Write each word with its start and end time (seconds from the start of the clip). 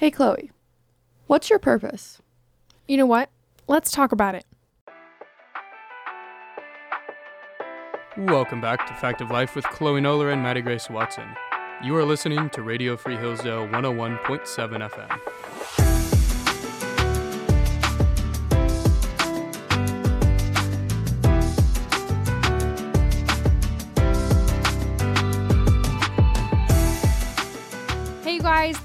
Hey, 0.00 0.10
Chloe, 0.10 0.50
what's 1.26 1.50
your 1.50 1.58
purpose? 1.58 2.22
You 2.88 2.96
know 2.96 3.04
what? 3.04 3.28
Let's 3.66 3.90
talk 3.92 4.12
about 4.12 4.34
it. 4.34 4.46
Welcome 8.16 8.62
back 8.62 8.86
to 8.86 8.94
Fact 8.94 9.20
of 9.20 9.30
Life 9.30 9.54
with 9.54 9.66
Chloe 9.66 10.00
Noller 10.00 10.32
and 10.32 10.42
Maddie 10.42 10.62
Grace 10.62 10.88
Watson. 10.88 11.28
You 11.84 11.94
are 11.98 12.04
listening 12.06 12.48
to 12.48 12.62
Radio 12.62 12.96
Free 12.96 13.16
Hillsdale 13.16 13.68
101.7 13.68 14.90
FM. 14.90 15.89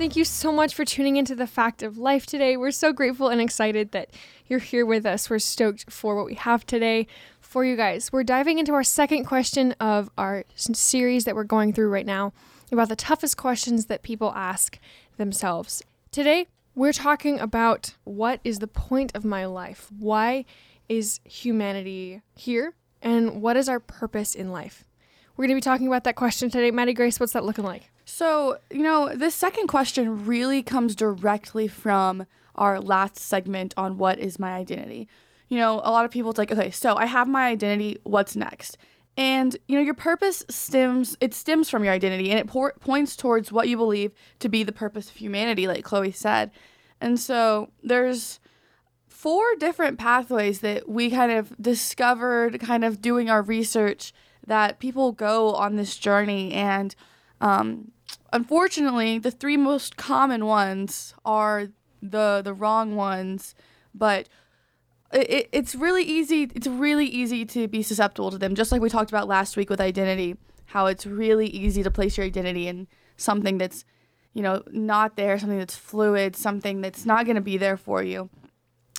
Thank 0.06 0.16
you 0.16 0.24
so 0.24 0.52
much 0.52 0.76
for 0.76 0.86
tuning 0.86 1.16
into 1.16 1.34
the 1.34 1.48
Fact 1.48 1.82
of 1.82 1.98
Life 1.98 2.28
today. 2.28 2.56
We're 2.56 2.70
so 2.70 2.94
grateful 2.94 3.30
and 3.30 3.42
excited 3.42 3.92
that 3.94 4.12
you're 4.46 4.60
here 4.60 4.86
with 4.86 5.04
us. 5.04 5.32
We're 5.32 5.40
stoked 5.40 5.92
for 5.92 6.16
what 6.16 6.28
we 6.28 6.36
have 6.36 6.64
today 6.64 7.08
for 7.42 7.66
you 7.66 7.76
guys. 7.76 8.14
We're 8.14 8.24
diving 8.24 8.60
into 8.60 8.76
our 8.76 8.84
second 8.84 9.26
question 9.26 9.72
of 9.80 10.12
our 10.16 10.44
series 10.54 11.26
that 11.26 11.34
we're 11.34 11.44
going 11.44 11.74
through 11.74 11.90
right 11.90 12.06
now 12.06 12.34
about 12.72 12.90
the 12.90 12.96
toughest 12.96 13.36
questions 13.36 13.88
that 13.88 14.04
people 14.04 14.32
ask 14.36 14.78
themselves. 15.18 15.82
Today, 16.12 16.46
we're 16.76 16.94
talking 16.94 17.40
about 17.40 17.96
what 18.04 18.42
is 18.44 18.60
the 18.60 18.68
point 18.68 19.12
of 19.16 19.26
my 19.26 19.48
life? 19.48 19.90
Why 19.98 20.46
is 20.88 21.20
humanity 21.24 22.22
here? 22.36 22.76
And 23.02 23.42
what 23.42 23.58
is 23.58 23.68
our 23.68 23.80
purpose 23.80 24.36
in 24.36 24.52
life? 24.52 24.86
We're 25.36 25.48
going 25.48 25.60
to 25.60 25.68
be 25.68 25.68
talking 25.68 25.88
about 25.88 26.04
that 26.04 26.16
question 26.16 26.52
today. 26.52 26.70
Maddie 26.70 26.94
Grace, 26.94 27.20
what's 27.20 27.34
that 27.34 27.44
looking 27.44 27.66
like? 27.66 27.90
So, 28.06 28.60
you 28.72 28.84
know, 28.84 29.14
this 29.16 29.34
second 29.34 29.68
question 29.68 30.26
really 30.26 30.62
comes 30.62 30.96
directly 30.96 31.68
from 31.68 32.28
our 32.54 32.80
last 32.80 33.18
segment 33.18 33.74
on 33.76 33.98
what 33.98 34.20
is 34.20 34.40
my 34.40 34.54
identity. 34.54 35.10
You 35.50 35.58
know, 35.58 35.82
a 35.84 35.92
lot 35.92 36.06
of 36.06 36.12
people, 36.12 36.30
it's 36.30 36.38
like, 36.38 36.52
okay, 36.52 36.72
so 36.72 36.96
I 36.96 37.08
have 37.08 37.28
my 37.28 37.48
identity, 37.48 37.98
what's 38.04 38.36
next? 38.36 38.78
And, 39.18 39.58
you 39.68 39.76
know, 39.76 39.84
your 39.84 39.94
purpose 39.94 40.44
stems, 40.50 41.18
it 41.20 41.34
stems 41.34 41.70
from 41.70 41.84
your 41.84 41.94
identity 41.94 42.30
and 42.30 42.40
it 42.40 42.48
por- 42.48 42.76
points 42.80 43.16
towards 43.16 43.52
what 43.52 43.68
you 43.68 43.78
believe 43.78 44.12
to 44.40 44.50
be 44.50 44.64
the 44.64 44.72
purpose 44.72 45.10
of 45.10 45.16
humanity, 45.16 45.68
like 45.68 45.84
Chloe 45.84 46.12
said. 46.12 46.52
And 47.02 47.20
so 47.20 47.70
there's 47.82 48.40
four 49.08 49.44
different 49.58 49.98
pathways 49.98 50.60
that 50.60 50.88
we 50.88 51.10
kind 51.10 51.32
of 51.32 51.56
discovered, 51.60 52.60
kind 52.60 52.84
of 52.84 53.02
doing 53.02 53.30
our 53.30 53.42
research, 53.42 54.14
that 54.46 54.80
people 54.80 55.12
go 55.12 55.54
on 55.54 55.76
this 55.76 55.98
journey. 55.98 56.54
And 56.54 56.94
um, 57.42 57.92
unfortunately, 58.34 59.20
the 59.20 59.32
three 59.32 59.58
most 59.58 59.98
common 59.98 60.46
ones 60.46 61.14
are 61.24 61.68
the 62.02 62.42
the 62.44 62.54
wrong 62.54 62.96
ones, 62.96 63.56
but 63.94 64.30
it, 65.14 65.30
it, 65.30 65.50
it's 65.52 65.76
really 65.76 66.04
easy. 66.04 66.52
It's 66.54 66.68
really 66.68 67.06
easy 67.06 67.46
to 67.46 67.68
be 67.68 67.82
susceptible 67.82 68.32
to 68.32 68.38
them, 68.38 68.56
just 68.56 68.72
like 68.72 68.82
we 68.82 68.90
talked 68.90 69.12
about 69.12 69.28
last 69.28 69.58
week 69.58 69.70
with 69.70 69.82
identity. 69.82 70.38
How 70.68 70.88
it's 70.88 71.06
really 71.06 71.48
easy 71.48 71.84
to 71.84 71.92
place 71.92 72.18
your 72.18 72.26
identity 72.26 72.68
in 72.68 72.88
something 73.18 73.58
that's, 73.58 73.86
you 74.34 74.42
know, 74.42 74.64
not 74.72 75.16
there, 75.16 75.38
something 75.40 75.60
that's 75.60 75.76
fluid, 75.76 76.36
something 76.36 76.82
that's 76.82 77.06
not 77.06 77.26
going 77.26 77.36
to 77.36 77.42
be 77.42 77.58
there 77.58 77.78
for 77.78 78.04
you 78.04 78.30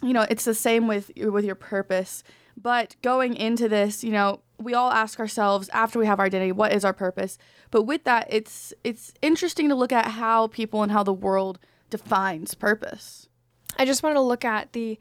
you 0.02 0.12
know 0.12 0.26
it's 0.28 0.44
the 0.44 0.54
same 0.54 0.86
with 0.86 1.10
with 1.16 1.44
your 1.44 1.54
purpose 1.54 2.22
but 2.56 2.96
going 3.02 3.34
into 3.34 3.68
this 3.68 4.02
you 4.02 4.10
know 4.10 4.40
we 4.58 4.72
all 4.72 4.90
ask 4.90 5.20
ourselves 5.20 5.68
after 5.72 5.98
we 5.98 6.06
have 6.06 6.18
our 6.18 6.26
identity 6.26 6.52
what 6.52 6.72
is 6.72 6.84
our 6.84 6.92
purpose 6.92 7.38
but 7.70 7.82
with 7.82 8.04
that 8.04 8.26
it's 8.30 8.72
it's 8.84 9.12
interesting 9.22 9.68
to 9.68 9.74
look 9.74 9.92
at 9.92 10.12
how 10.12 10.46
people 10.48 10.82
and 10.82 10.92
how 10.92 11.02
the 11.02 11.12
world 11.12 11.58
defines 11.90 12.54
purpose 12.54 13.28
I 13.78 13.84
just 13.84 14.02
wanted 14.02 14.14
to 14.14 14.20
look 14.20 14.44
at 14.44 14.72
the, 14.72 14.98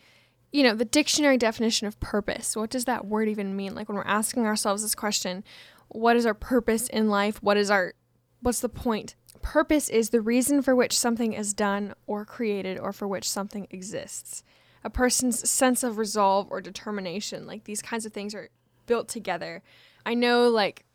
you 0.51 0.63
know, 0.63 0.75
the 0.75 0.85
dictionary 0.85 1.37
definition 1.37 1.87
of 1.87 1.99
purpose. 1.99 2.55
What 2.55 2.69
does 2.69 2.85
that 2.85 3.05
word 3.05 3.29
even 3.29 3.55
mean? 3.55 3.75
Like 3.75 3.89
when 3.89 3.97
we're 3.97 4.03
asking 4.03 4.45
ourselves 4.45 4.81
this 4.81 4.95
question, 4.95 5.43
what 5.89 6.15
is 6.15 6.25
our 6.25 6.33
purpose 6.33 6.87
in 6.87 7.09
life? 7.09 7.41
What 7.41 7.57
is 7.57 7.69
our, 7.69 7.93
what's 8.41 8.59
the 8.59 8.69
point? 8.69 9.15
Purpose 9.41 9.89
is 9.89 10.09
the 10.09 10.21
reason 10.21 10.61
for 10.61 10.75
which 10.75 10.97
something 10.97 11.33
is 11.33 11.53
done 11.53 11.93
or 12.07 12.25
created 12.25 12.79
or 12.79 12.91
for 12.91 13.07
which 13.07 13.29
something 13.29 13.67
exists. 13.69 14.43
A 14.85 14.89
person's 14.89 15.49
sense 15.49 15.83
of 15.83 15.97
resolve 15.97 16.47
or 16.51 16.61
determination, 16.61 17.45
like 17.47 17.63
these 17.65 17.81
kinds 17.81 18.05
of 18.05 18.13
things 18.13 18.33
are 18.35 18.49
built 18.85 19.07
together. 19.09 19.63
I 20.05 20.13
know, 20.13 20.47
like, 20.47 20.85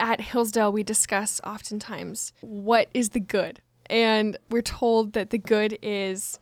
at 0.00 0.20
Hillsdale, 0.20 0.72
we 0.72 0.82
discuss 0.82 1.40
oftentimes 1.44 2.32
what 2.40 2.88
is 2.92 3.10
the 3.10 3.20
good. 3.20 3.60
And 3.88 4.36
we're 4.50 4.62
told 4.62 5.12
that 5.14 5.30
the 5.30 5.38
good 5.38 5.78
is 5.80 6.38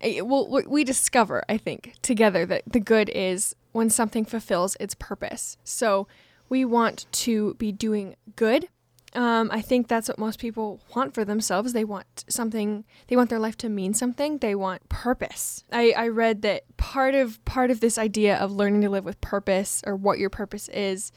eh, 0.00 0.22
well 0.22 0.48
we- 0.48 0.66
we 0.66 0.82
discover 0.82 1.44
i 1.46 1.58
think 1.58 1.92
together 2.00 2.46
that 2.46 2.62
the 2.66 2.80
good 2.80 3.10
is 3.10 3.54
when 3.72 3.90
something 3.90 4.24
fulfills 4.24 4.74
its 4.80 4.94
purpose 4.94 5.58
so 5.62 6.08
we 6.48 6.64
want 6.64 7.04
to 7.12 7.52
be 7.58 7.70
doing 7.70 8.16
good 8.34 8.66
um, 9.14 9.50
i 9.52 9.60
think 9.60 9.88
that's 9.88 10.08
what 10.08 10.18
most 10.18 10.38
people 10.38 10.80
want 10.94 11.14
for 11.14 11.24
themselves 11.24 11.72
they 11.72 11.84
want 11.84 12.24
something 12.28 12.84
they 13.08 13.16
want 13.16 13.30
their 13.30 13.38
life 13.38 13.56
to 13.56 13.68
mean 13.68 13.94
something 13.94 14.38
they 14.38 14.54
want 14.54 14.88
purpose 14.88 15.64
I, 15.72 15.92
I 15.96 16.08
read 16.08 16.42
that 16.42 16.64
part 16.76 17.14
of 17.14 17.44
part 17.44 17.70
of 17.70 17.80
this 17.80 17.98
idea 17.98 18.36
of 18.36 18.52
learning 18.52 18.82
to 18.82 18.90
live 18.90 19.04
with 19.04 19.20
purpose 19.20 19.82
or 19.86 19.96
what 19.96 20.18
your 20.18 20.30
purpose 20.30 20.68
is 20.68 21.12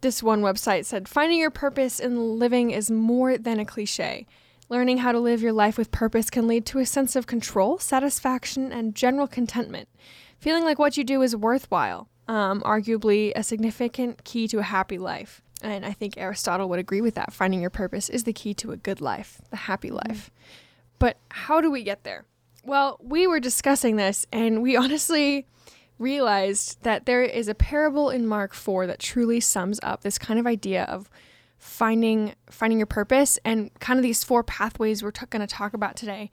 this 0.00 0.22
one 0.22 0.42
website 0.42 0.84
said 0.84 1.08
finding 1.08 1.38
your 1.38 1.50
purpose 1.50 2.00
in 2.00 2.38
living 2.38 2.70
is 2.70 2.90
more 2.90 3.38
than 3.38 3.58
a 3.58 3.64
cliche 3.64 4.26
Learning 4.70 4.98
how 4.98 5.12
to 5.12 5.18
live 5.18 5.40
your 5.40 5.52
life 5.52 5.78
with 5.78 5.90
purpose 5.90 6.28
can 6.28 6.46
lead 6.46 6.66
to 6.66 6.78
a 6.78 6.84
sense 6.84 7.16
of 7.16 7.26
control, 7.26 7.78
satisfaction, 7.78 8.70
and 8.70 8.94
general 8.94 9.26
contentment. 9.26 9.88
Feeling 10.38 10.62
like 10.62 10.78
what 10.78 10.98
you 10.98 11.04
do 11.04 11.22
is 11.22 11.34
worthwhile, 11.34 12.10
um, 12.28 12.60
arguably 12.60 13.32
a 13.34 13.42
significant 13.42 14.24
key 14.24 14.46
to 14.48 14.58
a 14.58 14.62
happy 14.62 14.98
life. 14.98 15.40
And 15.62 15.84
I 15.84 15.92
think 15.92 16.14
Aristotle 16.16 16.68
would 16.68 16.78
agree 16.78 17.00
with 17.00 17.14
that. 17.14 17.32
Finding 17.32 17.60
your 17.60 17.70
purpose 17.70 18.08
is 18.08 18.24
the 18.24 18.32
key 18.32 18.54
to 18.54 18.72
a 18.72 18.76
good 18.76 19.00
life, 19.00 19.40
the 19.50 19.56
happy 19.56 19.88
mm-hmm. 19.88 20.08
life. 20.08 20.30
But 20.98 21.18
how 21.30 21.60
do 21.60 21.70
we 21.70 21.82
get 21.82 22.04
there? 22.04 22.24
Well, 22.64 22.98
we 23.02 23.26
were 23.26 23.40
discussing 23.40 23.96
this, 23.96 24.26
and 24.32 24.62
we 24.62 24.76
honestly 24.84 25.46
realized 25.98 26.82
that 26.82 27.06
there 27.06 27.22
is 27.22 27.48
a 27.48 27.54
parable 27.54 28.10
in 28.10 28.26
Mark 28.26 28.54
4 28.54 28.86
that 28.86 29.00
truly 29.00 29.40
sums 29.40 29.80
up 29.82 30.02
this 30.02 30.18
kind 30.18 30.38
of 30.38 30.46
idea 30.46 30.84
of 30.84 31.10
finding 31.58 32.34
finding 32.48 32.78
your 32.78 32.86
purpose 32.86 33.38
and 33.44 33.76
kind 33.80 33.98
of 33.98 34.02
these 34.04 34.22
four 34.22 34.44
pathways 34.44 35.02
we're 35.02 35.10
t- 35.10 35.26
going 35.28 35.40
to 35.40 35.46
talk 35.46 35.74
about 35.74 35.96
today 35.96 36.30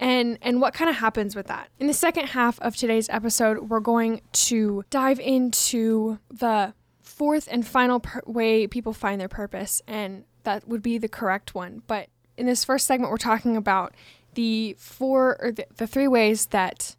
and 0.00 0.36
and 0.42 0.60
what 0.60 0.74
kind 0.74 0.90
of 0.90 0.96
happens 0.96 1.36
with 1.36 1.46
that 1.46 1.68
in 1.78 1.86
the 1.86 1.94
second 1.94 2.26
half 2.26 2.58
of 2.60 2.74
today's 2.74 3.08
episode 3.10 3.70
we're 3.70 3.78
going 3.78 4.20
to 4.32 4.84
dive 4.90 5.20
into 5.20 6.18
the 6.28 6.74
fourth 7.24 7.48
and 7.50 7.66
final 7.66 8.00
per- 8.00 8.22
way 8.26 8.66
people 8.66 8.92
find 8.92 9.20
their 9.20 9.28
purpose 9.28 9.80
and 9.86 10.24
that 10.42 10.68
would 10.68 10.82
be 10.82 10.98
the 10.98 11.08
correct 11.08 11.54
one 11.54 11.82
but 11.86 12.08
in 12.36 12.44
this 12.44 12.64
first 12.64 12.86
segment 12.86 13.10
we're 13.10 13.16
talking 13.16 13.56
about 13.56 13.94
the 14.34 14.76
four 14.78 15.36
or 15.40 15.50
the, 15.52 15.66
the 15.76 15.86
three 15.86 16.08
ways 16.08 16.46
that 16.46 16.96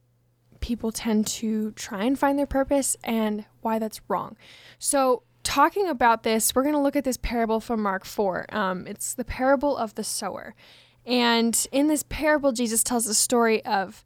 people 0.61 0.91
tend 0.91 1.27
to 1.27 1.71
try 1.73 2.03
and 2.05 2.17
find 2.17 2.39
their 2.39 2.47
purpose 2.47 2.97
and 3.03 3.45
why 3.61 3.77
that's 3.77 4.01
wrong 4.07 4.35
so 4.79 5.21
talking 5.45 5.87
about 5.87 6.23
this, 6.23 6.53
we're 6.53 6.63
going 6.63 6.75
to 6.75 6.81
look 6.81 6.97
at 6.97 7.05
this 7.05 7.17
parable 7.17 7.61
from 7.61 7.81
Mark 7.81 8.03
4. 8.03 8.47
Um, 8.49 8.87
it's 8.87 9.13
the 9.13 9.23
parable 9.23 9.77
of 9.77 9.95
the 9.95 10.03
sower. 10.03 10.55
And 11.05 11.65
in 11.71 11.87
this 11.87 12.03
parable, 12.03 12.51
Jesus 12.51 12.83
tells 12.83 13.05
the 13.05 13.13
story 13.13 13.63
of 13.63 14.03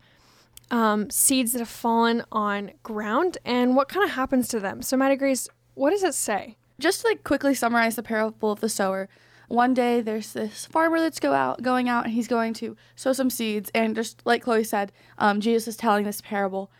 um, 0.69 1.09
seeds 1.09 1.53
that 1.53 1.59
have 1.59 1.69
fallen 1.69 2.23
on 2.31 2.71
ground 2.83 3.37
and 3.43 3.75
what 3.75 3.87
kind 3.87 4.03
of 4.03 4.11
happens 4.11 4.47
to 4.49 4.59
them. 4.59 4.81
So, 4.81 4.97
Maddie 4.97 5.15
Grace, 5.15 5.47
what 5.79 5.91
does 5.91 6.03
it 6.03 6.13
say? 6.13 6.57
just 6.79 7.01
to 7.01 7.07
like 7.07 7.23
quickly 7.23 7.53
summarize 7.53 7.95
the 7.95 8.03
parable 8.03 8.51
of 8.51 8.61
the 8.61 8.69
sower 8.69 9.09
one 9.49 9.73
day 9.73 9.99
there's 9.99 10.33
this 10.33 10.65
farmer 10.65 10.99
that's 10.99 11.19
go 11.19 11.33
out 11.33 11.61
going 11.61 11.89
out 11.89 12.05
and 12.05 12.13
he's 12.13 12.27
going 12.27 12.53
to 12.53 12.77
sow 12.95 13.11
some 13.11 13.29
seeds 13.29 13.69
and 13.75 13.95
just 13.95 14.21
like 14.25 14.43
chloe 14.43 14.63
said 14.63 14.91
um, 15.17 15.41
jesus 15.41 15.67
is 15.67 15.75
telling 15.75 16.05
this 16.05 16.21
parable 16.21 16.71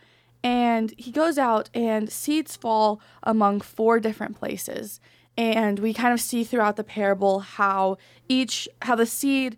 and 0.42 0.94
he 0.96 1.10
goes 1.10 1.36
out 1.36 1.68
and 1.74 2.10
seeds 2.10 2.56
fall 2.56 3.00
among 3.22 3.60
four 3.60 4.00
different 4.00 4.38
places 4.38 5.00
and 5.36 5.78
we 5.78 5.92
kind 5.92 6.12
of 6.12 6.20
see 6.20 6.44
throughout 6.44 6.76
the 6.76 6.84
parable 6.84 7.40
how 7.40 7.96
each 8.28 8.68
how 8.82 8.94
the 8.94 9.06
seed 9.06 9.56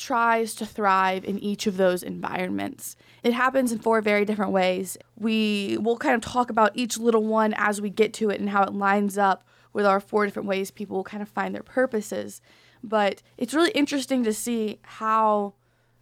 tries 0.00 0.54
to 0.54 0.66
thrive 0.66 1.24
in 1.24 1.38
each 1.38 1.66
of 1.66 1.76
those 1.76 2.02
environments. 2.02 2.96
It 3.22 3.32
happens 3.32 3.72
in 3.72 3.78
four 3.78 4.00
very 4.00 4.24
different 4.24 4.52
ways. 4.52 4.96
We 5.16 5.76
will 5.80 5.96
kind 5.96 6.14
of 6.14 6.20
talk 6.20 6.50
about 6.50 6.72
each 6.74 6.98
little 6.98 7.24
one 7.24 7.54
as 7.56 7.80
we 7.80 7.90
get 7.90 8.12
to 8.14 8.30
it 8.30 8.40
and 8.40 8.50
how 8.50 8.62
it 8.64 8.72
lines 8.72 9.18
up 9.18 9.44
with 9.72 9.86
our 9.86 10.00
four 10.00 10.24
different 10.24 10.48
ways 10.48 10.70
people 10.70 10.96
will 10.96 11.04
kind 11.04 11.22
of 11.22 11.28
find 11.28 11.54
their 11.54 11.62
purposes. 11.62 12.40
But 12.82 13.22
it's 13.36 13.54
really 13.54 13.70
interesting 13.72 14.24
to 14.24 14.32
see 14.32 14.78
how 14.82 15.54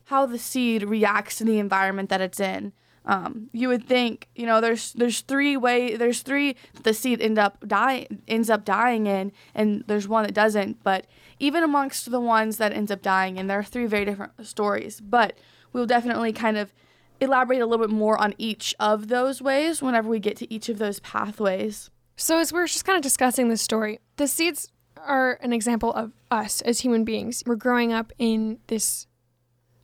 how 0.05 0.25
the 0.27 0.39
seed 0.39 0.83
reacts 0.85 1.37
to 1.37 1.45
the 1.45 1.59
environment 1.59 2.09
that 2.09 2.21
it's 2.21 2.41
in. 2.41 2.73
um, 3.05 3.49
you 3.53 3.69
would 3.69 3.87
think 3.87 4.29
you 4.37 4.47
know 4.47 4.61
there's 4.61 4.93
there's 4.93 5.23
three 5.23 5.57
way 5.57 5.97
there's 5.97 6.21
three 6.21 6.55
the 6.83 6.93
seed 6.95 7.21
end 7.23 7.39
up 7.39 7.67
die 7.67 8.07
ends 8.29 8.51
up 8.51 8.65
dying 8.65 9.07
in 9.07 9.33
and 9.55 9.83
there's 9.87 10.07
one 10.07 10.25
that 10.25 10.35
doesn't 10.35 10.83
but 10.85 11.07
even 11.39 11.63
amongst 11.63 12.11
the 12.11 12.21
ones 12.21 12.59
that 12.59 12.73
ends 12.73 12.91
up 12.91 13.01
dying 13.03 13.39
in 13.39 13.47
there 13.47 13.59
are 13.59 13.65
three 13.65 13.87
very 13.87 14.05
different 14.05 14.33
stories 14.47 15.01
but 15.01 15.37
we'll 15.73 15.87
definitely 15.87 16.33
kind 16.33 16.59
of 16.59 16.73
elaborate 17.21 17.61
a 17.61 17.67
little 17.67 17.87
bit 17.87 17.95
more 17.95 18.21
on 18.21 18.35
each 18.39 18.75
of 18.79 19.09
those 19.09 19.43
ways 19.43 19.83
whenever 19.83 20.09
we 20.09 20.19
get 20.19 20.37
to 20.37 20.53
each 20.53 20.69
of 20.69 20.79
those 20.79 21.01
pathways 21.01 21.91
So 22.17 22.39
as 22.39 22.53
we're 22.53 22.67
just 22.67 22.85
kind 22.85 22.97
of 22.97 23.03
discussing 23.03 23.49
this 23.49 23.63
story, 23.63 24.01
the 24.17 24.27
seeds 24.27 24.71
are 24.97 25.39
an 25.41 25.53
example 25.53 25.93
of 25.93 26.13
us 26.31 26.61
as 26.63 26.81
human 26.81 27.05
beings. 27.05 27.45
We're 27.47 27.55
growing 27.55 27.93
up 27.93 28.13
in 28.19 28.59
this 28.67 29.07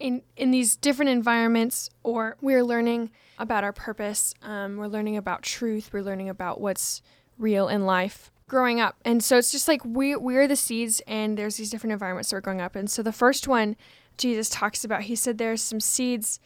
in 0.00 0.22
in 0.36 0.50
these 0.50 0.76
different 0.76 1.10
environments 1.10 1.88
or 2.02 2.36
we're 2.40 2.64
learning 2.64 3.10
about 3.38 3.62
our 3.62 3.72
purpose. 3.72 4.34
Um, 4.42 4.76
we're 4.76 4.88
learning 4.88 5.16
about 5.16 5.42
truth. 5.42 5.90
We're 5.92 6.02
learning 6.02 6.28
about 6.28 6.60
what's 6.60 7.02
real 7.38 7.68
in 7.68 7.86
life 7.86 8.32
growing 8.48 8.80
up. 8.80 8.96
And 9.04 9.22
so 9.22 9.38
it's 9.38 9.52
just 9.52 9.68
like 9.68 9.84
we 9.84 10.16
we're 10.16 10.48
the 10.48 10.56
seeds 10.56 11.00
and 11.06 11.38
there's 11.38 11.56
these 11.56 11.70
different 11.70 11.92
environments 11.92 12.30
that 12.30 12.36
we're 12.36 12.40
growing 12.40 12.60
up 12.60 12.74
in. 12.76 12.88
So 12.88 13.02
the 13.02 13.12
first 13.12 13.46
one 13.46 13.76
Jesus 14.16 14.48
talks 14.48 14.84
about, 14.84 15.02
he 15.02 15.16
said 15.16 15.38
there's 15.38 15.62
some 15.62 15.80
seeds 15.80 16.40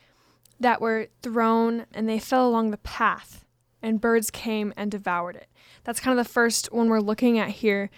that 0.60 0.80
were 0.80 1.08
thrown 1.22 1.86
and 1.92 2.08
they 2.08 2.18
fell 2.18 2.48
along 2.48 2.70
the 2.70 2.78
path 2.78 3.44
and 3.82 4.00
birds 4.00 4.30
came 4.30 4.72
and 4.76 4.90
devoured 4.90 5.36
it. 5.36 5.48
That's 5.84 6.00
kind 6.00 6.18
of 6.18 6.24
the 6.24 6.30
first 6.30 6.72
one 6.72 6.88
we're 6.88 7.00
looking 7.00 7.38
at 7.38 7.48
here. 7.50 7.90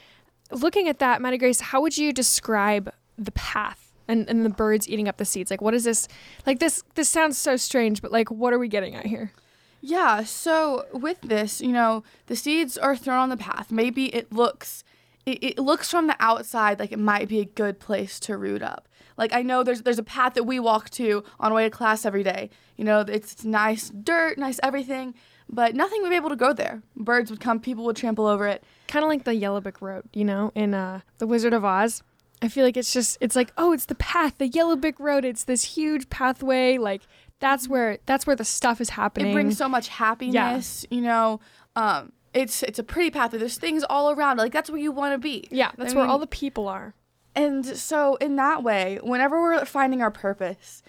Looking 0.50 0.88
at 0.88 0.98
that, 0.98 1.22
Maddie 1.22 1.38
Grace, 1.38 1.60
how 1.60 1.80
would 1.80 1.96
you 1.96 2.12
describe 2.12 2.92
the 3.16 3.32
path 3.32 3.92
and, 4.08 4.28
and 4.28 4.44
the 4.44 4.50
birds 4.50 4.88
eating 4.88 5.08
up 5.08 5.16
the 5.16 5.24
seeds? 5.24 5.50
Like 5.50 5.60
what 5.60 5.74
is 5.74 5.84
this 5.84 6.08
like 6.46 6.58
this 6.58 6.82
this 6.94 7.08
sounds 7.08 7.38
so 7.38 7.56
strange, 7.56 8.02
but 8.02 8.12
like 8.12 8.30
what 8.30 8.52
are 8.52 8.58
we 8.58 8.68
getting 8.68 8.94
at 8.94 9.06
here? 9.06 9.32
Yeah, 9.80 10.24
so 10.24 10.84
with 10.92 11.22
this, 11.22 11.60
you 11.60 11.72
know, 11.72 12.04
the 12.26 12.36
seeds 12.36 12.76
are 12.76 12.94
thrown 12.94 13.18
on 13.18 13.28
the 13.30 13.36
path. 13.36 13.72
Maybe 13.72 14.14
it 14.14 14.32
looks 14.32 14.84
it, 15.24 15.42
it 15.42 15.58
looks 15.58 15.90
from 15.90 16.06
the 16.06 16.16
outside 16.20 16.78
like 16.78 16.92
it 16.92 16.98
might 16.98 17.28
be 17.28 17.40
a 17.40 17.44
good 17.44 17.78
place 17.78 18.20
to 18.20 18.36
root 18.36 18.62
up. 18.62 18.88
Like 19.20 19.32
I 19.32 19.42
know 19.42 19.62
there's 19.62 19.82
there's 19.82 19.98
a 20.00 20.02
path 20.02 20.34
that 20.34 20.44
we 20.44 20.58
walk 20.58 20.90
to 20.90 21.22
on 21.38 21.52
our 21.52 21.56
way 21.56 21.64
to 21.64 21.70
class 21.70 22.04
every 22.04 22.24
day. 22.24 22.50
You 22.76 22.84
know, 22.84 23.00
it's 23.00 23.44
nice 23.44 23.90
dirt, 23.90 24.38
nice 24.38 24.58
everything, 24.62 25.14
but 25.48 25.74
nothing 25.74 26.00
would 26.02 26.10
be 26.10 26.16
able 26.16 26.30
to 26.30 26.36
go 26.36 26.52
there. 26.52 26.82
Birds 26.96 27.30
would 27.30 27.38
come, 27.40 27.60
people 27.60 27.84
would 27.84 27.96
trample 27.96 28.26
over 28.26 28.48
it. 28.48 28.64
Kind 28.88 29.04
of 29.04 29.08
like 29.08 29.24
the 29.24 29.34
Yellow 29.34 29.60
Brick 29.60 29.80
Road, 29.82 30.04
you 30.14 30.24
know, 30.24 30.50
in 30.54 30.74
uh, 30.74 31.00
The 31.18 31.26
Wizard 31.26 31.52
of 31.52 31.64
Oz. 31.64 32.02
I 32.42 32.48
feel 32.48 32.64
like 32.64 32.78
it's 32.78 32.92
just 32.92 33.18
it's 33.20 33.36
like, 33.36 33.52
oh, 33.58 33.72
it's 33.72 33.84
the 33.84 33.94
path, 33.94 34.38
the 34.38 34.48
Yellow 34.48 34.74
Brick 34.74 34.98
Road. 34.98 35.24
It's 35.26 35.44
this 35.44 35.62
huge 35.76 36.08
pathway 36.08 36.78
like 36.78 37.02
that's 37.40 37.68
where 37.68 37.98
that's 38.06 38.26
where 38.26 38.36
the 38.36 38.44
stuff 38.44 38.80
is 38.80 38.90
happening. 38.90 39.30
It 39.30 39.34
brings 39.34 39.58
so 39.58 39.68
much 39.68 39.88
happiness, 39.88 40.86
you 40.90 41.02
know. 41.02 41.40
Um 41.76 42.12
it's 42.32 42.62
it's 42.62 42.78
a 42.78 42.82
pretty 42.84 43.10
path. 43.10 43.32
There's 43.32 43.58
things 43.58 43.84
all 43.90 44.10
around. 44.12 44.38
Like 44.38 44.52
that's 44.52 44.70
where 44.70 44.80
you 44.80 44.92
want 44.92 45.12
to 45.14 45.18
be. 45.18 45.46
yeah, 45.50 45.72
that's 45.76 45.92
I 45.92 45.96
where 45.96 46.04
mean- 46.04 46.10
all 46.10 46.18
the 46.18 46.26
people 46.26 46.68
are. 46.68 46.94
And 47.34 47.64
so, 47.64 48.16
in 48.16 48.36
that 48.36 48.62
way, 48.62 48.98
whenever 49.02 49.40
we're 49.40 49.64
finding 49.64 50.02
our 50.02 50.10
purpose, 50.10 50.82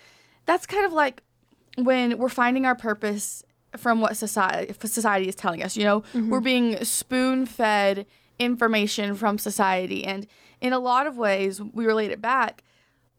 that's 0.46 0.66
kind 0.66 0.86
of 0.86 0.94
like 0.94 1.22
when 1.78 2.18
we're 2.18 2.30
finding 2.30 2.66
our 2.66 2.76
purpose 2.76 3.44
from 3.78 4.02
what 4.02 4.18
society 4.18 4.74
society 4.86 5.28
is 5.28 5.36
telling 5.36 5.64
us. 5.64 5.78
You 5.78 5.84
know, 5.84 6.02
mm-hmm. 6.02 6.30
we're 6.30 6.42
being 6.42 6.84
spoon 6.84 7.46
fed 7.46 8.06
information 8.40 9.16
from 9.16 9.38
society, 9.38 10.04
and 10.04 10.26
in 10.60 10.74
a 10.74 10.80
lot 10.80 11.08
of 11.08 11.18
ways, 11.18 11.62
we 11.62 11.86
relate 11.86 12.12
it 12.12 12.22
back. 12.22 12.64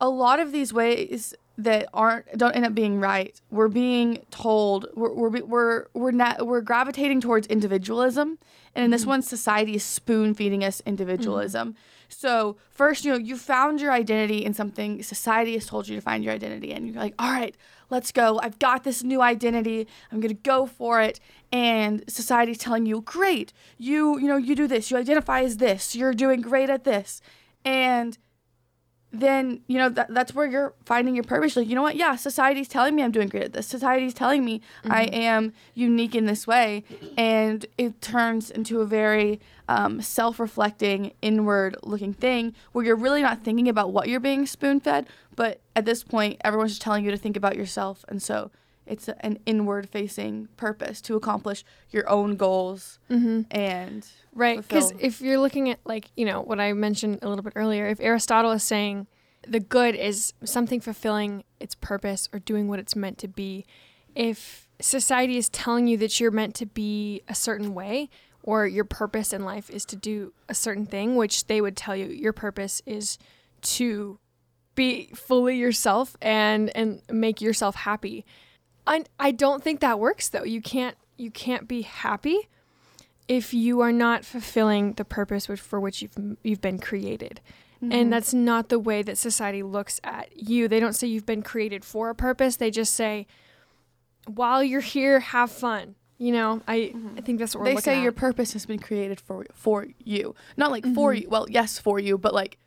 A 0.01 0.09
lot 0.09 0.41
of 0.41 0.51
these 0.51 0.73
ways 0.73 1.35
that 1.59 1.89
aren't 1.93 2.37
don't 2.39 2.53
end 2.57 2.65
up 2.65 2.75
being 2.75 2.99
right. 2.99 3.39
We're 3.51 3.69
being 3.69 4.25
told 4.31 4.87
we're 4.95 5.13
we're 5.13 5.45
we're 5.45 5.87
we're, 5.93 6.11
not, 6.11 6.47
we're 6.47 6.61
gravitating 6.61 7.21
towards 7.21 7.47
individualism, 7.47 8.39
and 8.75 8.85
in 8.85 8.91
this 8.91 9.05
mm. 9.05 9.09
one, 9.09 9.23
society 9.23 9.75
is 9.75 9.85
spoon 9.85 10.35
feeding 10.35 10.65
us 10.65 10.83
individualism. 10.87 11.73
Mm. 11.73 11.77
So 12.09 12.57
first, 12.71 13.05
you 13.05 13.13
know, 13.13 13.19
you 13.19 13.37
found 13.37 13.81
your 13.81 13.93
identity 13.93 14.45
in 14.45 14.55
something 14.55 15.03
society 15.03 15.55
has 15.55 15.67
told 15.67 15.89
you 15.89 15.97
to 15.97 16.03
find 16.03 16.25
your 16.25 16.33
identity, 16.33 16.73
and 16.73 16.87
you're 16.87 16.97
like, 16.97 17.15
all 17.19 17.31
right, 17.31 17.57
let's 17.91 18.13
go. 18.13 18.41
I've 18.43 18.59
got 18.59 18.85
this 18.85 19.03
new 19.03 19.21
identity. 19.21 19.87
I'm 20.11 20.21
gonna 20.21 20.35
go 20.35 20.67
for 20.67 21.01
it. 21.01 21.21
And 21.53 22.03
society's 22.09 22.59
telling 22.59 22.87
you, 22.87 23.03
great, 23.03 23.53
you 23.77 24.19
you 24.19 24.27
know, 24.27 24.37
you 24.37 24.55
do 24.55 24.67
this. 24.67 24.91
You 24.91 24.97
identify 24.97 25.43
as 25.43 25.59
this. 25.59 25.95
You're 25.95 26.15
doing 26.15 26.41
great 26.41 26.71
at 26.71 26.85
this, 26.85 27.21
and 27.65 28.17
then 29.13 29.61
you 29.67 29.77
know 29.79 29.89
that, 29.91 30.13
that's 30.13 30.35
where 30.35 30.47
you're 30.47 30.73
finding 30.85 31.15
your 31.15 31.25
purpose. 31.25 31.57
Like 31.57 31.69
you 31.69 31.75
know 31.75 31.83
what? 31.83 31.97
Yeah 31.97 32.17
society's 32.17 32.69
telling 32.69 32.95
me 32.95 33.03
i'm 33.03 33.13
doing 33.13 33.29
great 33.29 33.45
at 33.45 33.53
this. 33.53 33.67
Society's 33.67 34.15
telling 34.15 34.45
me 34.45 34.61
i 34.89 35.05
am 35.05 35.53
unique 35.75 36.15
in 36.15 36.27
this 36.27 36.47
way. 36.47 36.85
And 37.17 37.67
it 37.77 38.01
turns 38.01 38.51
into 38.51 38.81
a 38.81 38.87
very 38.87 39.41
um, 39.69 40.01
self-reflecting 40.03 41.13
inward 41.23 41.77
looking 41.83 42.13
thing 42.13 42.55
where 42.73 42.85
you're 42.85 42.97
really 42.97 43.23
not 43.23 43.45
thinking 43.45 43.69
about 43.69 43.93
what 43.93 44.09
you're 44.09 44.21
being 44.21 44.47
spoon-fed 44.47 45.07
but 45.35 45.61
at 45.77 45.85
this 45.85 46.03
point 46.03 46.41
everyone's 46.45 46.73
just 46.73 46.83
telling 46.83 47.05
you 47.05 47.11
to 47.11 47.17
think 47.17 47.37
about 47.37 47.57
yourself. 47.57 48.05
And 48.09 48.23
so 48.23 48.51
it's 48.87 49.09
a- 49.09 49.25
an 49.25 49.39
inward 49.47 49.89
facing 49.89 50.49
purpose 50.57 51.01
to 51.03 51.15
accomplish 51.15 51.65
your 51.91 52.09
own 52.09 52.37
goals 52.37 52.99
mm-hmm. 53.11 53.43
and 53.51 54.07
Right. 54.35 54.57
Because 54.57 54.93
if 54.99 55.21
you're 55.21 55.39
looking 55.39 55.69
at, 55.71 55.79
like, 55.85 56.11
you 56.17 56.25
know, 56.25 56.41
what 56.41 56.59
I 56.59 56.73
mentioned 56.73 57.19
a 57.23 57.29
little 57.29 57.45
bit 57.45 57.53
earlier, 57.55 57.87
if 57.87 58.01
Aristotle 58.01 58.53
is 58.53 58.63
saying 58.63 59.07
the 59.47 59.61
good 59.61 59.95
is 59.95 60.33
something 60.45 60.81
fulfilling 60.81 61.45
its 61.61 61.75
purpose 61.75 62.29
or 62.33 62.39
doing 62.39 62.69
what 62.69 62.79
it's 62.79 62.97
meant 62.97 63.19
to 63.19 63.29
be, 63.29 63.67
if 64.15 64.69
society 64.81 65.37
is 65.37 65.49
telling 65.49 65.87
you 65.87 65.97
that 65.99 66.19
you're 66.19 66.31
meant 66.31 66.55
to 66.57 66.67
be 66.67 67.23
a 67.29 67.35
certain 67.35 67.75
way 67.75 68.09
or 68.43 68.67
your 68.67 68.85
purpose 68.85 69.33
in 69.33 69.45
life 69.45 69.69
is 69.71 69.85
to 69.87 69.97
do 69.97 70.33
a 70.49 70.55
certain 70.55 70.87
thing, 70.87 71.17
which 71.17 71.47
they 71.47 71.61
would 71.61 71.77
tell 71.77 71.95
you 71.95 72.07
your 72.07 72.33
purpose 72.33 72.81
is 72.87 73.19
to 73.61 74.19
be 74.75 75.11
fully 75.15 75.57
yourself 75.57 76.17
and 76.23 76.75
and 76.75 77.03
make 77.11 77.41
yourself 77.41 77.75
happy. 77.75 78.25
I 78.87 79.05
I 79.19 79.31
don't 79.31 79.63
think 79.63 79.81
that 79.81 79.99
works 79.99 80.29
though. 80.29 80.45
You 80.45 80.61
can't 80.61 80.97
you 81.17 81.31
can't 81.31 81.69
be 81.69 81.83
happy 81.83 82.49
if 83.29 83.55
you 83.55 83.81
are 83.81 83.93
not 83.93 84.25
fulfilling 84.25 84.95
the 84.95 85.05
purpose 85.05 85.49
which, 85.49 85.61
for 85.61 85.81
which 85.81 86.03
you've 86.03 86.37
you've 86.43 86.61
been 86.61 86.79
created. 86.79 87.41
And 87.81 87.93
mm-hmm. 87.93 88.11
that's 88.11 88.33
not 88.33 88.69
the 88.69 88.79
way 88.79 89.03
that 89.03 89.19
society 89.19 89.65
looks 89.65 90.01
at 90.05 90.29
you. 90.37 90.69
They 90.69 90.79
don't 90.79 90.93
say 90.93 91.09
you've 91.09 91.27
been 91.27 91.43
created 91.43 91.85
for 91.85 92.11
a 92.11 92.15
purpose. 92.15 92.55
They 92.55 92.71
just 92.71 92.95
say 92.95 93.27
while 94.29 94.63
you're 94.63 94.81
here, 94.81 95.19
have 95.19 95.51
fun. 95.51 95.97
You 96.19 96.31
know, 96.31 96.63
I 96.69 96.93
mm-hmm. 96.95 97.19
I 97.19 97.21
think 97.23 97.41
that's 97.41 97.57
what 97.57 97.65
we're 97.65 97.75
they 97.75 97.81
say 97.81 97.97
at. 97.97 98.03
your 98.03 98.13
purpose 98.13 98.53
has 98.53 98.67
been 98.67 98.79
created 98.79 99.21
for 99.21 99.45
for 99.55 99.89
you 99.99 100.37
not 100.57 100.71
like 100.71 100.85
for 100.95 101.13
mm-hmm. 101.13 101.23
you 101.23 101.29
well 101.29 101.47
yes 101.49 101.81
for 101.81 101.99
you 101.99 102.17
but 102.17 102.33
like 102.33 102.59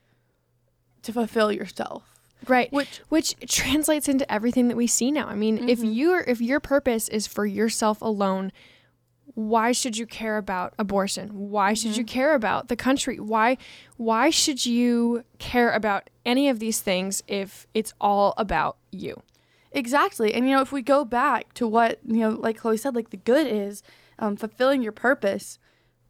to 1.04 1.14
fulfill 1.14 1.52
yourself 1.54 2.15
right 2.48 2.72
which 2.72 3.02
which 3.10 3.36
translates 3.48 4.08
into 4.08 4.30
everything 4.32 4.68
that 4.68 4.78
we 4.78 4.88
see 4.88 5.12
now. 5.12 5.28
I 5.28 5.36
mean, 5.36 5.70
if 5.70 5.84
your 5.84 6.22
if 6.22 6.42
your 6.42 6.60
purpose 6.60 7.10
is 7.10 7.28
for 7.28 7.46
yourself 7.46 8.02
alone, 8.02 8.52
why 9.34 9.72
should 9.72 9.98
you 9.98 10.06
care 10.06 10.38
about 10.38 10.74
abortion? 10.78 11.30
Why 11.50 11.74
should 11.74 11.98
you 11.98 12.04
care 12.04 12.36
about 12.36 12.68
the 12.68 12.76
country? 12.76 13.20
Why 13.20 13.58
why 13.98 14.30
should 14.30 14.66
you 14.66 15.24
care 15.40 15.72
about 15.72 16.10
any 16.26 16.50
of 16.50 16.60
these 16.60 16.82
things 16.82 17.24
if 17.28 17.68
it's 17.74 17.94
all 18.00 18.34
about 18.38 18.78
you? 18.92 19.22
exactly 19.76 20.34
and 20.34 20.48
you 20.48 20.56
know 20.56 20.62
if 20.62 20.72
we 20.72 20.82
go 20.82 21.04
back 21.04 21.54
to 21.54 21.68
what 21.68 22.00
you 22.08 22.20
know 22.20 22.30
like 22.30 22.58
chloe 22.58 22.78
said 22.78 22.96
like 22.96 23.10
the 23.10 23.18
good 23.18 23.46
is 23.46 23.84
um, 24.18 24.38
fulfilling 24.38 24.82
your 24.82 24.94
purpose 24.94 25.60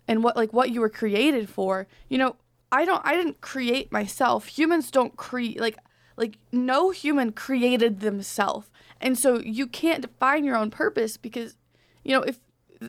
and 0.08 0.24
what 0.24 0.38
like 0.38 0.54
what 0.54 0.70
you 0.70 0.80
were 0.80 0.90
created 0.90 1.50
for 1.50 1.88
you 2.08 2.18
know 2.18 2.36
i 2.72 2.86
don't 2.86 3.02
i 3.04 3.16
didn't 3.16 3.42
create 3.42 3.92
myself 3.92 4.46
humans 4.46 4.92
don't 4.92 5.18
create 5.18 5.60
like 5.60 5.78
like 6.18 6.38
no 6.52 6.92
human 6.92 7.32
created 7.32 8.00
themselves 8.00 8.70
and 9.02 9.18
so 9.18 9.40
you 9.40 9.68
can't 9.68 10.02
define 10.02 10.44
your 10.44 10.56
own 10.56 10.70
purpose 10.70 11.18
because 11.18 11.56
you 12.04 12.12
know 12.12 12.22
if 12.22 12.40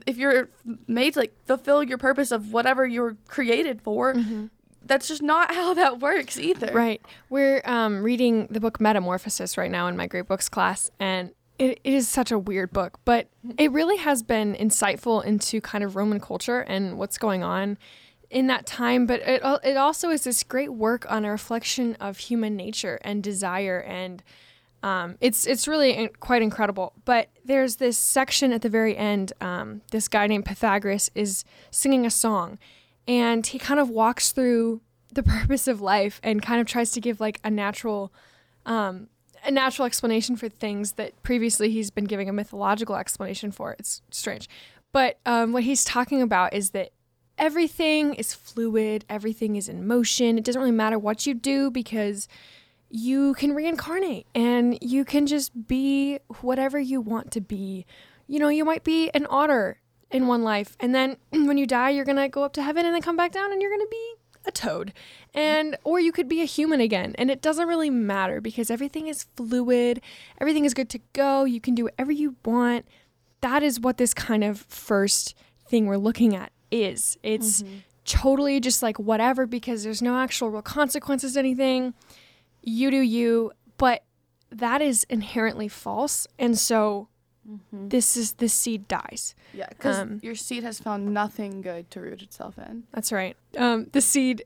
if 0.07 0.17
you're 0.17 0.49
made 0.87 1.15
to 1.15 1.21
like 1.21 1.35
fulfill 1.47 1.83
your 1.83 1.99
purpose 1.99 2.31
of 2.31 2.53
whatever 2.53 2.87
you 2.87 3.01
were 3.01 3.17
created 3.29 3.81
for 3.81 4.15
that's 4.87 5.09
just 5.09 5.23
not 5.23 5.55
how 5.55 5.75
that 5.75 6.01
works 6.01 6.39
either. 6.39 6.73
Right. 6.73 7.03
We're 7.29 7.63
um, 7.65 8.03
reading 8.03 8.47
the 8.51 8.61
book 8.61 8.81
Metamorphosis 8.81 9.59
right 9.59 9.71
now 9.71 9.89
in 9.89 9.97
my 9.97 10.07
Great 10.07 10.29
Books 10.29 10.49
class, 10.49 10.91
and 10.99 11.33
it, 11.59 11.81
it 11.85 11.93
is 11.95 12.09
such 12.09 12.31
a 12.31 12.39
weird 12.39 12.73
book, 12.73 12.99
but 13.05 13.29
it 13.59 13.73
really 13.73 13.97
has 13.97 14.23
been 14.23 14.55
insightful 14.55 15.25
into 15.25 15.61
kind 15.61 15.83
of 15.83 15.97
Roman 15.97 16.21
culture 16.21 16.61
and 16.61 16.99
what's 16.99 17.19
going 17.19 17.43
on 17.43 17.79
in 18.31 18.47
that 18.49 18.67
time. 18.67 19.07
But 19.07 19.21
it, 19.21 19.43
it 19.65 19.77
also 19.77 20.11
is 20.11 20.25
this 20.25 20.43
great 20.43 20.73
work 20.73 21.11
on 21.11 21.25
a 21.25 21.31
reflection 21.31 21.97
of 22.01 22.19
human 22.19 22.57
nature 22.57 22.99
and 23.03 23.23
desire, 23.23 23.81
and 23.81 24.23
um, 24.83 25.17
it's 25.21 25.47
it's 25.47 25.67
really 25.67 26.09
quite 26.21 26.43
incredible. 26.43 26.93
But 27.05 27.29
there's 27.45 27.77
this 27.77 27.99
section 27.99 28.53
at 28.53 28.63
the 28.63 28.69
very 28.69 28.97
end. 28.97 29.33
Um, 29.41 29.83
this 29.91 30.09
guy 30.09 30.27
named 30.27 30.45
Pythagoras 30.45 31.11
is 31.15 31.45
singing 31.71 32.07
a 32.07 32.11
song, 32.11 32.59
and 33.09 33.47
he 33.47 33.59
kind 33.59 33.81
of 33.81 33.91
walks 33.91 34.33
through 34.33 34.81
the 35.13 35.23
purpose 35.23 35.69
of 35.69 35.81
life 35.81 36.21
and 36.23 36.43
kind 36.43 36.61
of 36.61 36.67
tries 36.67 36.91
to 36.93 37.01
give 37.01 37.21
like 37.21 37.41
a 37.45 37.51
natural 37.51 38.13
um 38.65 39.09
a 39.45 39.51
natural 39.51 39.87
explanation 39.87 40.37
for 40.37 40.49
things 40.49 40.93
that 40.93 41.23
previously 41.23 41.71
he's 41.71 41.91
been 41.91 42.05
giving 42.05 42.29
a 42.29 42.33
mythological 42.33 42.97
explanation 42.97 43.53
for. 43.53 43.77
It's 43.79 44.03
strange. 44.11 44.49
But 44.93 45.19
um, 45.25 45.53
what 45.53 45.63
he's 45.63 45.85
talking 45.85 46.21
about 46.21 46.53
is 46.53 46.71
that 46.71 46.91
everything 47.39 48.15
is 48.15 48.35
fluid, 48.35 49.05
everything 49.09 49.57
is 49.57 49.69
in 49.69 49.87
motion. 49.87 50.39
It 50.39 50.45
doesn't 50.45 50.61
really 50.61 50.73
matter 50.73 50.99
what 50.99 51.27
you 51.27 51.35
do 51.35 51.71
because 51.71 52.29
you 52.91 53.35
can 53.35 53.55
reincarnate 53.55 54.27
and 54.35 54.79
you 54.81 55.05
can 55.05 55.27
just 55.27 55.67
be 55.67 56.19
whatever 56.41 56.79
you 56.79 57.01
want 57.01 57.31
to 57.33 57.41
be. 57.41 57.87
You 58.27 58.39
know, 58.39 58.49
you 58.49 58.65
might 58.65 58.85
be 58.85 59.11
an 59.11 59.27
otter 59.29 59.81
in 60.11 60.29
one 60.29 60.45
life, 60.45 60.77
and 60.79 60.95
then 60.95 61.17
when 61.31 61.59
you 61.59 61.67
die, 61.67 61.91
you're 61.91 62.05
gonna 62.05 62.29
go 62.29 62.43
up 62.45 62.53
to 62.55 62.63
heaven 62.63 62.87
and 62.87 62.95
then 62.95 63.03
come 63.03 63.17
back 63.17 63.33
down 63.33 63.53
and 63.53 63.61
you're 63.61 63.71
gonna 63.71 63.91
be 63.91 64.15
a 64.47 64.53
toad. 64.53 64.93
And 65.35 65.77
or 65.85 65.99
you 66.01 66.13
could 66.13 66.29
be 66.29 66.41
a 66.41 66.47
human 66.47 66.81
again. 66.81 67.15
And 67.19 67.31
it 67.31 67.43
doesn't 67.43 67.67
really 67.67 67.91
matter 67.91 68.41
because 68.41 68.71
everything 68.71 69.09
is 69.09 69.27
fluid, 69.37 70.01
everything 70.41 70.65
is 70.65 70.75
good 70.75 70.89
to 70.91 71.01
go, 71.13 71.45
you 71.45 71.61
can 71.61 71.75
do 71.75 71.85
whatever 71.85 72.13
you 72.13 72.37
want. 72.45 72.87
That 73.41 73.63
is 73.63 73.81
what 73.81 73.99
this 73.99 74.15
kind 74.15 74.43
of 74.45 74.61
first 74.61 75.35
thing 75.69 75.87
we're 75.87 75.97
looking 75.97 76.35
at 76.35 76.53
is. 76.71 77.17
It's 77.23 77.63
Mm-hmm. 77.63 77.77
totally 78.05 78.61
just 78.61 78.83
like 78.83 78.99
whatever 78.99 79.47
because 79.47 79.83
there's 79.85 80.03
no 80.03 80.17
actual 80.17 80.51
real 80.51 80.63
consequences 80.63 81.33
to 81.35 81.39
anything. 81.39 81.95
You 82.63 82.91
do 82.91 83.01
you, 83.01 83.53
but 83.79 84.03
that 84.51 84.81
is 84.83 85.05
inherently 85.09 85.69
false. 85.69 86.27
And 86.39 86.59
so 86.59 87.09
this 87.73 88.17
is 88.17 88.33
this 88.35 88.53
seed 88.53 88.89
dies. 88.89 89.35
Yeah, 89.55 89.67
because 89.69 89.99
Um, 89.99 90.19
your 90.23 90.35
seed 90.35 90.65
has 90.65 90.81
found 90.81 91.13
nothing 91.15 91.63
good 91.63 91.91
to 91.93 92.01
root 92.01 92.23
itself 92.23 92.59
in. 92.59 92.85
That's 92.93 93.13
right. 93.13 93.37
Um, 93.57 93.87
the 93.93 94.01
seed 94.01 94.45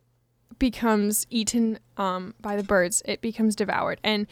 becomes 0.59 1.27
eaten 1.31 1.79
um, 1.97 2.35
by 2.41 2.57
the 2.57 2.63
birds. 2.63 3.03
It 3.07 3.21
becomes 3.23 3.57
devoured, 3.57 4.01
and 4.05 4.27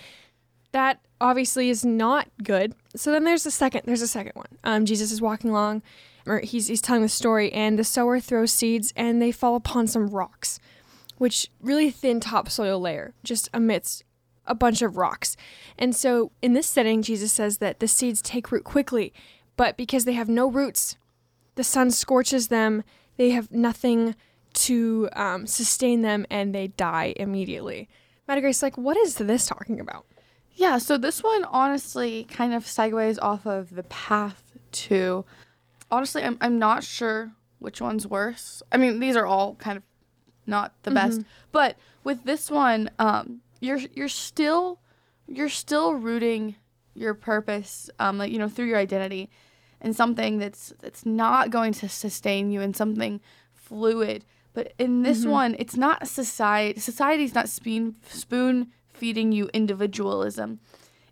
that 0.72 1.00
obviously 1.20 1.70
is 1.70 1.84
not 1.84 2.28
good. 2.42 2.74
So 2.94 3.10
then 3.10 3.24
there's 3.24 3.46
a 3.46 3.50
second. 3.50 3.82
There's 3.86 4.02
a 4.02 4.08
second 4.08 4.32
one. 4.34 4.58
Um, 4.64 4.84
Jesus 4.84 5.10
is 5.12 5.22
walking 5.22 5.48
along, 5.50 5.82
or 6.26 6.40
he's 6.40 6.68
he's 6.68 6.80
telling 6.80 7.02
the 7.02 7.08
story, 7.08 7.52
and 7.52 7.78
the 7.78 7.84
sower 7.84 8.20
throws 8.20 8.52
seeds, 8.52 8.92
and 8.96 9.20
they 9.20 9.32
fall 9.32 9.56
upon 9.56 9.86
some 9.86 10.08
rocks, 10.08 10.60
which 11.16 11.50
really 11.60 11.90
thin 11.90 12.20
topsoil 12.20 12.80
layer, 12.80 13.14
just 13.24 13.48
amidst 13.52 14.04
a 14.46 14.54
bunch 14.54 14.82
of 14.82 14.96
rocks. 14.96 15.36
And 15.78 15.94
so 15.94 16.32
in 16.40 16.54
this 16.54 16.66
setting, 16.66 17.02
Jesus 17.02 17.32
says 17.32 17.58
that 17.58 17.80
the 17.80 17.88
seeds 17.88 18.22
take 18.22 18.50
root 18.50 18.64
quickly, 18.64 19.12
but 19.56 19.76
because 19.76 20.04
they 20.04 20.14
have 20.14 20.28
no 20.28 20.50
roots, 20.50 20.96
the 21.54 21.64
sun 21.64 21.90
scorches 21.90 22.48
them. 22.48 22.82
They 23.16 23.30
have 23.30 23.50
nothing 23.50 24.14
to 24.54 25.08
um, 25.12 25.46
sustain 25.46 26.02
them, 26.02 26.24
and 26.30 26.54
they 26.54 26.68
die 26.68 27.14
immediately. 27.16 27.88
Maddie 28.26 28.40
Grace, 28.40 28.62
like, 28.62 28.78
what 28.78 28.96
is 28.96 29.16
this 29.16 29.46
talking 29.46 29.80
about? 29.80 30.06
Yeah, 30.54 30.78
so 30.78 30.96
this 30.96 31.22
one 31.22 31.44
honestly 31.44 32.24
kind 32.24 32.54
of 32.54 32.64
segues 32.64 33.18
off 33.20 33.46
of 33.46 33.74
the 33.74 33.82
path 33.82 34.42
to. 34.72 35.24
Honestly, 35.90 36.22
I'm, 36.22 36.36
I'm 36.40 36.58
not 36.58 36.84
sure 36.84 37.32
which 37.58 37.80
one's 37.80 38.06
worse. 38.06 38.62
I 38.70 38.76
mean, 38.76 39.00
these 39.00 39.16
are 39.16 39.26
all 39.26 39.54
kind 39.56 39.76
of 39.76 39.82
not 40.46 40.72
the 40.82 40.90
best, 40.90 41.20
but 41.52 41.76
with 42.04 42.24
this 42.24 42.50
one, 42.50 42.90
um, 42.98 43.40
you're 43.60 43.80
you're 43.94 44.08
still 44.08 44.80
you're 45.26 45.48
still 45.48 45.94
rooting 45.94 46.56
your 46.94 47.14
purpose, 47.14 47.90
um, 47.98 48.18
like 48.18 48.30
you 48.32 48.38
know, 48.38 48.48
through 48.48 48.66
your 48.66 48.78
identity, 48.78 49.28
in 49.80 49.92
something 49.92 50.38
that's 50.38 50.72
that's 50.80 51.04
not 51.04 51.50
going 51.50 51.72
to 51.74 51.88
sustain 51.88 52.50
you, 52.50 52.60
in 52.60 52.74
something 52.74 53.20
fluid. 53.52 54.24
But 54.54 54.72
in 54.78 55.02
this 55.02 55.24
one, 55.24 55.54
it's 55.58 55.76
not 55.76 56.08
society. 56.08 56.80
Society's 56.80 57.34
not 57.34 57.48
spoon 57.48 57.96
spoon 58.08 58.72
feeding 58.88 59.32
you 59.32 59.48
individualism. 59.54 60.60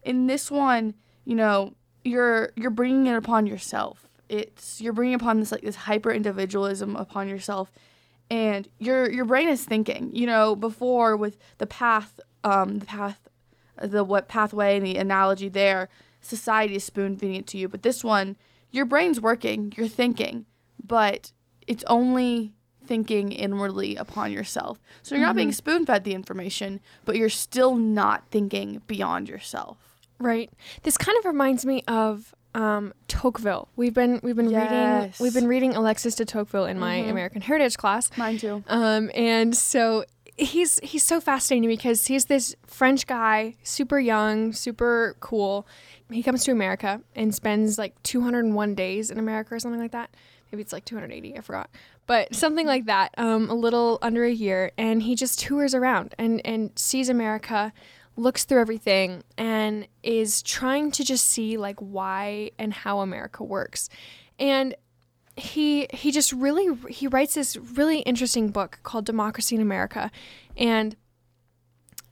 In 0.02 0.26
this 0.26 0.50
one, 0.50 0.94
you 1.24 1.34
know, 1.34 1.74
you're 2.04 2.52
you're 2.56 2.70
bringing 2.70 3.06
it 3.06 3.16
upon 3.16 3.46
yourself. 3.46 4.05
It's 4.28 4.80
you're 4.80 4.92
bringing 4.92 5.14
upon 5.14 5.40
this 5.40 5.52
like 5.52 5.62
this 5.62 5.76
hyper 5.76 6.10
individualism 6.10 6.96
upon 6.96 7.28
yourself, 7.28 7.70
and 8.30 8.68
your 8.78 9.10
your 9.10 9.24
brain 9.24 9.48
is 9.48 9.64
thinking. 9.64 10.10
You 10.14 10.26
know, 10.26 10.56
before 10.56 11.16
with 11.16 11.38
the 11.58 11.66
path, 11.66 12.18
um, 12.44 12.78
the 12.78 12.86
path, 12.86 13.28
the 13.80 14.04
what 14.04 14.28
pathway 14.28 14.76
and 14.76 14.86
the 14.86 14.96
analogy 14.96 15.48
there, 15.48 15.88
society 16.20 16.76
is 16.76 16.84
spoon 16.84 17.16
feeding 17.16 17.36
it 17.36 17.46
to 17.48 17.58
you. 17.58 17.68
But 17.68 17.82
this 17.82 18.02
one, 18.02 18.36
your 18.70 18.84
brain's 18.84 19.20
working, 19.20 19.72
you're 19.76 19.88
thinking, 19.88 20.46
but 20.84 21.32
it's 21.66 21.84
only 21.86 22.52
thinking 22.86 23.32
inwardly 23.32 23.96
upon 23.96 24.32
yourself. 24.32 24.78
So 25.02 25.14
you're 25.14 25.26
not 25.26 25.36
being 25.36 25.52
spoon 25.52 25.84
fed 25.84 26.04
the 26.04 26.14
information, 26.14 26.80
but 27.04 27.16
you're 27.16 27.28
still 27.28 27.74
not 27.74 28.28
thinking 28.30 28.80
beyond 28.86 29.28
yourself. 29.28 29.78
Right. 30.18 30.50
This 30.82 30.96
kind 30.96 31.18
of 31.18 31.24
reminds 31.24 31.66
me 31.66 31.82
of 31.88 32.34
um, 32.56 32.92
Tocqueville. 33.06 33.68
We've 33.76 33.94
been 33.94 34.18
we've 34.22 34.34
been 34.36 34.50
Yes. 34.50 34.70
reading 34.70 35.12
we've 35.20 35.34
been 35.34 35.46
reading 35.48 35.74
Alexis 35.76 36.14
de 36.14 36.24
Tocqueville 36.24 36.64
in 36.64 36.78
my 36.78 36.94
American 36.94 37.42
Heritage 37.42 37.76
class. 37.76 38.10
Mine 38.16 38.38
too. 38.38 38.64
Um, 38.66 39.10
and 39.14 39.56
so 39.56 40.04
he's 40.36 40.80
he's 40.82 41.02
so 41.02 41.20
fascinating 41.20 41.68
because 41.68 42.06
he's 42.06 42.24
this 42.26 42.54
French 42.66 43.06
guy, 43.06 43.54
super 43.62 43.98
young, 44.00 44.52
super 44.52 45.16
cool. 45.20 45.66
He 46.10 46.22
comes 46.22 46.44
to 46.44 46.50
America 46.52 47.00
and 47.14 47.34
spends 47.34 47.78
like 47.78 48.00
201 48.04 48.74
days 48.74 49.10
in 49.10 49.18
America 49.18 49.54
or 49.54 49.58
something 49.60 49.80
like 49.80 49.92
that. 49.92 50.10
Maybe 50.52 50.62
it's 50.62 50.72
like 50.72 50.84
280, 50.84 51.36
I 51.36 51.40
forgot. 51.40 51.68
But 52.06 52.32
something 52.32 52.66
like 52.68 52.84
that, 52.86 53.12
um, 53.18 53.50
a 53.50 53.54
little 53.54 53.98
under 54.00 54.22
a 54.24 54.30
year. 54.30 54.70
And 54.78 55.02
he 55.02 55.16
just 55.16 55.40
tours 55.40 55.74
around 55.74 56.14
and, 56.18 56.40
and 56.46 56.70
sees 56.76 57.08
America, 57.08 57.72
looks 58.16 58.44
through 58.44 58.60
everything, 58.60 59.22
and 59.36 59.86
is 60.02 60.42
trying 60.42 60.90
to 60.92 61.04
just 61.04 61.26
see 61.26 61.56
like 61.56 61.78
why 61.80 62.50
and 62.58 62.72
how 62.72 63.00
America 63.00 63.44
works. 63.44 63.88
And 64.38 64.74
he 65.36 65.86
he 65.92 66.10
just 66.10 66.32
really 66.32 66.74
he 66.88 67.06
writes 67.06 67.34
this 67.34 67.56
really 67.56 68.00
interesting 68.00 68.48
book 68.48 68.80
called 68.82 69.04
Democracy 69.04 69.54
in 69.54 69.60
America 69.60 70.10
and 70.56 70.96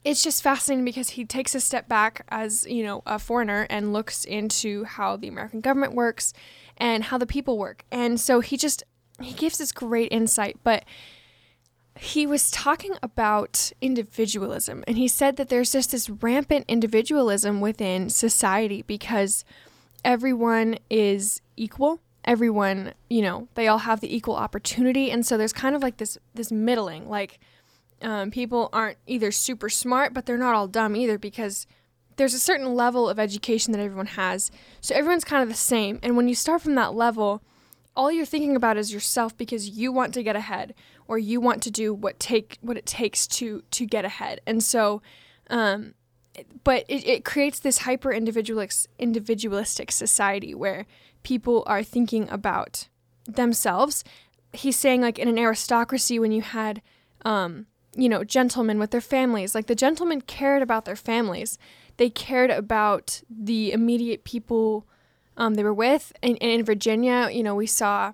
it's 0.04 0.22
just 0.22 0.42
fascinating 0.42 0.84
because 0.84 1.10
he 1.10 1.24
takes 1.24 1.54
a 1.54 1.60
step 1.60 1.88
back 1.88 2.26
as 2.28 2.66
you 2.66 2.84
know 2.84 3.02
a 3.06 3.18
foreigner 3.18 3.66
and 3.70 3.94
looks 3.94 4.26
into 4.26 4.84
how 4.84 5.16
the 5.16 5.28
American 5.28 5.62
government 5.62 5.94
works 5.94 6.34
and 6.76 7.04
how 7.04 7.16
the 7.16 7.26
people 7.26 7.56
work 7.56 7.84
and 7.90 8.20
so 8.20 8.40
he 8.40 8.58
just 8.58 8.82
he 9.22 9.32
gives 9.32 9.56
this 9.56 9.72
great 9.72 10.12
insight 10.12 10.58
but 10.62 10.84
he 11.98 12.26
was 12.26 12.50
talking 12.50 12.94
about 13.02 13.72
individualism 13.80 14.82
and 14.86 14.96
he 14.98 15.06
said 15.06 15.36
that 15.36 15.48
there's 15.48 15.72
just 15.72 15.92
this 15.92 16.10
rampant 16.10 16.64
individualism 16.66 17.60
within 17.60 18.10
society 18.10 18.82
because 18.82 19.44
everyone 20.04 20.76
is 20.90 21.40
equal. 21.56 22.00
Everyone 22.24 22.94
you 23.08 23.22
know 23.22 23.48
they 23.54 23.68
all 23.68 23.78
have 23.78 24.00
the 24.00 24.14
equal 24.14 24.34
opportunity 24.34 25.10
and 25.10 25.24
so 25.24 25.36
there's 25.36 25.52
kind 25.52 25.76
of 25.76 25.82
like 25.82 25.98
this 25.98 26.18
this 26.34 26.50
middling 26.50 27.08
like 27.08 27.38
um, 28.02 28.30
people 28.30 28.70
aren't 28.72 28.98
either 29.06 29.30
super 29.30 29.68
smart 29.68 30.12
but 30.12 30.26
they're 30.26 30.38
not 30.38 30.54
all 30.54 30.66
dumb 30.66 30.96
either 30.96 31.18
because 31.18 31.66
there's 32.16 32.34
a 32.34 32.38
certain 32.38 32.74
level 32.74 33.08
of 33.08 33.18
education 33.18 33.72
that 33.72 33.80
everyone 33.80 34.06
has. 34.06 34.50
So 34.80 34.94
everyone's 34.94 35.24
kind 35.24 35.42
of 35.42 35.48
the 35.48 35.54
same 35.54 36.00
and 36.02 36.16
when 36.16 36.28
you 36.28 36.34
start 36.34 36.62
from 36.62 36.74
that 36.74 36.94
level 36.94 37.42
all 37.96 38.10
you're 38.10 38.26
thinking 38.26 38.56
about 38.56 38.76
is 38.76 38.92
yourself 38.92 39.36
because 39.36 39.68
you 39.68 39.92
want 39.92 40.14
to 40.14 40.22
get 40.22 40.36
ahead 40.36 40.74
or 41.06 41.18
you 41.18 41.40
want 41.40 41.62
to 41.62 41.70
do 41.70 41.94
what 41.94 42.18
take 42.18 42.58
what 42.60 42.76
it 42.76 42.86
takes 42.86 43.26
to 43.26 43.62
to 43.70 43.86
get 43.86 44.04
ahead. 44.04 44.40
And 44.46 44.62
so 44.62 45.02
um, 45.50 45.94
but 46.64 46.84
it, 46.88 47.06
it 47.06 47.24
creates 47.24 47.60
this 47.60 47.78
hyper 47.78 48.12
individualist 48.12 48.88
individualistic 48.98 49.92
society 49.92 50.54
where 50.54 50.86
people 51.22 51.62
are 51.66 51.82
thinking 51.82 52.28
about 52.30 52.88
themselves. 53.26 54.04
He's 54.52 54.76
saying 54.76 55.00
like 55.00 55.18
in 55.18 55.28
an 55.28 55.38
aristocracy 55.38 56.18
when 56.18 56.32
you 56.32 56.42
had 56.42 56.82
um, 57.24 57.66
you 57.96 58.08
know 58.08 58.24
gentlemen 58.24 58.78
with 58.78 58.90
their 58.90 59.00
families 59.00 59.54
like 59.54 59.66
the 59.66 59.74
gentlemen 59.74 60.20
cared 60.20 60.62
about 60.62 60.84
their 60.84 60.96
families. 60.96 61.58
They 61.96 62.10
cared 62.10 62.50
about 62.50 63.22
the 63.30 63.70
immediate 63.70 64.24
people 64.24 64.84
um, 65.36 65.54
they 65.54 65.64
were 65.64 65.74
with. 65.74 66.12
And, 66.22 66.38
and 66.40 66.50
in 66.50 66.64
virginia 66.64 67.28
you 67.32 67.42
know 67.42 67.54
we 67.54 67.66
saw 67.66 68.12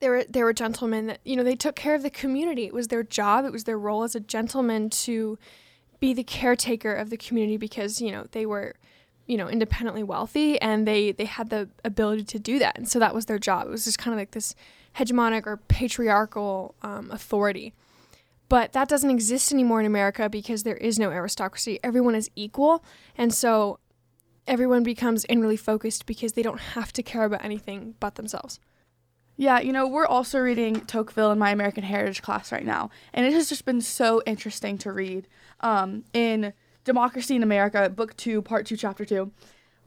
there 0.00 0.10
were 0.10 0.24
there 0.28 0.44
were 0.44 0.52
gentlemen 0.52 1.06
that 1.06 1.20
you 1.24 1.36
know 1.36 1.42
they 1.42 1.56
took 1.56 1.74
care 1.74 1.94
of 1.94 2.02
the 2.02 2.10
community. 2.10 2.64
It 2.64 2.74
was 2.74 2.88
their 2.88 3.02
job. 3.02 3.44
It 3.44 3.52
was 3.52 3.64
their 3.64 3.78
role 3.78 4.02
as 4.02 4.14
a 4.14 4.20
gentleman 4.20 4.90
to 4.90 5.38
be 6.00 6.12
the 6.12 6.24
caretaker 6.24 6.92
of 6.92 7.10
the 7.10 7.16
community 7.16 7.56
because 7.56 8.00
you 8.00 8.12
know 8.12 8.26
they 8.32 8.44
were 8.44 8.76
you 9.26 9.36
know 9.36 9.48
independently 9.48 10.02
wealthy 10.02 10.60
and 10.60 10.86
they 10.86 11.12
they 11.12 11.24
had 11.24 11.50
the 11.50 11.68
ability 11.84 12.24
to 12.24 12.38
do 12.38 12.58
that. 12.58 12.76
And 12.76 12.88
so 12.88 12.98
that 12.98 13.14
was 13.14 13.26
their 13.26 13.38
job. 13.38 13.66
It 13.66 13.70
was 13.70 13.84
just 13.84 13.98
kind 13.98 14.12
of 14.12 14.18
like 14.18 14.32
this 14.32 14.54
hegemonic 14.96 15.46
or 15.46 15.56
patriarchal 15.56 16.74
um, 16.82 17.10
authority. 17.10 17.72
But 18.48 18.72
that 18.74 18.88
doesn't 18.88 19.10
exist 19.10 19.50
anymore 19.50 19.80
in 19.80 19.86
america 19.86 20.28
because 20.28 20.62
there 20.62 20.76
is 20.76 20.98
no 20.98 21.10
aristocracy. 21.10 21.80
Everyone 21.82 22.14
is 22.14 22.30
equal. 22.36 22.84
And 23.16 23.32
so 23.32 23.78
everyone 24.46 24.82
becomes 24.82 25.26
inwardly 25.28 25.56
focused 25.56 26.06
because 26.06 26.32
they 26.32 26.42
don't 26.42 26.60
have 26.60 26.92
to 26.92 27.02
care 27.02 27.24
about 27.24 27.44
anything 27.44 27.94
but 28.00 28.14
themselves 28.14 28.60
Yeah, 29.36 29.60
you 29.60 29.72
know, 29.72 29.86
we're 29.86 30.06
also 30.06 30.38
reading 30.38 30.80
Tocqueville 30.86 31.32
in 31.32 31.38
my 31.38 31.50
American 31.50 31.84
Heritage 31.84 32.22
class 32.22 32.50
right 32.50 32.64
now, 32.64 32.90
and 33.12 33.26
it 33.26 33.32
has 33.34 33.48
just 33.50 33.64
been 33.66 33.82
so 33.82 34.22
interesting 34.24 34.78
to 34.78 34.92
read. 34.92 35.28
Um, 35.60 36.04
in 36.12 36.54
Democracy 36.84 37.34
in 37.36 37.42
America, 37.42 37.90
book 37.90 38.16
two, 38.16 38.40
part 38.40 38.64
two, 38.64 38.76
chapter 38.76 39.04
two. 39.04 39.32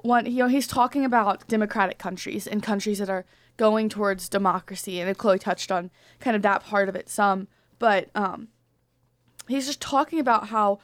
One, 0.04 0.26
you 0.26 0.44
know, 0.44 0.48
he's 0.48 0.68
talking 0.68 1.04
about 1.04 1.48
democratic 1.48 1.98
countries 1.98 2.46
and 2.46 2.62
countries 2.62 3.00
that 3.00 3.10
are 3.10 3.26
going 3.58 3.90
towards 3.90 4.30
democracy, 4.30 5.00
and 5.00 5.18
Chloe 5.18 5.40
touched 5.40 5.72
on 5.72 5.92
kind 6.20 6.36
of 6.36 6.42
that 6.44 6.64
part 6.64 6.88
of 6.90 6.96
it 6.96 7.10
some, 7.10 7.48
but 7.80 8.10
um, 8.16 8.50
he's 9.48 9.66
just 9.66 9.82
talking 9.82 10.20
about 10.20 10.50
how 10.50 10.80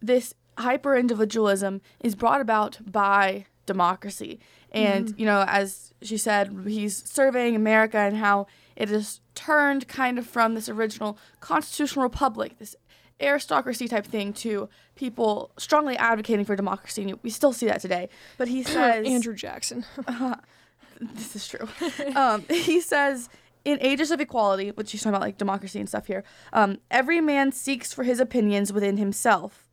this 0.00 0.34
hyper 0.58 0.96
individualism 0.96 1.80
is 2.00 2.14
brought 2.14 2.40
about 2.40 2.78
by 2.84 3.46
democracy. 3.66 4.40
And, 4.70 5.08
mm-hmm. 5.08 5.20
you 5.20 5.26
know, 5.26 5.44
as 5.46 5.92
she 6.02 6.16
said, 6.16 6.64
he's 6.66 6.96
surveying 7.08 7.54
America 7.54 7.98
and 7.98 8.16
how 8.16 8.46
it 8.76 8.88
has 8.88 9.20
turned 9.34 9.88
kind 9.88 10.18
of 10.18 10.26
from 10.26 10.54
this 10.54 10.68
original 10.68 11.18
constitutional 11.40 12.04
republic, 12.04 12.58
this 12.58 12.74
aristocracy 13.20 13.86
type 13.86 14.06
thing, 14.06 14.32
to 14.32 14.68
people 14.94 15.52
strongly 15.58 15.96
advocating 15.96 16.44
for 16.44 16.56
democracy. 16.56 17.02
And 17.02 17.18
we 17.22 17.30
still 17.30 17.52
see 17.52 17.66
that 17.66 17.80
today. 17.80 18.08
But 18.38 18.48
he 18.48 18.62
says. 18.62 19.06
Andrew 19.06 19.34
Jackson. 19.34 19.84
uh, 20.06 20.36
this 21.00 21.36
is 21.36 21.46
true. 21.46 21.68
um, 22.16 22.44
he 22.48 22.80
says 22.80 23.28
in 23.64 23.78
ages 23.80 24.10
of 24.10 24.20
equality, 24.20 24.70
which 24.70 24.92
he's 24.92 25.02
talking 25.02 25.14
about 25.14 25.22
like 25.22 25.38
democracy 25.38 25.78
and 25.78 25.88
stuff 25.88 26.06
here, 26.06 26.24
um, 26.52 26.78
every 26.90 27.20
man 27.20 27.52
seeks 27.52 27.92
for 27.92 28.04
his 28.04 28.20
opinions 28.20 28.72
within 28.72 28.96
himself. 28.96 29.68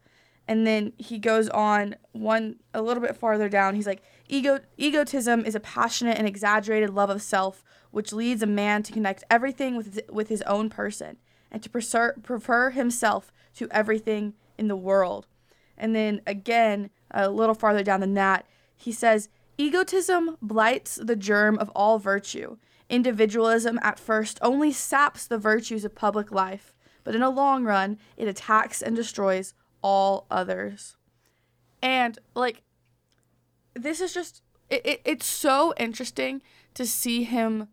And 0.50 0.66
then 0.66 0.94
he 0.98 1.20
goes 1.20 1.48
on 1.50 1.96
one 2.12 2.56
a 2.74 2.82
little 2.82 3.04
bit 3.04 3.16
farther 3.16 3.50
down. 3.50 3.76
He's 3.76 3.86
like, 3.86 4.02
Ego, 4.28 4.62
egotism 4.78 5.46
is 5.46 5.54
a 5.54 5.60
passionate 5.60 6.18
and 6.18 6.28
exaggerated 6.28 6.90
love 6.90 7.12
of 7.12 7.22
self, 7.22 7.64
which 7.92 8.12
leads 8.12 8.42
a 8.42 8.48
man 8.48 8.82
to 8.82 8.92
connect 8.92 9.24
everything 9.30 9.78
with 9.78 10.02
with 10.10 10.28
his 10.28 10.42
own 10.44 10.72
person 10.72 11.18
and 11.52 11.62
to 11.62 11.70
prefer, 11.70 12.14
prefer 12.24 12.72
himself 12.72 13.32
to 13.58 13.68
everything 13.70 14.34
in 14.58 14.68
the 14.68 14.76
world. 14.76 15.28
And 15.78 15.96
then 15.96 16.20
again, 16.26 16.90
a 17.12 17.30
little 17.30 17.54
farther 17.54 17.84
down 17.84 18.00
than 18.00 18.16
that, 18.16 18.48
he 18.76 18.92
says, 18.92 19.30
Egotism 19.60 20.36
blights 20.42 20.96
the 20.96 21.16
germ 21.16 21.60
of 21.60 21.70
all 21.76 22.00
virtue. 22.00 22.58
Individualism 22.90 23.78
at 23.84 24.00
first 24.00 24.40
only 24.42 24.72
saps 24.72 25.28
the 25.28 25.38
virtues 25.38 25.86
of 25.86 25.94
public 25.94 26.32
life, 26.32 26.74
but 27.04 27.14
in 27.14 27.22
a 27.22 27.30
long 27.30 27.66
run, 27.66 28.00
it 28.18 28.28
attacks 28.28 28.82
and 28.82 28.96
destroys 28.96 29.54
all 29.82 30.26
others. 30.30 30.96
And 31.82 32.18
like 32.36 32.64
this 33.74 34.02
is 34.02 34.14
just 34.14 34.42
it, 34.70 34.86
it, 34.86 35.02
it's 35.06 35.26
so 35.26 35.74
interesting 35.78 36.42
to 36.74 36.86
see 36.86 37.24
him 37.24 37.68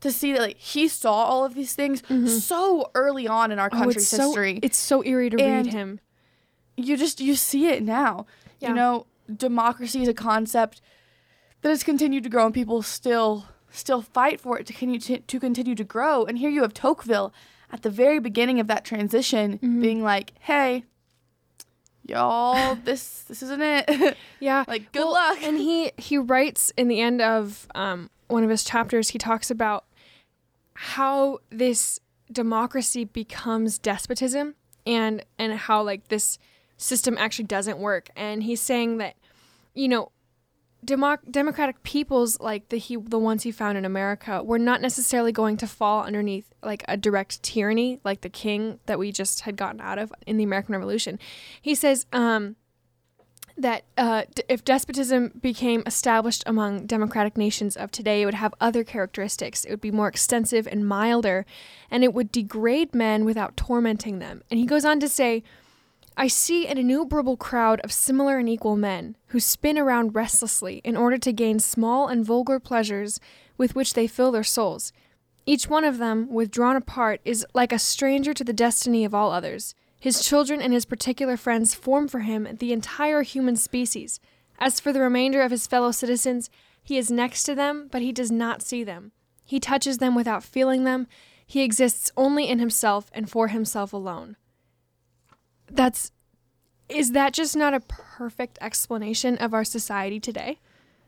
to 0.00 0.10
see 0.10 0.32
that 0.32 0.40
like 0.40 0.58
he 0.58 0.88
saw 0.88 1.12
all 1.12 1.44
of 1.44 1.54
these 1.54 1.74
things 1.74 2.02
mm-hmm. 2.02 2.26
so 2.26 2.90
early 2.94 3.28
on 3.28 3.52
in 3.52 3.58
our 3.58 3.70
country's 3.70 4.12
oh, 4.12 4.16
it's 4.16 4.24
history. 4.24 4.54
So, 4.54 4.60
it's 4.62 4.78
so 4.78 5.04
eerie 5.04 5.30
to 5.30 5.40
and 5.40 5.66
read 5.66 5.74
him. 5.74 6.00
You 6.76 6.96
just 6.96 7.20
you 7.20 7.34
see 7.36 7.68
it 7.68 7.82
now. 7.82 8.26
Yeah. 8.58 8.70
You 8.70 8.74
know, 8.74 9.06
democracy 9.34 10.02
is 10.02 10.08
a 10.08 10.14
concept 10.14 10.80
that 11.62 11.68
has 11.68 11.82
continued 11.82 12.24
to 12.24 12.30
grow 12.30 12.46
and 12.46 12.54
people 12.54 12.82
still 12.82 13.46
still 13.70 14.02
fight 14.02 14.40
for 14.40 14.58
it 14.58 14.66
to 14.66 14.72
continue 14.72 15.00
to, 15.00 15.18
to 15.18 15.40
continue 15.40 15.74
to 15.74 15.84
grow. 15.84 16.24
And 16.24 16.38
here 16.38 16.50
you 16.50 16.62
have 16.62 16.74
Tocqueville 16.74 17.32
at 17.70 17.82
the 17.82 17.90
very 17.90 18.18
beginning 18.18 18.60
of 18.60 18.66
that 18.66 18.84
transition 18.84 19.54
mm-hmm. 19.54 19.80
being 19.80 20.02
like, 20.02 20.32
"Hey, 20.40 20.84
y'all, 22.06 22.76
this 22.76 23.22
this 23.22 23.42
isn't 23.42 23.62
it." 23.62 24.16
yeah. 24.40 24.64
like 24.66 24.92
good 24.92 25.00
well, 25.00 25.12
luck. 25.12 25.42
And 25.42 25.56
he 25.56 25.92
he 25.96 26.18
writes 26.18 26.72
in 26.76 26.88
the 26.88 27.00
end 27.00 27.20
of 27.20 27.66
um, 27.74 28.10
one 28.28 28.44
of 28.44 28.50
his 28.50 28.64
chapters, 28.64 29.10
he 29.10 29.18
talks 29.18 29.50
about 29.50 29.84
how 30.74 31.38
this 31.50 32.00
democracy 32.30 33.04
becomes 33.04 33.78
despotism 33.78 34.54
and 34.86 35.24
and 35.38 35.52
how 35.54 35.82
like 35.82 36.08
this 36.08 36.38
system 36.76 37.16
actually 37.18 37.44
doesn't 37.44 37.78
work. 37.78 38.10
And 38.16 38.42
he's 38.42 38.60
saying 38.60 38.98
that 38.98 39.16
you 39.74 39.88
know 39.88 40.12
Democ- 40.84 41.30
democratic 41.30 41.80
peoples 41.84 42.40
like 42.40 42.68
the 42.70 42.76
he 42.76 42.96
the 42.96 43.18
ones 43.18 43.44
he 43.44 43.52
found 43.52 43.78
in 43.78 43.84
America 43.84 44.42
were 44.42 44.58
not 44.58 44.80
necessarily 44.80 45.30
going 45.30 45.56
to 45.58 45.66
fall 45.68 46.02
underneath 46.02 46.52
like 46.60 46.84
a 46.88 46.96
direct 46.96 47.40
tyranny 47.44 48.00
like 48.04 48.22
the 48.22 48.28
king 48.28 48.80
that 48.86 48.98
we 48.98 49.12
just 49.12 49.42
had 49.42 49.56
gotten 49.56 49.80
out 49.80 49.98
of 49.98 50.12
in 50.26 50.38
the 50.38 50.44
American 50.44 50.74
Revolution. 50.74 51.20
He 51.60 51.76
says 51.76 52.06
um, 52.12 52.56
that 53.56 53.84
uh, 53.96 54.24
d- 54.34 54.42
if 54.48 54.64
despotism 54.64 55.38
became 55.40 55.84
established 55.86 56.42
among 56.46 56.86
democratic 56.86 57.36
nations 57.36 57.76
of 57.76 57.92
today, 57.92 58.22
it 58.22 58.24
would 58.24 58.34
have 58.34 58.54
other 58.60 58.82
characteristics. 58.82 59.64
It 59.64 59.70
would 59.70 59.80
be 59.80 59.90
more 59.90 60.08
extensive 60.08 60.66
and 60.66 60.86
milder, 60.86 61.46
and 61.90 62.02
it 62.02 62.12
would 62.12 62.32
degrade 62.32 62.94
men 62.94 63.24
without 63.24 63.56
tormenting 63.56 64.18
them. 64.18 64.42
And 64.50 64.58
he 64.58 64.66
goes 64.66 64.84
on 64.84 64.98
to 65.00 65.08
say 65.08 65.44
I 66.16 66.28
see 66.28 66.66
an 66.66 66.76
innumerable 66.76 67.38
crowd 67.38 67.80
of 67.80 67.92
similar 67.92 68.38
and 68.38 68.48
equal 68.48 68.76
men 68.76 69.16
who 69.28 69.40
spin 69.40 69.78
around 69.78 70.14
restlessly 70.14 70.82
in 70.84 70.96
order 70.96 71.16
to 71.18 71.32
gain 71.32 71.58
small 71.58 72.06
and 72.06 72.24
vulgar 72.24 72.60
pleasures 72.60 73.18
with 73.56 73.74
which 73.74 73.94
they 73.94 74.06
fill 74.06 74.30
their 74.30 74.44
souls. 74.44 74.92
Each 75.46 75.68
one 75.68 75.84
of 75.84 75.98
them, 75.98 76.28
withdrawn 76.30 76.76
apart, 76.76 77.20
is 77.24 77.46
like 77.54 77.72
a 77.72 77.78
stranger 77.78 78.34
to 78.34 78.44
the 78.44 78.52
destiny 78.52 79.04
of 79.04 79.14
all 79.14 79.32
others. 79.32 79.74
His 79.98 80.24
children 80.24 80.60
and 80.60 80.72
his 80.72 80.84
particular 80.84 81.36
friends 81.36 81.74
form 81.74 82.08
for 82.08 82.20
him 82.20 82.46
the 82.58 82.72
entire 82.72 83.22
human 83.22 83.56
species. 83.56 84.20
As 84.58 84.80
for 84.80 84.92
the 84.92 85.00
remainder 85.00 85.40
of 85.40 85.50
his 85.50 85.66
fellow 85.66 85.92
citizens, 85.92 86.50
he 86.84 86.98
is 86.98 87.10
next 87.10 87.44
to 87.44 87.54
them, 87.54 87.88
but 87.90 88.02
he 88.02 88.12
does 88.12 88.30
not 88.30 88.62
see 88.62 88.84
them. 88.84 89.12
He 89.46 89.58
touches 89.58 89.98
them 89.98 90.14
without 90.14 90.44
feeling 90.44 90.84
them. 90.84 91.06
He 91.46 91.62
exists 91.62 92.12
only 92.16 92.48
in 92.48 92.58
himself 92.58 93.10
and 93.14 93.30
for 93.30 93.48
himself 93.48 93.92
alone 93.92 94.36
that's 95.74 96.12
is 96.88 97.12
that 97.12 97.32
just 97.32 97.56
not 97.56 97.74
a 97.74 97.80
perfect 97.80 98.58
explanation 98.60 99.36
of 99.38 99.54
our 99.54 99.64
society 99.64 100.20
today? 100.20 100.58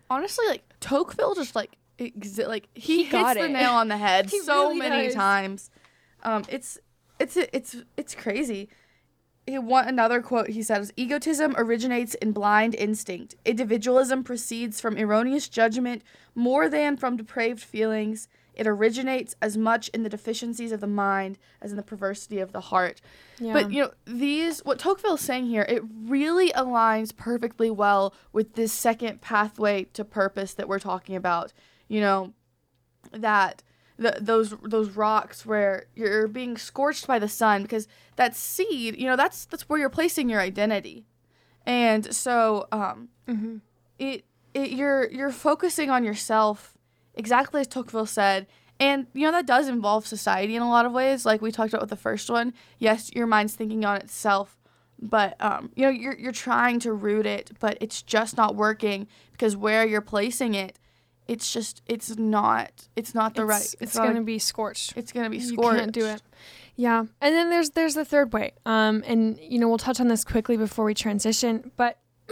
Honestly, 0.09 0.47
like 0.49 0.63
Tocqueville 0.81 1.35
just 1.35 1.55
like 1.55 1.77
exi- 1.99 2.47
like 2.49 2.69
he, 2.75 2.99
he 2.99 3.05
hits 3.05 3.35
the 3.35 3.49
nail 3.49 3.73
on 3.73 3.89
the 3.89 3.97
head 3.97 4.31
so 4.45 4.69
really 4.69 4.79
many 4.79 5.07
does. 5.07 5.15
times. 5.15 5.71
Um, 6.23 6.45
it's 6.49 6.79
it's 7.19 7.37
it's 7.37 7.77
it's 7.97 8.15
crazy. 8.15 8.69
He 9.47 9.59
want 9.59 9.89
another 9.89 10.23
quote 10.23 10.49
he 10.49 10.63
says 10.63 10.93
egotism 10.97 11.55
originates 11.59 12.15
in 12.15 12.33
blind 12.33 12.75
instinct. 12.75 13.35
Individualism 13.45 14.25
proceeds 14.25 14.81
from 14.81 14.97
erroneous 14.97 15.49
judgment 15.49 16.03
more 16.35 16.69
than 16.69 16.97
from 16.97 17.17
depraved 17.17 17.61
feelings. 17.61 18.29
It 18.57 18.67
originates 18.67 19.35
as 19.43 19.57
much 19.57 19.89
in 19.89 20.03
the 20.03 20.09
deficiencies 20.09 20.73
of 20.73 20.81
the 20.81 20.87
mind 20.87 21.39
as 21.61 21.71
in 21.71 21.77
the 21.77 21.83
perversity 21.83 22.39
of 22.39 22.53
the 22.53 22.61
heart. 22.61 23.01
Yeah. 23.39 23.53
But 23.53 23.73
you 23.73 23.83
know, 23.83 23.91
these 24.05 24.61
what 24.65 24.79
Tocqueville 24.79 25.15
is 25.15 25.21
saying 25.21 25.47
here, 25.47 25.67
it 25.69 25.83
really 26.05 26.51
aligns 26.53 27.15
perfectly 27.15 27.71
well 27.71 28.15
with 28.33 28.55
this 28.55 28.73
second 28.73 29.21
pathway 29.21 29.85
to 29.93 30.05
purpose 30.05 30.55
that 30.55 30.69
we're 30.69 30.79
talking 30.79 31.17
about. 31.17 31.53
You 31.89 32.01
know, 32.01 32.33
that 33.13 33.63
the, 33.97 34.19
those 34.21 34.55
those 34.63 34.91
rocks 34.91 35.47
where 35.47 35.87
you're 35.95 36.29
being 36.29 36.57
scorched 36.57 37.07
by 37.07 37.19
the 37.19 37.29
sun 37.29 37.63
because 37.63 37.87
that 38.17 38.35
seed, 38.35 38.99
you 38.99 39.07
know, 39.07 39.17
that's 39.17 39.45
that's 39.47 39.69
where 39.69 39.79
you're 39.79 39.91
placing 39.91 40.29
your 40.29 40.41
identity. 40.41 41.07
And 41.67 42.15
so 42.15 42.67
um 42.73 43.09
mm-hmm. 43.29 43.57
it 43.99 44.25
it 44.53 44.71
you're 44.71 45.11
you're 45.11 45.31
focusing 45.31 45.91
on 45.91 46.05
yourself 46.05 46.74
exactly 47.17 47.61
as 47.61 47.67
Tocqueville 47.67 48.07
said. 48.07 48.47
And, 48.81 49.07
you 49.13 49.25
know, 49.25 49.33
that 49.33 49.47
does 49.47 49.69
involve 49.69 50.07
society 50.07 50.57
in 50.57 50.63
a 50.63 50.69
lot 50.69 50.85
of 50.85 50.93
ways. 50.93 51.25
Like 51.25 51.41
we 51.41 51.53
talked 51.53 51.73
about 51.73 51.83
with 51.83 51.91
the 51.91 51.97
first 51.97 52.29
one. 52.29 52.53
Yes, 52.79 53.11
your 53.15 53.27
mind's 53.27 53.55
thinking 53.55 53.85
on 53.85 53.97
itself, 53.99 54.59
but, 55.01 55.41
um, 55.41 55.71
you 55.77 55.85
know, 55.85 55.91
you're, 55.91 56.17
you're 56.17 56.33
trying 56.33 56.81
to 56.81 56.93
root 56.93 57.27
it, 57.27 57.53
but 57.61 57.79
it's 57.81 58.03
just 58.03 58.37
not 58.37 58.57
working 58.57 59.07
because 59.33 59.57
where 59.57 59.87
you're 59.87 60.01
placing 60.01 60.55
it, 60.55 60.79
it's 61.29 61.53
just, 61.53 61.83
it's 61.87 62.17
not, 62.19 62.89
it's 62.97 63.15
not 63.15 63.35
the 63.35 63.43
it's, 63.43 63.49
right. 63.49 63.63
It's, 63.63 63.77
it's 63.81 63.97
going 63.99 64.17
to 64.17 64.23
be 64.23 64.39
scorched. 64.39 64.97
It's 64.97 65.13
going 65.13 65.25
to 65.25 65.31
be 65.31 65.41
scorched. 65.41 65.73
You 65.73 65.79
can't 65.79 65.93
do 65.93 66.07
it. 66.07 66.23
Yeah. 66.77 67.01
And 67.21 67.35
then 67.35 67.51
there's, 67.51 67.71
there's 67.71 67.95
the 67.95 68.05
third 68.05 68.33
way. 68.33 68.53
Um, 68.67 69.03
and, 69.07 69.39
you 69.41 69.59
know, 69.59 69.69
we'll 69.69 69.79
touch 69.79 70.01
on 70.01 70.09
this 70.09 70.25
quickly 70.25 70.57
before 70.57 70.85
we 70.85 70.95
transition, 70.95 71.71
but, 71.77 71.99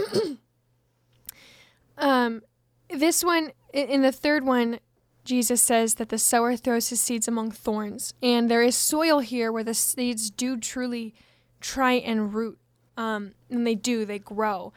um, 1.98 2.42
this 2.90 3.24
one 3.24 3.52
in 3.72 4.02
the 4.02 4.12
third 4.12 4.44
one, 4.44 4.78
Jesus 5.24 5.62
says 5.62 5.94
that 5.94 6.08
the 6.08 6.18
sower 6.18 6.56
throws 6.56 6.88
his 6.88 7.00
seeds 7.00 7.28
among 7.28 7.52
thorns, 7.52 8.14
and 8.22 8.50
there 8.50 8.62
is 8.62 8.76
soil 8.76 9.20
here 9.20 9.52
where 9.52 9.64
the 9.64 9.74
seeds 9.74 10.30
do 10.30 10.56
truly 10.56 11.14
try 11.60 11.92
and 11.92 12.34
root, 12.34 12.58
um, 12.96 13.32
and 13.48 13.66
they 13.66 13.74
do, 13.74 14.04
they 14.04 14.18
grow, 14.18 14.72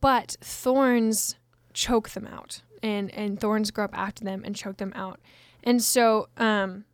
but 0.00 0.36
thorns 0.40 1.36
choke 1.72 2.10
them 2.10 2.26
out, 2.26 2.62
and 2.82 3.10
and 3.14 3.40
thorns 3.40 3.70
grow 3.70 3.84
up 3.84 3.96
after 3.96 4.24
them 4.24 4.42
and 4.44 4.56
choke 4.56 4.78
them 4.78 4.92
out, 4.96 5.20
and 5.62 5.80
so 5.80 6.28
um, 6.36 6.84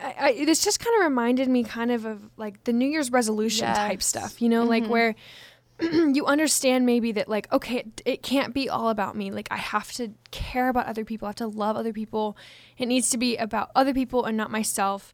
I, 0.00 0.14
I 0.18 0.44
this 0.44 0.64
just 0.64 0.80
kind 0.80 0.96
of 0.96 1.04
reminded 1.04 1.48
me 1.48 1.64
kind 1.64 1.90
of 1.90 2.04
of 2.04 2.30
like 2.36 2.64
the 2.64 2.72
New 2.72 2.88
Year's 2.88 3.12
resolution 3.12 3.66
yes. 3.66 3.76
type 3.76 4.02
stuff, 4.02 4.40
you 4.40 4.48
know, 4.48 4.62
mm-hmm. 4.62 4.70
like 4.70 4.86
where 4.86 5.14
you 6.14 6.26
understand 6.26 6.86
maybe 6.86 7.12
that 7.12 7.28
like 7.28 7.52
okay 7.52 7.78
it, 7.78 8.02
it, 8.04 8.22
can't 8.22 8.54
be 8.54 8.68
all 8.68 8.88
about 8.88 9.16
me 9.16 9.30
like 9.30 9.48
i 9.50 9.56
have 9.56 9.92
to 9.92 10.12
care 10.30 10.68
about 10.68 10.86
other 10.86 11.04
people 11.04 11.26
i 11.26 11.30
have 11.30 11.36
to 11.36 11.46
love 11.46 11.76
other 11.76 11.92
people 11.92 12.36
it 12.78 12.86
needs 12.86 13.10
to 13.10 13.18
be 13.18 13.36
about 13.36 13.70
other 13.74 13.92
people 13.92 14.24
and 14.24 14.36
not 14.36 14.50
myself 14.50 15.12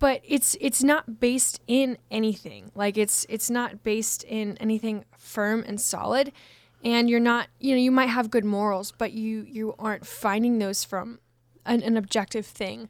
but 0.00 0.22
it's 0.24 0.56
it's 0.60 0.82
not 0.82 1.20
based 1.20 1.60
in 1.68 1.98
anything. 2.10 2.72
Like 2.74 2.98
it's 2.98 3.24
it's 3.28 3.50
not 3.50 3.84
based 3.84 4.24
in 4.24 4.56
anything 4.56 5.04
firm 5.16 5.62
and 5.68 5.80
solid. 5.80 6.32
And 6.82 7.10
you're 7.10 7.20
not, 7.20 7.48
you 7.58 7.74
know, 7.74 7.80
you 7.80 7.90
might 7.90 8.08
have 8.08 8.30
good 8.30 8.44
morals, 8.44 8.92
but 8.96 9.12
you 9.12 9.44
you 9.46 9.74
aren't 9.78 10.06
finding 10.06 10.58
those 10.58 10.82
from 10.82 11.20
an, 11.66 11.82
an 11.82 11.98
objective 11.98 12.46
thing. 12.46 12.88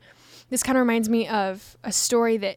This 0.49 0.63
kind 0.63 0.79
of 0.79 0.81
reminds 0.81 1.09
me 1.09 1.27
of 1.27 1.77
a 1.83 1.93
story 1.93 2.37
that 2.39 2.57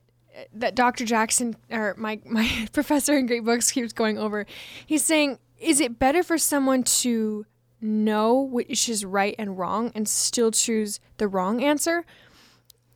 that 0.54 0.76
Dr. 0.76 1.06
Jackson 1.06 1.56
or 1.70 1.96
my 1.98 2.20
my 2.26 2.68
professor 2.74 3.18
in 3.18 3.28
Great 3.28 3.44
Books 3.44 3.72
keeps 3.72 3.94
going 3.94 4.18
over. 4.18 4.46
He's 4.86 5.04
saying, 5.04 5.40
is 5.60 5.80
it 5.80 6.00
better 6.00 6.24
for 6.24 6.38
someone 6.38 6.84
to 6.84 7.46
know 7.82 8.40
which 8.40 8.88
is 8.88 9.04
right 9.04 9.36
and 9.38 9.58
wrong 9.58 9.92
and 9.94 10.08
still 10.08 10.52
choose 10.52 11.00
the 11.18 11.28
wrong 11.28 11.64
answer? 11.64 12.06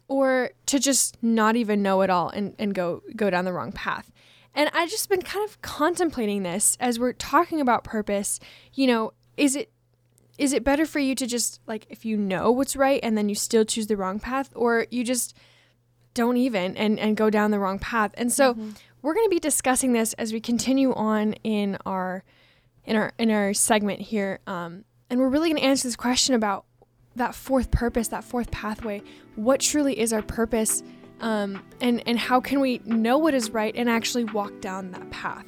Or 0.08 0.52
to 0.68 0.80
just 0.80 1.22
not 1.22 1.58
even 1.58 1.84
know 1.84 2.02
it 2.02 2.10
all 2.10 2.30
and, 2.30 2.56
and 2.58 2.74
go 2.74 3.04
go 3.16 3.30
down 3.30 3.46
the 3.46 3.54
wrong 3.54 3.72
path. 3.72 4.12
And 4.56 4.72
I've 4.74 4.90
just 4.90 5.10
been 5.10 5.22
kind 5.22 5.48
of 5.48 5.62
contemplating 5.62 6.44
this 6.44 6.78
as 6.80 6.98
we're 6.98 7.14
talking 7.14 7.62
about 7.62 7.84
purpose. 7.84 8.40
You 8.74 8.88
know, 8.88 9.14
is 9.36 9.56
it 9.56 9.72
is 10.38 10.54
it 10.54 10.64
better 10.64 10.86
for 10.86 11.00
you 11.00 11.16
to 11.16 11.28
just 11.28 11.60
like 11.68 11.86
if 11.90 12.06
you 12.06 12.16
know 12.16 12.52
what's 12.52 12.76
right 12.76 13.00
and 13.04 13.18
then 13.18 13.28
you 13.30 13.36
still 13.36 13.66
choose 13.66 13.88
the 13.88 13.98
wrong 13.98 14.20
path 14.20 14.50
or 14.56 14.88
you 14.92 15.04
just 15.04 15.36
don't 16.18 16.38
even 16.38 16.76
and 16.76 17.00
and 17.00 17.16
go 17.16 17.30
down 17.30 17.52
the 17.52 17.60
wrong 17.60 17.78
path. 17.78 18.12
And 18.16 18.34
so 18.34 18.54
mm-hmm. 18.54 18.72
we're 19.02 19.14
going 19.14 19.28
to 19.28 19.30
be 19.30 19.40
discussing 19.40 19.94
this 19.94 20.14
as 20.14 20.34
we 20.34 20.42
continue 20.42 20.94
on 20.96 21.34
in 21.44 21.78
our 21.86 22.24
in 22.84 22.96
our 22.96 23.14
in 23.20 23.30
our 23.30 23.54
segment 23.54 24.02
here. 24.02 24.40
Um, 24.48 24.84
and 25.10 25.20
we're 25.20 25.30
really 25.30 25.50
going 25.50 25.62
to 25.62 25.68
answer 25.68 25.88
this 25.88 25.96
question 25.96 26.34
about 26.34 26.66
that 27.16 27.36
fourth 27.36 27.70
purpose, 27.72 28.08
that 28.10 28.24
fourth 28.24 28.50
pathway. 28.52 29.04
What 29.36 29.60
truly 29.60 29.98
is 29.98 30.12
our 30.12 30.24
purpose? 30.24 30.82
Um, 31.22 31.64
and 31.82 32.02
and 32.08 32.18
how 32.18 32.42
can 32.42 32.60
we 32.60 32.82
know 32.84 33.20
what 33.20 33.36
is 33.36 33.52
right 33.52 33.76
and 33.76 33.88
actually 33.88 34.24
walk 34.26 34.60
down 34.60 34.92
that 34.92 35.10
path? 35.12 35.46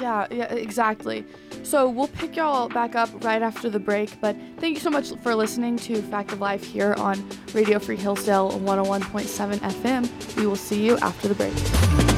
Yeah, 0.00 0.26
yeah, 0.30 0.52
exactly. 0.54 1.24
So 1.62 1.88
we'll 1.88 2.08
pick 2.08 2.36
y'all 2.36 2.68
back 2.68 2.94
up 2.94 3.10
right 3.22 3.42
after 3.42 3.68
the 3.68 3.78
break. 3.78 4.18
But 4.20 4.34
thank 4.58 4.74
you 4.74 4.80
so 4.80 4.90
much 4.90 5.14
for 5.22 5.34
listening 5.34 5.76
to 5.78 6.00
Fact 6.02 6.32
of 6.32 6.40
Life 6.40 6.64
here 6.64 6.94
on 6.98 7.22
Radio 7.52 7.78
Free 7.78 7.96
Hillsdale 7.96 8.50
101.7 8.50 9.58
FM. 9.58 10.36
We 10.36 10.46
will 10.46 10.56
see 10.56 10.84
you 10.84 10.96
after 10.98 11.28
the 11.28 11.34
break. 11.34 12.09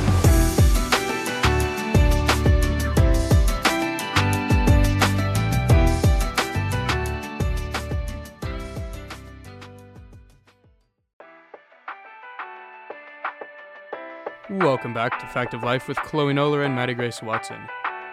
Welcome 14.62 14.94
back 14.94 15.18
to 15.18 15.27
Fact 15.27 15.55
of 15.55 15.64
Life 15.64 15.88
with 15.88 15.96
Chloe 15.98 16.33
Noller 16.33 16.64
and 16.64 16.72
Maddie 16.72 16.94
Grace 16.94 17.20
Watson. 17.20 17.59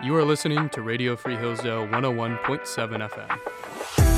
You 0.02 0.16
are 0.16 0.26
listening 0.26 0.68
to 0.70 0.82
Radio 0.82 1.16
Free 1.16 1.36
Hillsdale 1.36 1.86
101.7 1.88 3.08
FM. 3.08 4.09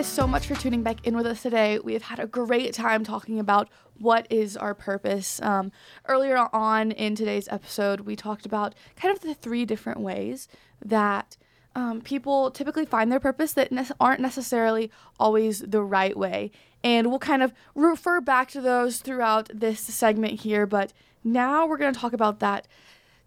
Guys 0.00 0.06
so 0.06 0.26
much 0.26 0.46
for 0.46 0.54
tuning 0.54 0.82
back 0.82 1.06
in 1.06 1.14
with 1.14 1.26
us 1.26 1.42
today. 1.42 1.78
We 1.78 1.92
have 1.92 2.04
had 2.04 2.18
a 2.18 2.26
great 2.26 2.72
time 2.72 3.04
talking 3.04 3.38
about 3.38 3.68
what 3.98 4.26
is 4.30 4.56
our 4.56 4.72
purpose. 4.72 5.42
Um, 5.42 5.72
earlier 6.08 6.48
on 6.54 6.90
in 6.92 7.14
today's 7.14 7.46
episode, 7.48 8.00
we 8.00 8.16
talked 8.16 8.46
about 8.46 8.74
kind 8.96 9.14
of 9.14 9.20
the 9.20 9.34
three 9.34 9.66
different 9.66 10.00
ways 10.00 10.48
that 10.82 11.36
um, 11.74 12.00
people 12.00 12.50
typically 12.50 12.86
find 12.86 13.12
their 13.12 13.20
purpose 13.20 13.52
that 13.52 13.72
ne- 13.72 13.90
aren't 14.00 14.22
necessarily 14.22 14.90
always 15.18 15.58
the 15.58 15.82
right 15.82 16.16
way. 16.16 16.50
And 16.82 17.10
we'll 17.10 17.18
kind 17.18 17.42
of 17.42 17.52
refer 17.74 18.22
back 18.22 18.48
to 18.52 18.62
those 18.62 19.00
throughout 19.00 19.50
this 19.52 19.80
segment 19.80 20.40
here. 20.40 20.64
But 20.64 20.94
now 21.22 21.66
we're 21.66 21.76
going 21.76 21.92
to 21.92 22.00
talk 22.00 22.14
about 22.14 22.40
that 22.40 22.66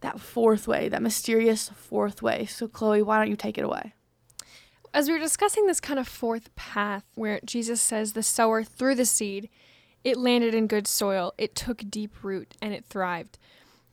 that 0.02 0.20
fourth 0.20 0.68
way, 0.68 0.90
that 0.90 1.04
mysterious 1.04 1.70
fourth 1.70 2.24
way. 2.24 2.48
So, 2.48 2.68
Chloe, 2.68 3.04
why 3.04 3.20
don't 3.20 3.30
you 3.30 3.36
take 3.36 3.60
it 3.60 3.64
away? 3.64 3.94
As 4.94 5.08
we 5.08 5.14
were 5.14 5.20
discussing 5.20 5.66
this 5.66 5.80
kind 5.80 6.00
of 6.00 6.08
fourth 6.08 6.56
path 6.56 7.04
where 7.16 7.40
Jesus 7.44 7.82
says 7.82 8.14
the 8.14 8.22
sower 8.22 8.64
threw 8.64 8.94
the 8.94 9.06
seed, 9.06 9.50
it 10.04 10.18
landed 10.18 10.54
in 10.54 10.68
good 10.68 10.86
soil, 10.86 11.34
it 11.36 11.56
took 11.56 11.90
deep 11.90 12.24
root, 12.24 12.56
and 12.62 12.76
it 12.76 12.86
thrived. 12.86 13.40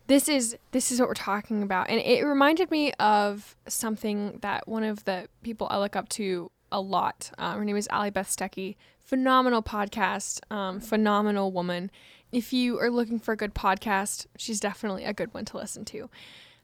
This 0.09 0.29
is 0.29 0.59
this 0.73 0.93
is 0.93 1.01
what 1.01 1.09
we're 1.09 1.15
talking 1.15 1.63
about, 1.63 1.89
and 1.89 2.01
it 2.01 2.23
reminded 2.23 2.71
me 2.71 2.93
of 2.95 3.57
something 3.67 4.41
that 4.43 4.69
one 4.69 4.83
of 4.83 5.05
the 5.05 5.29
people 5.43 5.69
I 5.71 5.79
look 5.79 5.97
up 5.97 6.09
to 6.11 6.51
a 6.71 6.81
lot. 6.81 7.31
Uh, 7.39 7.55
her 7.55 7.65
name 7.65 7.77
is 7.77 7.89
Allie 7.91 8.11
Beth 8.11 8.29
Stuckey. 8.29 8.77
Phenomenal 9.01 9.63
podcast, 9.63 10.41
um, 10.53 10.81
phenomenal 10.81 11.51
woman. 11.51 11.91
If 12.31 12.53
you 12.53 12.79
are 12.79 12.91
looking 12.91 13.19
for 13.19 13.33
a 13.33 13.37
good 13.37 13.55
podcast, 13.55 14.27
she's 14.37 14.61
definitely 14.61 15.05
a 15.05 15.15
good 15.15 15.33
one 15.33 15.47
to 15.47 15.57
listen 15.57 15.85
to 15.87 16.11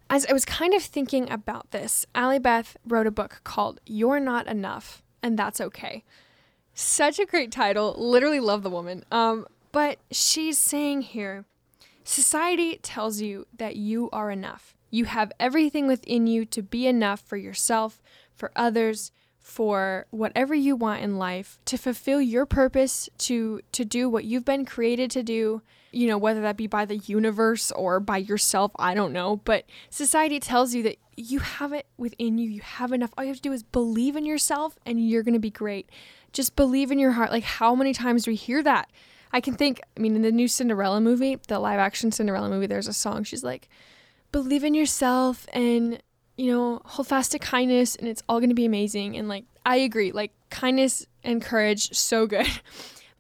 as 0.09 0.27
I 0.27 0.33
was 0.33 0.45
kind 0.45 0.75
of 0.75 0.83
thinking 0.83 1.31
about 1.31 1.71
this, 1.71 2.07
Allie 2.15 2.39
Beth 2.39 2.77
wrote 2.87 3.07
a 3.07 3.11
book 3.11 3.41
called 3.45 3.81
You're 3.87 4.21
Not 4.21 4.47
Enough, 4.47 5.03
and 5.23 5.39
That's 5.39 5.61
Okay. 5.61 6.05
Such 6.75 7.19
a 7.19 7.25
great 7.25 7.51
title. 7.51 7.95
Literally 7.97 8.39
love 8.39 8.63
the 8.63 8.71
woman. 8.71 9.05
Um, 9.11 9.47
but 9.73 9.99
she's 10.11 10.59
saying 10.59 11.03
here 11.03 11.47
society 12.05 12.79
tells 12.83 13.21
you 13.21 13.47
that 13.57 13.77
you 13.77 14.11
are 14.13 14.31
enough. 14.31 14.75
You 14.91 15.07
have 15.07 15.33
everything 15.41 15.87
within 15.87 16.27
you 16.27 16.45
to 16.45 16.63
be 16.63 16.87
enough 16.87 17.21
for 17.21 17.37
yourself, 17.37 18.01
for 18.35 18.53
others, 18.55 19.11
for 19.39 20.07
whatever 20.11 20.55
you 20.55 20.77
want 20.77 21.03
in 21.03 21.17
life, 21.17 21.59
to 21.65 21.77
fulfill 21.77 22.21
your 22.21 22.47
purpose, 22.47 23.09
to 23.19 23.61
to 23.73 23.85
do 23.85 24.09
what 24.09 24.25
you've 24.25 24.45
been 24.45 24.65
created 24.65 25.11
to 25.13 25.23
do, 25.23 25.63
you 25.97 26.07
know, 26.07 26.19
whether 26.19 26.43
that 26.43 26.59
be 26.59 26.67
by 26.67 26.85
the 26.85 26.99
universe 26.99 27.71
or 27.71 28.01
by 28.01 28.19
yourself, 28.19 28.71
I 28.79 28.93
don't 28.93 29.15
know. 29.15 29.37
But 29.37 29.65
society 29.89 30.39
tells 30.39 30.75
you 30.75 30.83
that 30.83 30.99
you 31.17 31.39
have 31.39 31.73
it 31.73 31.87
within 31.97 32.37
you, 32.37 32.51
you 32.51 32.61
have 32.61 32.93
enough. 32.93 33.15
All 33.17 33.25
you 33.25 33.29
have 33.29 33.39
to 33.39 33.43
do 33.43 33.53
is 33.53 33.63
believe 33.63 34.15
in 34.15 34.27
yourself 34.27 34.77
and 34.85 35.09
you're 35.09 35.23
going 35.23 35.33
to 35.33 35.41
be 35.41 35.51
great. 35.51 35.89
Just 36.35 36.55
believe 36.55 36.91
in 36.91 36.99
your 36.99 37.13
heart. 37.13 37.31
Like, 37.31 37.45
how 37.45 37.75
many 37.75 37.95
times 37.95 38.25
do 38.25 38.31
we 38.31 38.35
hear 38.35 38.63
that? 38.63 38.91
I 39.33 39.41
can 39.41 39.55
think, 39.55 39.81
I 39.97 40.01
mean, 40.01 40.15
in 40.15 40.21
the 40.21 40.31
new 40.31 40.49
Cinderella 40.49 41.01
movie, 41.01 41.39
the 41.49 41.59
live 41.59 41.79
action 41.79 42.13
Cinderella 42.13 42.51
movie, 42.51 42.67
there's 42.67 42.89
a 42.89 42.93
song. 42.93 43.25
She's 43.25 43.43
like, 43.43 43.71
believe 44.33 44.65
in 44.65 44.75
yourself 44.75 45.47
and, 45.55 46.03
you 46.37 46.53
know, 46.53 46.83
hold 46.85 47.09
fast 47.09 47.33
to 47.33 47.39
kindness 47.39 47.97
and 47.97 48.07
it's 48.07 48.23
all 48.29 48.39
going 48.39 48.51
to 48.51 48.55
be 48.55 48.67
amazing. 48.67 49.17
And 49.17 49.31
like, 49.31 49.47
I 49.65 49.77
agree, 49.77 50.13
like, 50.13 50.33
kindness 50.51 51.07
and 51.25 51.41
courage, 51.41 51.97
so 51.97 52.27
good. 52.27 52.47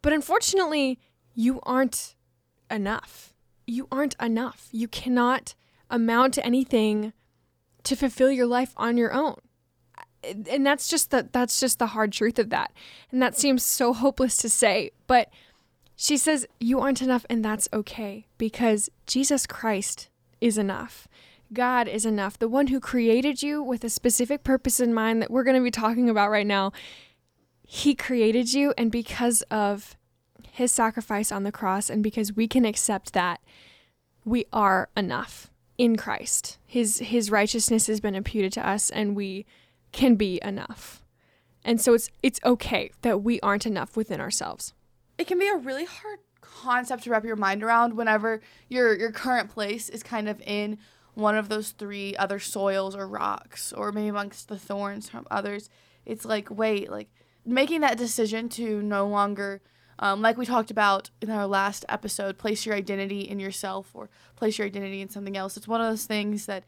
But 0.03 0.13
unfortunately, 0.13 1.01
you 1.35 1.59
aren't 1.65 2.15
enough. 2.71 3.35
You 3.67 3.89
aren't 3.91 4.17
enough. 4.21 4.69
You 4.73 4.89
cannot 4.89 5.55
amount 5.91 6.35
to 6.35 6.45
anything 6.45 7.13
to 7.85 7.97
fulfill 7.97 8.31
your 8.31 8.47
life 8.47 8.73
on 8.77 8.97
your 8.97 9.13
own. 9.13 9.37
And 10.23 10.67
that's 10.67 10.89
just 10.89 11.11
the 11.11 11.29
that's 11.31 11.61
just 11.61 11.79
the 11.79 11.89
hard 11.89 12.13
truth 12.13 12.39
of 12.39 12.51
that. 12.51 12.73
And 13.13 13.23
that 13.23 13.37
seems 13.37 13.63
so 13.63 13.93
hopeless 13.93 14.37
to 14.39 14.49
say, 14.49 14.91
but 15.07 15.31
she 15.95 16.17
says 16.17 16.47
you 16.59 16.81
aren't 16.81 17.01
enough 17.01 17.25
and 17.31 17.45
that's 17.45 17.69
okay 17.73 18.27
because 18.37 18.91
Jesus 19.07 19.47
Christ 19.47 20.09
is 20.41 20.59
enough. 20.59 21.09
God 21.53 21.87
is 21.87 22.05
enough. 22.05 22.39
The 22.39 22.49
one 22.49 22.69
who 22.69 22.81
created 22.81 23.43
you 23.43 23.63
with 23.63 23.85
a 23.85 23.89
specific 23.89 24.43
purpose 24.43 24.81
in 24.81 24.93
mind 24.93 25.23
that 25.23 25.31
we're 25.31 25.45
going 25.45 25.57
to 25.57 25.63
be 25.63 25.71
talking 25.71 26.11
about 26.11 26.31
right 26.31 26.47
now. 26.47 26.73
He 27.63 27.95
created 27.95 28.53
you 28.53 28.75
and 28.77 28.91
because 28.91 29.43
of 29.43 29.96
his 30.57 30.73
sacrifice 30.73 31.31
on 31.31 31.43
the 31.43 31.53
cross 31.53 31.91
and 31.91 32.03
because 32.03 32.35
we 32.35 32.49
can 32.49 32.65
accept 32.65 33.13
that 33.13 33.43
we 34.25 34.47
are 34.55 34.89
enough 34.97 35.51
in 35.77 35.99
Christ. 35.99 36.57
His 36.67 36.99
his 36.99 37.31
righteousness 37.31 37.87
has 37.89 38.01
been 38.01 38.15
imputed 38.15 38.55
to 38.55 38.67
us 38.67 38.89
and 38.89 39.15
we 39.15 39.45
can 39.93 40.17
be 40.17 40.41
enough. 40.43 41.03
And 41.63 41.79
so 41.79 41.93
it's 41.93 42.09
it's 42.23 42.41
okay 42.43 42.91
that 43.03 43.23
we 43.23 43.39
aren't 43.41 43.67
enough 43.67 43.99
within 43.99 44.19
ourselves. 44.19 44.73
It 45.19 45.27
can 45.27 45.39
be 45.39 45.47
a 45.47 45.57
really 45.57 45.85
hard 45.85 46.21
concept 46.41 47.05
to 47.05 47.11
wrap 47.11 47.25
your 47.25 47.37
mind 47.37 47.63
around 47.63 47.95
whenever 47.95 48.41
your 48.71 48.97
your 48.97 49.13
current 49.13 49.51
place 49.51 49.91
is 49.91 50.03
kind 50.03 50.27
of 50.27 50.41
in 50.47 50.79
one 51.13 51.37
of 51.37 51.51
those 51.51 51.73
three 51.73 52.17
other 52.17 52.39
soils 52.39 52.97
or 52.97 53.07
rocks 53.07 53.75
or 53.75 53.93
maybe 53.93 54.09
amongst 54.09 54.49
the 54.49 54.59
thorns 54.59 55.11
from 55.11 55.27
others. 55.31 55.69
It's 56.07 56.25
like 56.25 56.49
wait, 56.51 56.91
like 56.91 57.11
making 57.45 57.83
that 57.83 57.99
decision 57.99 58.49
to 58.49 58.81
no 58.81 59.07
longer 59.07 59.61
um, 59.99 60.21
like 60.23 60.37
we 60.37 60.45
talked 60.47 60.71
about 60.71 61.11
in 61.23 61.31
our 61.31 61.47
last 61.47 61.85
episode, 61.89 62.39
place 62.39 62.67
your 62.67 62.75
identity 62.75 63.21
in 63.21 63.39
yourself 63.41 63.91
or 63.95 64.11
place 64.37 64.59
your 64.59 64.67
identity 64.67 65.01
in 65.01 65.09
something 65.09 65.37
else. 65.37 65.57
It's 65.57 65.67
one 65.69 65.81
of 65.81 65.89
those 65.89 66.05
things 66.05 66.47
that 66.47 66.65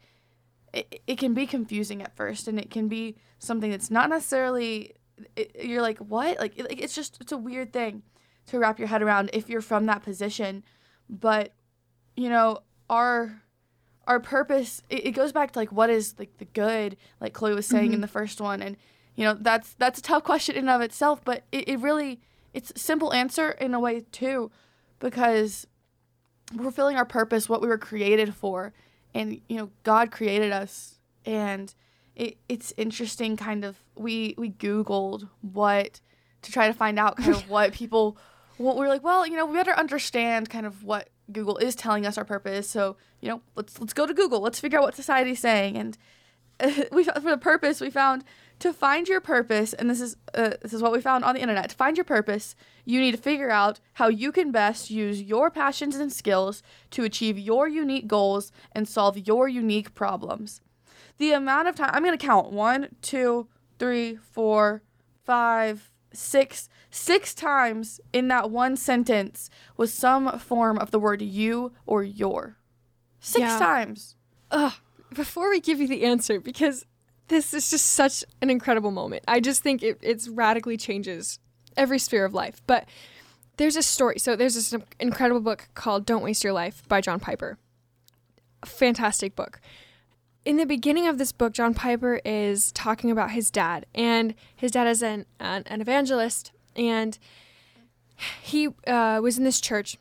it, 0.73 1.01
it 1.07 1.17
can 1.17 1.33
be 1.33 1.45
confusing 1.45 2.01
at 2.01 2.15
first 2.15 2.47
and 2.47 2.59
it 2.59 2.69
can 2.71 2.87
be 2.87 3.15
something 3.39 3.69
that's 3.71 3.91
not 3.91 4.09
necessarily, 4.09 4.93
it, 5.35 5.55
you're 5.63 5.81
like, 5.81 5.97
what? 5.99 6.39
Like, 6.39 6.57
it, 6.57 6.65
it's 6.79 6.95
just, 6.95 7.17
it's 7.21 7.31
a 7.31 7.37
weird 7.37 7.71
thing 7.73 8.03
to 8.47 8.57
wrap 8.59 8.79
your 8.79 8.87
head 8.87 9.01
around 9.01 9.29
if 9.33 9.49
you're 9.49 9.61
from 9.61 9.85
that 9.87 10.01
position. 10.03 10.63
But, 11.09 11.53
you 12.15 12.29
know, 12.29 12.59
our, 12.89 13.41
our 14.07 14.19
purpose 14.19 14.81
it, 14.89 15.05
it 15.07 15.11
goes 15.11 15.31
back 15.31 15.51
to 15.51 15.59
like 15.59 15.71
what 15.71 15.91
is 15.91 16.15
like 16.17 16.35
the 16.39 16.45
good 16.45 16.97
like 17.21 17.31
chloe 17.31 17.53
was 17.53 17.67
saying 17.67 17.93
in 17.93 17.99
Mhm. 17.99 18.01
the 18.01 18.07
first 18.07 18.41
one 18.41 18.59
and 18.63 18.75
you 19.15 19.23
know 19.23 19.35
that's 19.39 19.73
that's 19.75 19.99
a 19.99 20.01
tough 20.01 20.23
question 20.31 20.55
in 20.55 20.61
and 20.61 20.69
of 20.71 20.81
itself 20.81 21.23
but 21.23 21.43
it, 21.51 21.67
it 21.69 21.79
really 21.79 22.19
it's 22.53 22.71
a 22.75 22.79
simple 22.79 23.13
answer 23.13 23.51
in 23.51 23.73
a 23.73 23.79
way 23.79 24.01
too 24.11 24.51
because 24.99 25.67
we're 26.53 26.63
fulfilling 26.63 26.97
our 26.97 27.05
purpose 27.05 27.47
what 27.47 27.61
we 27.61 27.67
were 27.67 27.77
created 27.77 28.33
for 28.33 28.73
and 29.13 29.39
you 29.47 29.57
know 29.57 29.69
god 29.83 30.11
created 30.11 30.51
us 30.51 30.99
and 31.25 31.73
it, 32.15 32.37
it's 32.47 32.73
interesting 32.77 33.37
kind 33.37 33.63
of 33.63 33.77
we 33.95 34.35
we 34.37 34.49
googled 34.49 35.29
what 35.41 36.01
to 36.41 36.51
try 36.51 36.67
to 36.67 36.73
find 36.73 36.99
out 36.99 37.17
kind 37.17 37.33
of 37.35 37.49
what 37.49 37.71
people 37.73 38.17
well, 38.57 38.77
we're 38.77 38.89
like 38.89 39.03
well 39.03 39.25
you 39.25 39.35
know 39.35 39.45
we 39.45 39.55
better 39.55 39.77
understand 39.77 40.49
kind 40.49 40.65
of 40.65 40.83
what 40.83 41.09
google 41.31 41.57
is 41.57 41.75
telling 41.75 42.05
us 42.05 42.17
our 42.17 42.25
purpose 42.25 42.69
so 42.69 42.97
you 43.21 43.29
know 43.29 43.41
let's 43.55 43.79
let's 43.79 43.93
go 43.93 44.05
to 44.05 44.13
google 44.13 44.41
let's 44.41 44.59
figure 44.59 44.79
out 44.79 44.83
what 44.83 44.95
society's 44.95 45.39
saying 45.39 45.77
and 45.77 45.97
we 46.91 47.03
found- 47.03 47.21
for 47.23 47.29
the 47.29 47.37
purpose 47.37 47.79
we 47.79 47.89
found 47.89 48.23
to 48.59 48.73
find 48.73 49.07
your 49.07 49.21
purpose 49.21 49.73
and 49.73 49.89
this 49.89 50.01
is 50.01 50.17
uh, 50.33 50.51
this 50.61 50.73
is 50.73 50.81
what 50.81 50.91
we 50.91 50.99
found 51.01 51.23
on 51.23 51.35
the 51.35 51.41
internet 51.41 51.69
to 51.69 51.75
find 51.75 51.95
your 51.97 52.03
purpose 52.03 52.55
you 52.85 52.99
need 52.99 53.11
to 53.11 53.17
figure 53.21 53.49
out 53.49 53.79
how 53.93 54.07
you 54.07 54.31
can 54.31 54.51
best 54.51 54.89
use 54.89 55.21
your 55.21 55.49
passions 55.49 55.95
and 55.95 56.11
skills 56.11 56.61
to 56.91 57.03
achieve 57.03 57.37
your 57.37 57.67
unique 57.67 58.07
goals 58.07 58.51
and 58.73 58.87
solve 58.87 59.17
your 59.17 59.47
unique 59.47 59.93
problems. 59.95 60.61
The 61.17 61.31
amount 61.31 61.67
of 61.67 61.75
time 61.75 61.91
i'm 61.93 62.03
going 62.03 62.17
to 62.17 62.25
count 62.25 62.51
one 62.51 62.89
two 63.01 63.47
three 63.77 64.15
four 64.17 64.81
five 65.23 65.91
six 66.11 66.67
six 66.89 67.33
times 67.35 68.01
in 68.11 68.27
that 68.29 68.49
one 68.49 68.75
sentence 68.75 69.49
was 69.77 69.93
some 69.93 70.39
form 70.39 70.77
of 70.77 70.91
the 70.91 70.99
word 70.99 71.21
you 71.21 71.71
or 71.85 72.03
your. 72.03 72.57
Six 73.19 73.41
Yeah. 73.41 73.59
times. 73.59 74.15
Ugh, 74.51 74.73
before 75.13 75.49
we 75.49 75.59
give 75.59 75.79
you 75.79 75.87
the 75.87 76.03
answer, 76.03 76.39
because 76.39 76.85
this 77.29 77.53
is 77.53 77.69
just 77.69 77.85
such 77.85 78.23
an 78.41 78.49
incredible 78.49 78.91
moment. 78.91 79.23
I 79.27 79.39
just 79.39 79.63
think 79.63 79.81
it 79.81 79.97
it's 80.01 80.27
radically 80.27 80.77
changes 80.77 81.39
every 81.77 81.99
sphere 81.99 82.25
of 82.25 82.33
life. 82.33 82.61
But 82.67 82.87
there's 83.57 83.75
a 83.75 83.81
story. 83.81 84.19
So 84.19 84.35
there's 84.35 84.55
this 84.55 84.75
incredible 84.99 85.41
book 85.41 85.69
called 85.73 86.05
Don't 86.05 86.23
Waste 86.23 86.43
Your 86.43 86.53
Life 86.53 86.87
by 86.87 87.01
John 87.01 87.19
Piper. 87.19 87.57
Fantastic 88.65 89.35
book. 89.35 89.59
In 90.45 90.57
the 90.57 90.65
beginning 90.65 91.07
of 91.07 91.17
this 91.17 91.31
book, 91.31 91.53
John 91.53 91.73
Piper 91.73 92.21
is 92.25 92.71
talking 92.71 93.11
about 93.11 93.31
his 93.31 93.51
dad, 93.51 93.85
and 93.93 94.35
his 94.55 94.71
dad 94.71 94.87
is 94.87 95.01
an 95.01 95.25
an, 95.39 95.63
an 95.67 95.81
evangelist, 95.81 96.51
and 96.75 97.17
he 98.41 98.67
uh, 98.85 99.19
was 99.21 99.37
in 99.37 99.43
this 99.45 99.61
church 99.61 99.97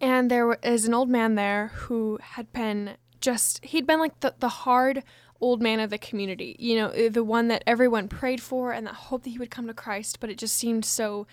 and 0.00 0.30
there 0.30 0.54
is 0.62 0.86
an 0.86 0.94
old 0.94 1.08
man 1.08 1.34
there 1.34 1.68
who 1.74 2.18
had 2.22 2.52
been 2.52 2.96
just 3.20 3.62
he'd 3.64 3.86
been 3.86 4.00
like 4.00 4.18
the, 4.20 4.34
the 4.38 4.48
hard 4.48 5.02
old 5.40 5.62
man 5.62 5.80
of 5.80 5.90
the 5.90 5.98
community 5.98 6.56
you 6.58 6.76
know 6.76 6.88
eh, 6.90 7.08
the 7.08 7.24
one 7.24 7.48
that 7.48 7.62
everyone 7.66 8.08
prayed 8.08 8.40
for 8.40 8.72
and 8.72 8.86
that 8.86 8.94
hoped 8.94 9.24
that 9.24 9.30
he 9.30 9.38
would 9.38 9.50
come 9.50 9.66
to 9.66 9.74
christ 9.74 10.20
but 10.20 10.30
it 10.30 10.38
just 10.38 10.56
seemed 10.56 10.84
so 10.84 11.26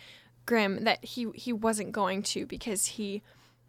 grim 0.45 0.83
that 0.83 1.03
he 1.03 1.27
he 1.35 1.51
wasn't 1.53 1.91
going 1.91 2.23
to 2.23 2.45
because 2.45 2.85
he 2.85 3.21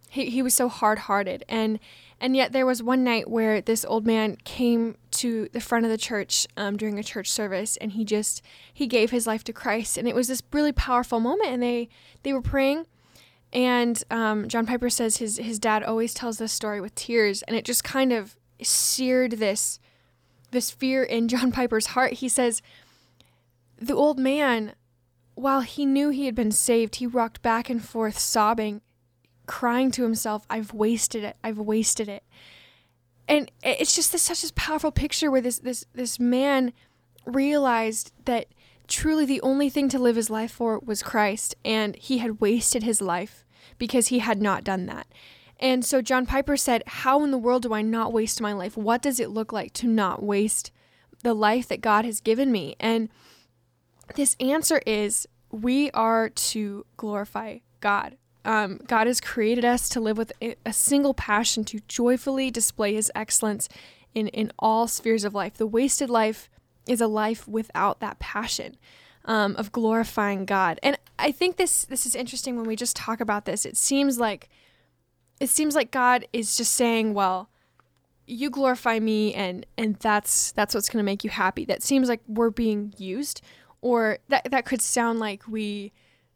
he, 0.09 0.31
he 0.31 0.42
was 0.42 0.55
so 0.55 0.68
hard-hearted. 0.68 1.44
And 1.48 1.79
and 2.20 2.35
yet 2.35 2.53
there 2.53 2.66
was 2.66 2.83
one 2.83 3.05
night 3.05 3.31
where 3.31 3.61
this 3.61 3.85
old 3.85 4.05
man 4.05 4.37
came 4.42 4.96
to 5.12 5.48
the 5.53 5.61
front 5.61 5.85
of 5.85 5.90
the 5.90 5.98
church 5.98 6.48
um, 6.57 6.77
during 6.77 6.98
a 6.98 7.05
church 7.05 7.31
service 7.31 7.77
and 7.77 7.92
he 7.92 8.05
just 8.05 8.42
he 8.72 8.88
gave 8.88 9.11
his 9.11 9.27
life 9.27 9.44
to 9.44 9.53
christ. 9.53 9.96
And 9.96 10.09
it 10.09 10.14
was 10.14 10.29
this 10.29 10.42
really 10.53 10.72
powerful 10.72 11.20
moment 11.20 11.51
and 11.51 11.62
they 11.62 11.88
they 12.22 12.33
were 12.33 12.42
praying. 12.42 12.87
And 13.53 14.03
um, 14.11 14.48
John 14.48 14.66
Piper 14.66 14.90
says 14.90 15.18
his 15.18 15.37
his 15.37 15.59
dad 15.59 15.83
always 15.83 16.12
tells 16.12 16.38
this 16.38 16.53
story 16.53 16.81
with 16.81 16.94
tears, 16.94 17.42
and 17.42 17.57
it 17.57 17.64
just 17.64 17.83
kind 17.83 18.12
of 18.12 18.37
seared 18.62 19.33
this 19.33 19.79
this 20.50 20.70
fear 20.70 21.02
in 21.02 21.28
John 21.28 21.52
Piper's 21.52 21.88
heart. 21.88 22.14
He 22.14 22.28
says, 22.28 22.62
the 23.80 23.94
old 23.94 24.18
man, 24.18 24.74
while 25.34 25.61
he 25.61 25.87
knew 25.87 26.11
he 26.11 26.26
had 26.26 26.34
been 26.34 26.50
saved, 26.50 26.96
he 26.96 27.06
rocked 27.06 27.42
back 27.42 27.70
and 27.70 27.84
forth, 27.84 28.18
sobbing, 28.18 28.80
crying 29.46 29.90
to 29.92 30.02
himself, 30.02 30.44
"I've 30.50 30.72
wasted 30.72 31.24
it. 31.24 31.37
I've 31.42 31.58
wasted 31.58 32.08
it." 32.08 32.24
And 33.28 33.50
it's 33.62 33.94
just 33.94 34.12
this 34.12 34.22
such 34.22 34.42
a 34.44 34.52
powerful 34.54 34.90
picture 34.90 35.30
where 35.30 35.40
this 35.40 35.58
this 35.58 35.84
this 35.94 36.18
man 36.18 36.72
realized 37.24 38.12
that 38.24 38.46
truly 38.88 39.24
the 39.24 39.40
only 39.42 39.68
thing 39.68 39.88
to 39.90 39.98
live 39.98 40.16
his 40.16 40.30
life 40.30 40.50
for 40.50 40.78
was 40.78 41.02
Christ, 41.02 41.54
and 41.64 41.94
he 41.96 42.18
had 42.18 42.40
wasted 42.40 42.82
his 42.82 43.00
life 43.00 43.44
because 43.76 44.08
he 44.08 44.18
had 44.18 44.42
not 44.42 44.64
done 44.64 44.87
that. 44.87 45.06
And 45.61 45.85
so 45.85 46.01
John 46.01 46.27
Piper 46.27 46.57
said, 46.57 46.83
How 46.87 47.25
in 47.25 47.31
the 47.31 47.38
world 47.38 47.62
do 47.62 47.75
I 47.75 47.83
not 47.83 48.12
waste 48.12 48.40
my 48.40 48.53
life? 48.53 48.77
What 48.77 49.03
does 49.03 49.18
it 49.18 49.31
look 49.31 49.53
like 49.53 49.73
to 49.75 49.87
not 49.87 50.23
waste 50.23 50.71
the 51.23 51.35
life 51.35 51.68
that 51.68 51.81
God 51.81 52.05
has 52.05 52.21
given 52.21 52.53
me? 52.53 52.77
And 52.79 53.09
this 54.14 54.37
answer 54.40 54.81
is 54.87 55.27
we 55.51 55.90
are 55.92 56.29
to 56.29 56.87
glorify 56.97 57.59
God. 57.81 58.16
Um, 58.44 58.81
God 58.87 59.07
has 59.07 59.21
created 59.21 59.64
us 59.64 59.88
to 59.90 60.01
live 60.01 60.16
with 60.16 60.33
a 60.40 60.73
single 60.73 61.12
passion 61.12 61.64
to 61.64 61.81
joyfully 61.88 62.51
display 62.51 62.94
his 62.94 63.12
excellence 63.14 63.68
in, 64.14 64.29
in 64.29 64.53
all 64.59 64.87
spheres 64.87 65.25
of 65.25 65.35
life. 65.35 65.55
The 65.55 65.66
wasted 65.66 66.09
life 66.09 66.49
is 66.87 67.01
a 67.01 67.07
life 67.07 67.47
without 67.47 68.01
that 68.01 68.18
passion 68.18 68.77
um, 69.25 69.55
of 69.57 69.73
glorifying 69.73 70.47
God. 70.47 70.81
And 70.83 70.99
I 71.18 71.33
think 71.33 71.57
this 71.57 71.85
this 71.85 72.07
is 72.07 72.14
interesting 72.14 72.57
when 72.57 72.66
we 72.66 72.77
just 72.77 72.97
talk 72.97 73.21
about 73.21 73.44
this. 73.44 73.66
It 73.66 73.77
seems 73.77 74.18
like 74.18 74.49
it 75.40 75.48
seems 75.48 75.74
like 75.74 75.90
God 75.90 76.27
is 76.33 76.57
just 76.57 76.74
saying, 76.74 77.14
well, 77.14 77.48
you 78.27 78.51
glorify 78.51 78.98
me 78.98 79.33
and 79.35 79.64
and 79.79 79.96
that's 79.96 80.53
that's 80.53 80.74
what's 80.74 80.88
going 80.88 80.98
to 80.98 81.05
make 81.05 81.24
you 81.24 81.31
happy. 81.31 81.64
That 81.64 81.83
seems 81.83 82.09
like 82.09 82.20
we're 82.27 82.51
being 82.51 82.92
used 82.98 83.40
or 83.81 84.18
that 84.29 84.51
that 84.51 84.66
could 84.66 84.83
sound 84.83 85.18
like 85.18 85.48
we 85.48 85.92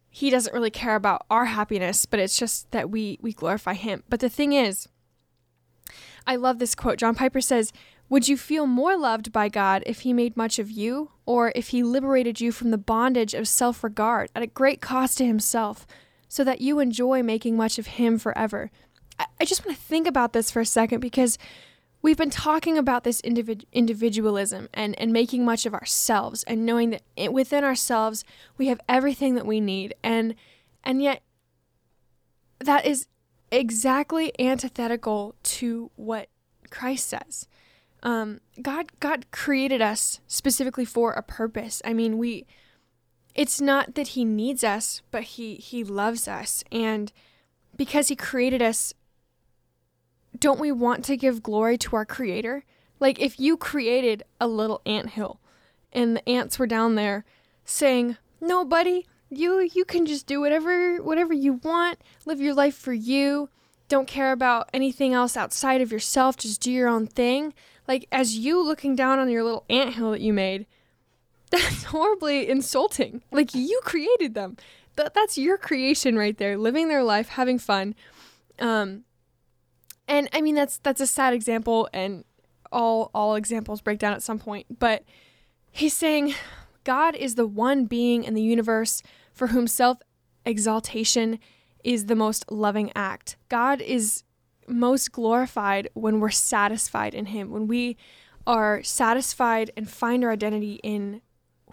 he 0.08 0.30
doesn't 0.30 0.52
really 0.52 0.70
care 0.70 0.94
about 0.94 1.24
our 1.30 1.46
happiness, 1.46 2.06
but 2.06 2.20
it's 2.20 2.38
just 2.38 2.70
that 2.70 2.90
we 2.90 3.18
we 3.20 3.32
glorify 3.32 3.74
him. 3.74 4.02
But 4.08 4.20
the 4.20 4.28
thing 4.28 4.52
is, 4.52 4.88
I 6.26 6.36
love 6.36 6.58
this 6.58 6.74
quote. 6.74 6.98
John 6.98 7.14
Piper 7.14 7.40
says, 7.40 7.72
would 8.12 8.28
you 8.28 8.36
feel 8.36 8.66
more 8.66 8.94
loved 8.94 9.32
by 9.32 9.48
God 9.48 9.82
if 9.86 10.00
He 10.00 10.12
made 10.12 10.36
much 10.36 10.58
of 10.58 10.70
you, 10.70 11.12
or 11.24 11.50
if 11.54 11.68
He 11.68 11.82
liberated 11.82 12.42
you 12.42 12.52
from 12.52 12.70
the 12.70 12.76
bondage 12.76 13.32
of 13.32 13.48
self 13.48 13.82
regard 13.82 14.28
at 14.34 14.42
a 14.42 14.46
great 14.46 14.82
cost 14.82 15.16
to 15.16 15.24
Himself, 15.24 15.86
so 16.28 16.44
that 16.44 16.60
you 16.60 16.78
enjoy 16.78 17.22
making 17.22 17.56
much 17.56 17.78
of 17.78 17.86
Him 17.86 18.18
forever? 18.18 18.70
I, 19.40 19.44
just 19.44 19.64
want 19.64 19.76
to 19.76 19.82
think 19.82 20.06
about 20.06 20.32
this 20.32 20.50
for 20.50 20.60
a 20.60 20.66
second 20.66 21.00
because 21.00 21.38
we've 22.00 22.16
been 22.16 22.30
talking 22.30 22.78
about 22.78 23.04
this 23.04 23.20
individ- 23.22 23.64
individualism 23.72 24.68
and, 24.74 24.98
and 24.98 25.12
making 25.12 25.44
much 25.44 25.66
of 25.66 25.74
ourselves 25.74 26.42
and 26.44 26.66
knowing 26.66 26.90
that 26.90 27.02
it, 27.16 27.32
within 27.32 27.64
ourselves 27.64 28.24
we 28.58 28.68
have 28.68 28.80
everything 28.88 29.34
that 29.34 29.46
we 29.46 29.60
need. 29.60 29.94
And, 30.02 30.34
and 30.84 31.02
yet, 31.02 31.22
that 32.58 32.86
is 32.86 33.06
exactly 33.50 34.32
antithetical 34.38 35.34
to 35.42 35.90
what 35.96 36.28
Christ 36.70 37.08
says 37.08 37.46
um, 38.02 38.40
God 38.60 38.98
God 39.00 39.30
created 39.30 39.80
us 39.80 40.20
specifically 40.26 40.84
for 40.84 41.12
a 41.12 41.22
purpose. 41.22 41.80
I 41.84 41.92
mean, 41.92 42.18
we 42.18 42.46
it's 43.34 43.60
not 43.60 43.94
that 43.94 44.08
he 44.08 44.24
needs 44.24 44.64
us, 44.64 45.02
but 45.10 45.22
he 45.22 45.54
he 45.56 45.84
loves 45.84 46.26
us 46.26 46.64
and 46.72 47.12
because 47.76 48.08
he 48.08 48.16
created 48.16 48.60
us 48.60 48.92
don't 50.38 50.60
we 50.60 50.72
want 50.72 51.04
to 51.06 51.16
give 51.16 51.42
glory 51.42 51.78
to 51.78 51.96
our 51.96 52.04
creator? 52.04 52.64
Like 53.00 53.20
if 53.20 53.38
you 53.38 53.56
created 53.56 54.22
a 54.40 54.46
little 54.46 54.80
ant 54.86 55.10
hill 55.10 55.40
and 55.92 56.16
the 56.16 56.28
ants 56.28 56.58
were 56.58 56.66
down 56.66 56.94
there 56.94 57.24
saying, 57.64 58.16
"No, 58.40 58.64
buddy, 58.64 59.06
you 59.28 59.68
you 59.74 59.84
can 59.84 60.06
just 60.06 60.26
do 60.26 60.40
whatever 60.40 60.98
whatever 61.02 61.34
you 61.34 61.54
want. 61.54 61.98
Live 62.24 62.40
your 62.40 62.54
life 62.54 62.76
for 62.76 62.92
you. 62.92 63.48
Don't 63.88 64.08
care 64.08 64.32
about 64.32 64.70
anything 64.72 65.12
else 65.12 65.36
outside 65.36 65.80
of 65.80 65.92
yourself. 65.92 66.36
Just 66.36 66.60
do 66.60 66.72
your 66.72 66.88
own 66.88 67.06
thing." 67.06 67.54
like 67.88 68.06
as 68.12 68.36
you 68.36 68.62
looking 68.62 68.94
down 68.94 69.18
on 69.18 69.28
your 69.28 69.44
little 69.44 69.64
ant 69.68 69.94
hill 69.94 70.10
that 70.12 70.20
you 70.20 70.32
made 70.32 70.66
that's 71.50 71.84
horribly 71.84 72.48
insulting 72.48 73.22
like 73.30 73.54
you 73.54 73.80
created 73.84 74.34
them 74.34 74.56
That 74.96 75.14
that's 75.14 75.36
your 75.36 75.58
creation 75.58 76.16
right 76.16 76.36
there 76.36 76.56
living 76.56 76.88
their 76.88 77.02
life 77.02 77.28
having 77.28 77.58
fun 77.58 77.94
um 78.58 79.04
and 80.08 80.28
i 80.32 80.40
mean 80.40 80.54
that's 80.54 80.78
that's 80.78 81.00
a 81.00 81.06
sad 81.06 81.34
example 81.34 81.88
and 81.92 82.24
all 82.70 83.10
all 83.14 83.34
examples 83.34 83.80
break 83.80 83.98
down 83.98 84.12
at 84.12 84.22
some 84.22 84.38
point 84.38 84.78
but 84.78 85.04
he's 85.70 85.94
saying 85.94 86.34
god 86.84 87.14
is 87.14 87.34
the 87.34 87.46
one 87.46 87.84
being 87.84 88.24
in 88.24 88.34
the 88.34 88.42
universe 88.42 89.02
for 89.32 89.48
whom 89.48 89.66
self 89.66 89.98
exaltation 90.44 91.38
is 91.84 92.06
the 92.06 92.16
most 92.16 92.50
loving 92.50 92.90
act 92.94 93.36
god 93.48 93.80
is 93.80 94.24
most 94.66 95.12
glorified 95.12 95.88
when 95.94 96.20
we're 96.20 96.30
satisfied 96.30 97.14
in 97.14 97.26
Him, 97.26 97.50
when 97.50 97.66
we 97.66 97.96
are 98.46 98.82
satisfied 98.82 99.70
and 99.76 99.88
find 99.88 100.24
our 100.24 100.32
identity 100.32 100.80
in 100.82 101.22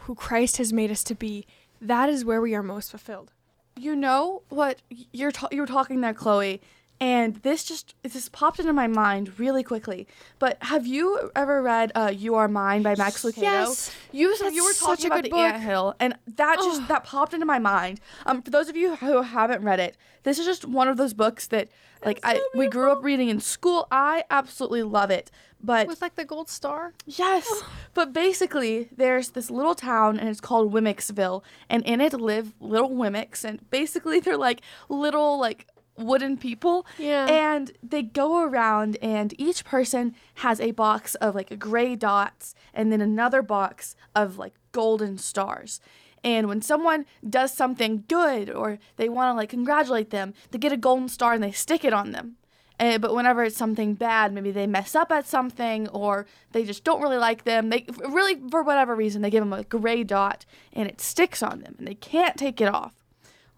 who 0.01 0.15
Christ 0.15 0.57
has 0.57 0.71
made 0.71 0.91
us 0.91 1.03
to 1.05 1.15
be. 1.15 1.45
That 1.81 2.09
is 2.09 2.25
where 2.25 2.41
we 2.41 2.53
are 2.53 2.63
most 2.63 2.91
fulfilled. 2.91 3.31
You 3.75 3.95
know 3.95 4.43
what 4.49 4.81
you're 4.89 5.31
ta- 5.31 5.47
you 5.51 5.61
were 5.61 5.67
talking 5.67 6.01
there, 6.01 6.13
Chloe, 6.13 6.61
And 7.01 7.35
this 7.37 7.63
just 7.63 7.95
just 8.03 8.33
popped 8.33 8.59
into 8.59 8.73
my 8.73 8.87
mind 8.87 9.39
really 9.39 9.63
quickly. 9.63 10.05
But 10.37 10.57
have 10.63 10.85
you 10.85 11.31
ever 11.33 11.61
read 11.61 11.93
uh, 11.95 12.11
"You 12.13 12.35
Are 12.35 12.49
Mine" 12.49 12.83
by 12.83 12.95
Max 12.95 13.23
Lucado? 13.23 13.41
Yes. 13.41 13.91
You 14.11 14.35
That's 14.37 14.53
you 14.53 14.65
were 14.65 14.73
talking 14.73 15.05
about 15.05 15.23
the 15.23 15.29
book. 15.29 15.39
ant 15.39 15.63
hill, 15.63 15.95
and 15.99 16.15
that 16.35 16.57
just 16.57 16.81
Oh. 16.81 16.85
that 16.89 17.05
popped 17.05 17.33
into 17.33 17.45
my 17.45 17.57
mind. 17.59 18.01
Um, 18.25 18.41
for 18.41 18.51
those 18.51 18.67
of 18.67 18.75
you 18.75 18.97
who 18.97 19.21
haven't 19.21 19.63
read 19.63 19.79
it, 19.79 19.95
this 20.23 20.39
is 20.39 20.45
just 20.45 20.65
one 20.65 20.89
of 20.89 20.97
those 20.97 21.13
books 21.13 21.47
that 21.47 21.69
like 22.05 22.19
I 22.23 22.41
we 22.53 22.67
grew 22.67 22.91
up 22.91 23.01
reading 23.01 23.29
in 23.29 23.39
school. 23.39 23.87
I 23.89 24.25
absolutely 24.29 24.83
love 24.83 25.09
it. 25.09 25.31
But 25.61 25.87
With 25.87 26.01
like 26.01 26.15
the 26.15 26.23
gold 26.25 26.49
star. 26.49 26.93
Yes, 27.05 27.45
but 27.93 28.13
basically, 28.13 28.89
there's 28.95 29.29
this 29.31 29.49
little 29.49 29.75
town 29.75 30.17
and 30.19 30.27
it's 30.29 30.39
called 30.41 30.73
Wemmicksville, 30.73 31.43
and 31.69 31.83
in 31.85 31.99
it 32.01 32.13
live 32.13 32.53
little 32.59 32.89
Wemmicks, 32.91 33.43
and 33.45 33.69
basically 33.69 34.19
they're 34.19 34.37
like 34.37 34.61
little 34.89 35.37
like 35.39 35.67
wooden 35.99 36.37
people. 36.37 36.85
Yeah. 36.97 37.25
And 37.25 37.71
they 37.83 38.03
go 38.03 38.43
around, 38.43 38.97
and 39.01 39.33
each 39.39 39.65
person 39.65 40.15
has 40.35 40.59
a 40.59 40.71
box 40.71 41.15
of 41.15 41.35
like 41.35 41.57
gray 41.59 41.95
dots, 41.95 42.55
and 42.73 42.91
then 42.91 43.01
another 43.01 43.41
box 43.41 43.95
of 44.15 44.37
like 44.37 44.53
golden 44.71 45.17
stars. 45.17 45.79
And 46.23 46.47
when 46.47 46.61
someone 46.61 47.05
does 47.27 47.53
something 47.53 48.03
good 48.07 48.49
or 48.49 48.79
they 48.97 49.07
want 49.09 49.31
to 49.31 49.37
like 49.37 49.49
congratulate 49.49 50.09
them, 50.09 50.33
they 50.51 50.57
get 50.57 50.73
a 50.73 50.77
golden 50.77 51.07
star 51.07 51.33
and 51.33 51.43
they 51.43 51.51
stick 51.51 51.85
it 51.85 51.93
on 51.93 52.11
them. 52.11 52.35
Uh, 52.79 52.97
but 52.97 53.13
whenever 53.13 53.43
it's 53.43 53.57
something 53.57 53.93
bad, 53.93 54.31
maybe 54.31 54.51
they 54.51 54.65
mess 54.65 54.95
up 54.95 55.11
at 55.11 55.27
something 55.27 55.87
or 55.89 56.25
they 56.53 56.63
just 56.63 56.85
don't 56.85 57.01
really 57.01 57.17
like 57.17 57.43
them, 57.43 57.69
they 57.69 57.85
really, 58.07 58.39
for 58.49 58.63
whatever 58.63 58.95
reason, 58.95 59.21
they 59.21 59.29
give 59.29 59.41
them 59.41 59.51
a 59.51 59.63
gray 59.63 60.03
dot 60.03 60.45
and 60.71 60.87
it 60.87 61.01
sticks 61.01 61.43
on 61.43 61.59
them 61.59 61.75
and 61.77 61.87
they 61.87 61.95
can't 61.95 62.37
take 62.37 62.61
it 62.61 62.73
off. 62.73 62.93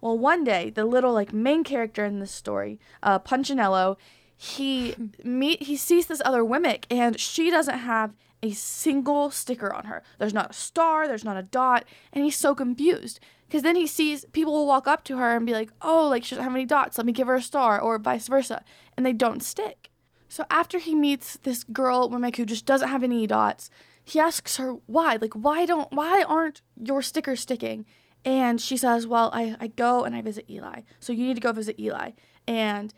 Well, 0.02 0.18
one 0.18 0.42
day, 0.42 0.68
the 0.68 0.84
little 0.84 1.12
like 1.12 1.32
main 1.32 1.62
character 1.62 2.04
in 2.04 2.18
this 2.18 2.32
story, 2.32 2.80
uh, 3.04 3.20
Punchinello, 3.20 3.96
he 4.36 4.96
meet 5.24 5.62
he 5.62 5.76
sees 5.76 6.06
this 6.06 6.20
other 6.24 6.42
Wemmick 6.42 6.84
and 6.90 7.18
she 7.18 7.50
doesn't 7.50 7.78
have 7.78 8.12
a 8.42 8.50
single 8.50 9.30
sticker 9.30 9.72
on 9.72 9.84
her. 9.84 10.02
There's 10.18 10.34
not 10.34 10.50
a 10.50 10.54
star, 10.54 11.06
there's 11.06 11.24
not 11.24 11.36
a 11.36 11.42
dot, 11.42 11.84
and 12.12 12.24
he's 12.24 12.36
so 12.36 12.52
confused 12.52 13.20
because 13.46 13.62
then 13.62 13.76
he 13.76 13.86
sees 13.86 14.24
people 14.32 14.52
will 14.52 14.66
walk 14.66 14.88
up 14.88 15.04
to 15.04 15.18
her 15.18 15.36
and 15.36 15.46
be 15.46 15.52
like, 15.52 15.70
"Oh, 15.80 16.08
like 16.08 16.24
she 16.24 16.34
doesn't 16.34 16.44
have 16.44 16.54
any 16.54 16.66
dots. 16.66 16.98
Let 16.98 17.06
me 17.06 17.12
give 17.12 17.28
her 17.28 17.36
a 17.36 17.42
star," 17.42 17.80
or 17.80 17.96
vice 17.98 18.26
versa, 18.26 18.64
and 18.96 19.06
they 19.06 19.12
don't 19.12 19.42
stick. 19.42 19.88
So 20.28 20.44
after 20.50 20.78
he 20.78 20.96
meets 20.96 21.36
this 21.44 21.62
girl 21.62 22.10
Wemmick 22.10 22.36
who 22.36 22.44
just 22.44 22.66
doesn't 22.66 22.88
have 22.88 23.04
any 23.04 23.28
dots, 23.28 23.70
he 24.04 24.18
asks 24.18 24.56
her 24.56 24.72
why. 24.86 25.16
Like, 25.20 25.34
why 25.34 25.64
don't 25.64 25.92
why 25.92 26.24
aren't 26.26 26.60
your 26.76 27.02
stickers 27.02 27.38
sticking? 27.40 27.86
And 28.24 28.60
she 28.60 28.76
says, 28.76 29.06
Well, 29.06 29.30
I, 29.32 29.56
I 29.60 29.66
go 29.68 30.04
and 30.04 30.14
I 30.14 30.22
visit 30.22 30.46
Eli. 30.48 30.82
So 31.00 31.12
you 31.12 31.26
need 31.26 31.34
to 31.34 31.40
go 31.40 31.52
visit 31.52 31.78
Eli. 31.78 32.12
And 32.46 32.94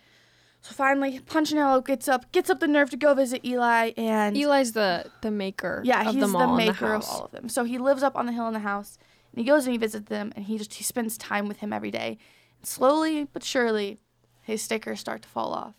so 0.60 0.72
finally 0.72 1.20
Punchinello 1.20 1.84
gets 1.84 2.08
up 2.08 2.30
gets 2.32 2.48
up 2.48 2.60
the 2.60 2.66
nerve 2.66 2.88
to 2.90 2.96
go 2.96 3.12
visit 3.14 3.44
Eli 3.44 3.92
and 3.98 4.34
Eli's 4.36 4.72
the 4.72 5.10
the 5.20 5.30
maker. 5.30 5.82
yeah, 5.84 6.00
of 6.08 6.14
he's 6.14 6.22
them 6.22 6.32
the 6.32 6.38
all 6.38 6.58
in 6.58 6.66
maker 6.66 6.72
the 6.72 6.86
of 6.86 7.02
house. 7.04 7.10
all 7.10 7.24
of 7.26 7.30
them. 7.32 7.48
So 7.48 7.64
he 7.64 7.76
lives 7.78 8.02
up 8.02 8.16
on 8.16 8.24
the 8.26 8.32
hill 8.32 8.46
in 8.46 8.54
the 8.54 8.60
house, 8.60 8.96
and 9.32 9.40
he 9.40 9.46
goes 9.46 9.66
and 9.66 9.72
he 9.72 9.78
visits 9.78 10.08
them, 10.08 10.32
and 10.34 10.46
he 10.46 10.56
just 10.56 10.72
he 10.74 10.84
spends 10.84 11.18
time 11.18 11.48
with 11.48 11.58
him 11.58 11.72
every 11.72 11.90
day. 11.90 12.16
And 12.60 12.66
slowly 12.66 13.24
but 13.30 13.42
surely, 13.42 13.98
his 14.42 14.62
stickers 14.62 15.00
start 15.00 15.20
to 15.22 15.28
fall 15.28 15.52
off, 15.52 15.74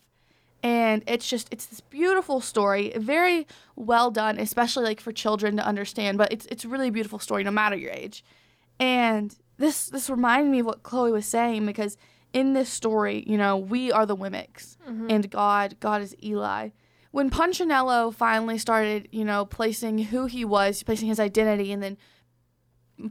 and 0.62 1.02
it's 1.08 1.28
just 1.28 1.48
it's 1.50 1.66
this 1.66 1.80
beautiful 1.80 2.40
story, 2.40 2.92
very 2.96 3.46
well 3.74 4.12
done, 4.12 4.38
especially 4.38 4.84
like 4.84 5.00
for 5.00 5.10
children 5.10 5.56
to 5.56 5.66
understand. 5.66 6.16
But 6.16 6.32
it's 6.32 6.46
it's 6.46 6.64
really 6.64 6.74
a 6.74 6.78
really 6.78 6.90
beautiful 6.90 7.18
story, 7.18 7.42
no 7.42 7.50
matter 7.50 7.74
your 7.76 7.90
age. 7.92 8.22
And 8.78 9.34
this 9.58 9.88
this 9.88 10.10
reminded 10.10 10.50
me 10.50 10.60
of 10.60 10.66
what 10.66 10.82
Chloe 10.82 11.12
was 11.12 11.26
saying 11.26 11.64
because 11.66 11.96
in 12.32 12.52
this 12.52 12.68
story, 12.68 13.24
you 13.26 13.38
know, 13.38 13.56
we 13.56 13.90
are 13.90 14.04
the 14.04 14.16
Wemmicks, 14.16 14.76
mm-hmm. 14.86 15.06
and 15.10 15.30
God 15.30 15.76
God 15.80 16.02
is 16.02 16.14
Eli 16.22 16.70
when 17.16 17.30
Punchinello 17.30 18.10
finally 18.10 18.58
started, 18.58 19.08
you 19.10 19.24
know, 19.24 19.46
placing 19.46 19.96
who 19.96 20.26
he 20.26 20.44
was, 20.44 20.82
placing 20.82 21.08
his 21.08 21.18
identity, 21.18 21.72
and 21.72 21.82
then 21.82 21.96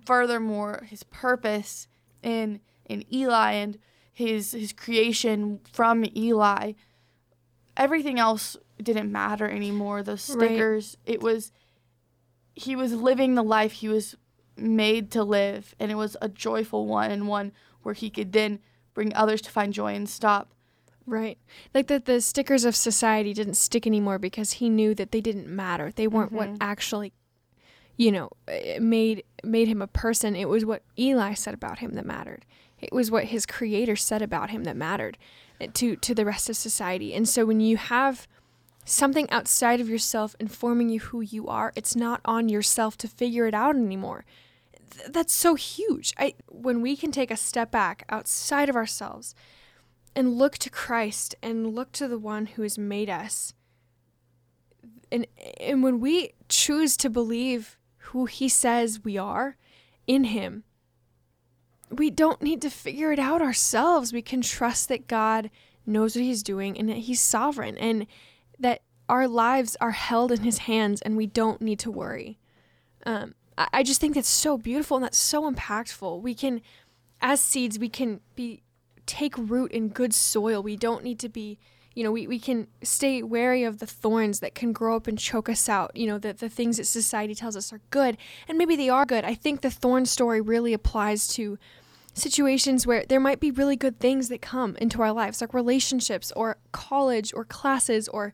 furthermore 0.05 0.85
his 0.87 1.01
purpose 1.01 1.87
in 2.21 2.59
in 2.85 3.03
Eli 3.11 3.53
and 3.53 3.79
his 4.13 4.51
his 4.51 4.73
creation 4.73 5.59
from 5.73 6.05
Eli, 6.15 6.73
everything 7.75 8.19
else 8.19 8.55
didn't 8.79 9.11
matter 9.11 9.49
anymore. 9.49 10.03
Right. 10.05 10.19
stickers, 10.19 10.97
it 11.07 11.23
was 11.23 11.51
he 12.53 12.75
was 12.75 12.93
living 12.93 13.33
the 13.33 13.43
life 13.43 13.71
he 13.71 13.89
was 13.89 14.15
made 14.57 15.11
to 15.11 15.23
live, 15.23 15.75
and 15.79 15.91
it 15.91 15.95
was 15.95 16.15
a 16.21 16.29
joyful 16.29 16.85
one 16.85 17.11
and 17.11 17.27
one 17.27 17.51
where 17.83 17.93
he 17.93 18.09
could 18.09 18.31
then 18.31 18.59
bring 18.93 19.13
others 19.15 19.41
to 19.41 19.51
find 19.51 19.73
joy 19.73 19.93
and 19.95 20.09
stop 20.09 20.49
Right. 21.07 21.37
Like 21.71 21.85
that 21.87 22.05
the 22.05 22.19
stickers 22.19 22.65
of 22.65 22.75
society 22.75 23.31
didn't 23.31 23.53
stick 23.57 23.85
anymore 23.85 24.17
because 24.17 24.53
he 24.53 24.69
knew 24.69 24.95
that 24.95 25.11
they 25.11 25.21
didn't 25.21 25.47
matter. 25.47 25.91
They 25.91 26.07
weren't 26.07 26.31
what 26.31 26.49
Mhm. 26.49 26.57
actually 26.59 27.13
you 27.97 28.11
know, 28.11 28.29
made 28.79 29.23
made 29.43 29.67
him 29.69 29.81
a 29.81 29.87
person. 29.87 30.35
It 30.35 30.49
was 30.49 30.65
what 30.65 30.81
Eli 30.97 31.33
said 31.33 31.53
about 31.53 31.79
him 31.79 31.93
that 31.93 32.05
mattered. 32.05 32.43
It 32.81 32.91
was 32.91 33.09
what 33.11 33.25
his 33.25 33.45
creator 33.45 33.95
said 33.95 34.21
about 34.21 34.49
him 34.49 34.63
that 34.65 34.75
mattered 34.75 35.17
eh, 35.61 35.67
to 35.75 35.95
to 35.95 36.15
the 36.15 36.25
rest 36.25 36.49
of 36.49 36.57
society. 36.57 37.13
And 37.13 37.29
so 37.29 37.45
when 37.45 37.61
you 37.61 37.77
have 37.77 38.27
something 38.83 39.29
outside 39.29 39.79
of 39.79 39.87
yourself 39.87 40.35
informing 40.39 40.89
you 40.89 40.99
who 40.99 41.21
you 41.21 41.47
are, 41.47 41.71
it's 41.75 41.95
not 41.95 42.19
on 42.25 42.49
yourself 42.49 42.97
to 42.97 43.07
figure 43.07 43.45
it 43.47 43.53
out 43.53 43.75
anymore. 43.75 44.25
Th- 44.91 45.11
That's 45.11 45.33
so 45.33 45.55
huge. 45.55 46.13
I 46.17 46.35
when 46.47 46.81
we 46.81 46.95
can 46.95 47.11
take 47.11 47.31
a 47.31 47.37
step 47.37 47.71
back 47.71 48.05
outside 48.09 48.69
of 48.69 48.75
ourselves 48.75 49.35
and 50.15 50.37
look 50.37 50.57
to 50.59 50.69
Christ 50.69 51.35
and 51.43 51.75
look 51.75 51.91
to 51.93 52.07
the 52.07 52.19
one 52.19 52.45
who 52.45 52.61
has 52.61 52.77
made 52.77 53.09
us. 53.09 53.53
And 55.11 55.27
and 55.59 55.83
when 55.83 55.99
we 55.99 56.33
choose 56.49 56.97
to 56.97 57.09
believe 57.09 57.77
who 57.97 58.25
he 58.25 58.47
says 58.47 59.03
we 59.03 59.17
are 59.17 59.57
in 60.07 60.25
him, 60.25 60.63
we 61.89 62.09
don't 62.09 62.41
need 62.41 62.61
to 62.61 62.69
figure 62.69 63.11
it 63.11 63.19
out 63.19 63.41
ourselves. 63.41 64.13
We 64.13 64.21
can 64.21 64.41
trust 64.41 64.89
that 64.89 65.07
God 65.07 65.49
knows 65.85 66.15
what 66.15 66.23
he's 66.23 66.43
doing 66.43 66.77
and 66.77 66.89
that 66.89 66.97
he's 66.97 67.21
sovereign 67.21 67.77
and 67.77 68.07
that 68.59 68.81
our 69.07 69.27
lives 69.27 69.77
are 69.79 69.91
held 69.91 70.31
in 70.31 70.41
his 70.41 70.59
hands 70.59 71.01
and 71.01 71.15
we 71.15 71.27
don't 71.27 71.61
need 71.61 71.79
to 71.79 71.91
worry. 71.91 72.39
Um, 73.05 73.35
I, 73.57 73.83
just 73.83 74.01
think 74.01 74.15
that's 74.15 74.29
so 74.29 74.57
beautiful 74.57 74.97
and 74.97 75.03
that's 75.03 75.17
so 75.17 75.49
impactful. 75.49 76.21
We 76.21 76.35
can, 76.35 76.61
as 77.21 77.39
seeds, 77.39 77.79
we 77.79 77.89
can 77.89 78.19
be 78.35 78.63
take 79.05 79.37
root 79.37 79.71
in 79.71 79.89
good 79.89 80.13
soil. 80.13 80.61
We 80.61 80.75
don't 80.75 81.03
need 81.03 81.19
to 81.19 81.29
be, 81.29 81.57
you 81.93 82.03
know, 82.03 82.11
we, 82.11 82.27
we 82.27 82.39
can 82.39 82.67
stay 82.83 83.23
wary 83.23 83.63
of 83.63 83.79
the 83.79 83.85
thorns 83.85 84.39
that 84.41 84.55
can 84.55 84.73
grow 84.73 84.95
up 84.95 85.07
and 85.07 85.17
choke 85.17 85.47
us 85.47 85.69
out, 85.69 85.95
you 85.95 86.07
know, 86.07 86.17
the, 86.17 86.33
the 86.33 86.49
things 86.49 86.77
that 86.77 86.85
society 86.85 87.35
tells 87.35 87.55
us 87.55 87.71
are 87.71 87.81
good. 87.91 88.17
And 88.47 88.57
maybe 88.57 88.75
they 88.75 88.89
are 88.89 89.05
good. 89.05 89.23
I 89.23 89.35
think 89.35 89.61
the 89.61 89.71
thorn 89.71 90.05
story 90.05 90.41
really 90.41 90.73
applies 90.73 91.27
to 91.29 91.57
situations 92.13 92.87
where 92.87 93.05
there 93.07 93.19
might 93.19 93.39
be 93.39 93.51
really 93.51 93.75
good 93.75 93.99
things 93.99 94.29
that 94.29 94.41
come 94.41 94.75
into 94.77 95.01
our 95.01 95.11
lives, 95.11 95.41
like 95.41 95.53
relationships 95.53 96.31
or 96.35 96.57
college 96.71 97.33
or 97.33 97.45
classes 97.45 98.07
or 98.07 98.33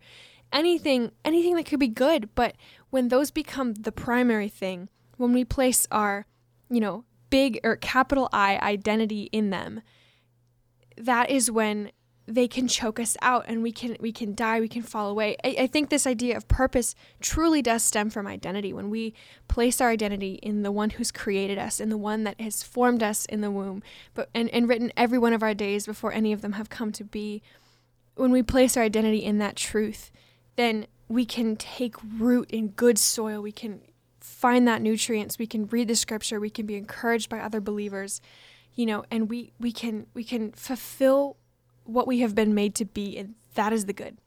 anything 0.54 1.12
anything 1.24 1.56
that 1.56 1.66
could 1.66 1.80
be 1.80 1.88
good. 1.88 2.30
But 2.36 2.56
when 2.90 3.08
those 3.08 3.32
become 3.32 3.74
the 3.74 3.92
primary 3.92 4.50
thing, 4.50 4.90
when 5.22 5.34
we 5.34 5.46
place 5.46 5.88
our, 5.92 6.26
you 6.70 6.80
know, 6.80 7.06
big 7.30 7.60
or 7.64 7.76
capital 7.76 8.28
I 8.34 8.58
identity 8.58 9.30
in 9.32 9.52
them, 9.52 9.82
that 10.98 11.30
is 11.30 11.50
when 11.50 11.92
they 12.28 12.48
can 12.48 12.68
choke 12.68 13.00
us 13.00 13.18
out 13.22 13.46
and 13.48 13.62
we 13.62 13.72
can 13.72 13.98
we 14.00 14.12
can 14.12 14.36
die 14.36 14.60
we 14.60 14.68
can 14.68 14.84
fall 14.84 15.10
away. 15.10 15.36
I, 15.44 15.56
I 15.60 15.68
think 15.68 15.90
this 15.90 16.08
idea 16.08 16.38
of 16.38 16.48
purpose 16.48 16.96
truly 17.20 17.62
does 17.62 17.84
stem 17.84 18.10
from 18.10 18.28
identity. 18.28 18.74
When 18.74 18.90
we 18.90 19.14
place 19.48 19.82
our 19.82 19.90
identity 19.90 20.36
in 20.36 20.64
the 20.64 20.72
one 20.72 20.92
who's 20.92 21.12
created 21.12 21.58
us 21.58 21.80
in 21.80 21.90
the 21.90 21.98
one 21.98 22.24
that 22.24 22.40
has 22.40 22.64
formed 22.64 23.04
us 23.04 23.26
in 23.26 23.42
the 23.42 23.52
womb 23.52 23.84
but 24.14 24.30
and, 24.34 24.50
and 24.50 24.70
written 24.70 24.92
every 24.96 25.18
one 25.18 25.34
of 25.34 25.44
our 25.44 25.54
days 25.54 25.86
before 25.86 26.14
any 26.14 26.32
of 26.32 26.42
them 26.42 26.54
have 26.54 26.70
come 26.70 26.92
to 26.94 27.04
be 27.04 27.42
when 28.16 28.32
we 28.32 28.44
place 28.44 28.78
our 28.78 28.84
identity 28.84 29.24
in 29.24 29.40
that 29.40 29.56
truth 29.56 30.12
then 30.56 30.86
we 31.12 31.26
can 31.26 31.58
take 31.58 31.96
root 32.18 32.50
in 32.52 32.70
good 32.70 32.98
soil. 32.98 33.42
We 33.42 33.52
can 33.52 33.82
find 34.22 34.68
that 34.68 34.82
nutrients 34.82 35.38
we 35.38 35.48
can 35.48 35.66
read 35.68 35.88
the 35.88 35.96
scripture 35.96 36.40
we 36.40 36.50
can 36.50 36.66
be 36.66 36.76
encouraged 36.76 37.30
by 37.30 37.40
other 37.40 37.60
believers 37.60 38.22
you 38.76 38.86
know 38.86 39.04
and 39.12 39.30
we 39.30 39.52
we 39.60 39.72
can 39.72 40.06
we 40.14 40.24
can 40.24 40.52
fulfill 40.52 41.38
what 41.84 42.08
we 42.08 42.20
have 42.20 42.36
been 42.36 42.54
made 42.54 42.76
to 42.76 42.86
be 42.86 43.18
and 43.18 43.36
that 43.56 43.74
is 43.74 43.86
the 43.86 43.94
good 43.94 44.18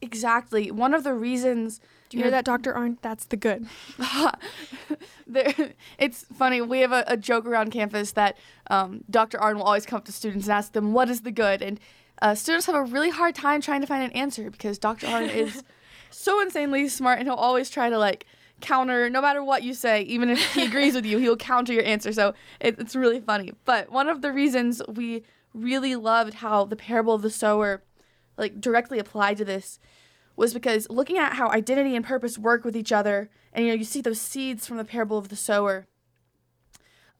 Exactly. 0.00 0.70
One 0.70 0.94
of 0.94 1.02
the 1.02 1.12
reasons 1.12 1.80
do 2.08 2.16
you 2.16 2.22
hear 2.22 2.30
that 2.30 2.44
dr 2.44 2.72
Arnn 2.72 2.98
that's 3.02 3.24
the 3.24 3.36
good 3.36 3.66
there, 5.26 5.54
it's 5.98 6.24
funny. 6.36 6.60
We 6.60 6.80
have 6.80 6.92
a, 6.92 7.04
a 7.06 7.16
joke 7.16 7.46
around 7.46 7.70
campus 7.70 8.12
that 8.12 8.36
um, 8.70 9.04
Dr. 9.10 9.38
Arnn 9.38 9.56
will 9.56 9.62
always 9.62 9.86
come 9.86 9.98
up 9.98 10.04
to 10.06 10.12
students 10.12 10.46
and 10.46 10.52
ask 10.52 10.72
them, 10.72 10.92
"What 10.92 11.08
is 11.08 11.22
the 11.22 11.30
good?" 11.30 11.62
And 11.62 11.80
uh, 12.20 12.34
students 12.34 12.66
have 12.66 12.74
a 12.74 12.82
really 12.82 13.10
hard 13.10 13.34
time 13.34 13.60
trying 13.60 13.80
to 13.80 13.86
find 13.86 14.04
an 14.04 14.12
answer 14.12 14.50
because 14.50 14.78
Dr. 14.78 15.06
Arnn 15.06 15.34
is 15.34 15.62
so 16.10 16.40
insanely 16.40 16.88
smart, 16.88 17.18
and 17.18 17.28
he'll 17.28 17.36
always 17.36 17.70
try 17.70 17.88
to 17.88 17.98
like 17.98 18.26
counter 18.62 19.10
no 19.10 19.20
matter 19.20 19.44
what 19.44 19.62
you 19.62 19.74
say. 19.74 20.02
Even 20.02 20.30
if 20.30 20.54
he 20.54 20.64
agrees 20.64 20.94
with 20.94 21.04
you, 21.04 21.18
he'll 21.18 21.36
counter 21.36 21.72
your 21.72 21.84
answer. 21.84 22.12
So 22.12 22.34
it, 22.60 22.78
it's 22.78 22.96
really 22.96 23.20
funny. 23.20 23.52
But 23.64 23.90
one 23.90 24.08
of 24.08 24.22
the 24.22 24.32
reasons 24.32 24.80
we 24.88 25.24
really 25.52 25.96
loved 25.96 26.34
how 26.34 26.64
the 26.64 26.76
parable 26.76 27.14
of 27.14 27.22
the 27.22 27.30
sower 27.30 27.82
like 28.38 28.60
directly 28.60 28.98
applied 28.98 29.36
to 29.36 29.44
this 29.44 29.78
was 30.36 30.54
because 30.54 30.88
looking 30.88 31.18
at 31.18 31.34
how 31.34 31.50
identity 31.50 31.94
and 31.94 32.04
purpose 32.04 32.38
work 32.38 32.64
with 32.64 32.76
each 32.76 32.92
other, 32.92 33.28
and 33.52 33.64
you 33.64 33.70
know, 33.70 33.76
you 33.76 33.84
see 33.84 34.00
those 34.00 34.20
seeds 34.20 34.66
from 34.66 34.78
the 34.78 34.84
parable 34.84 35.18
of 35.18 35.28
the 35.28 35.36
sower. 35.36 35.86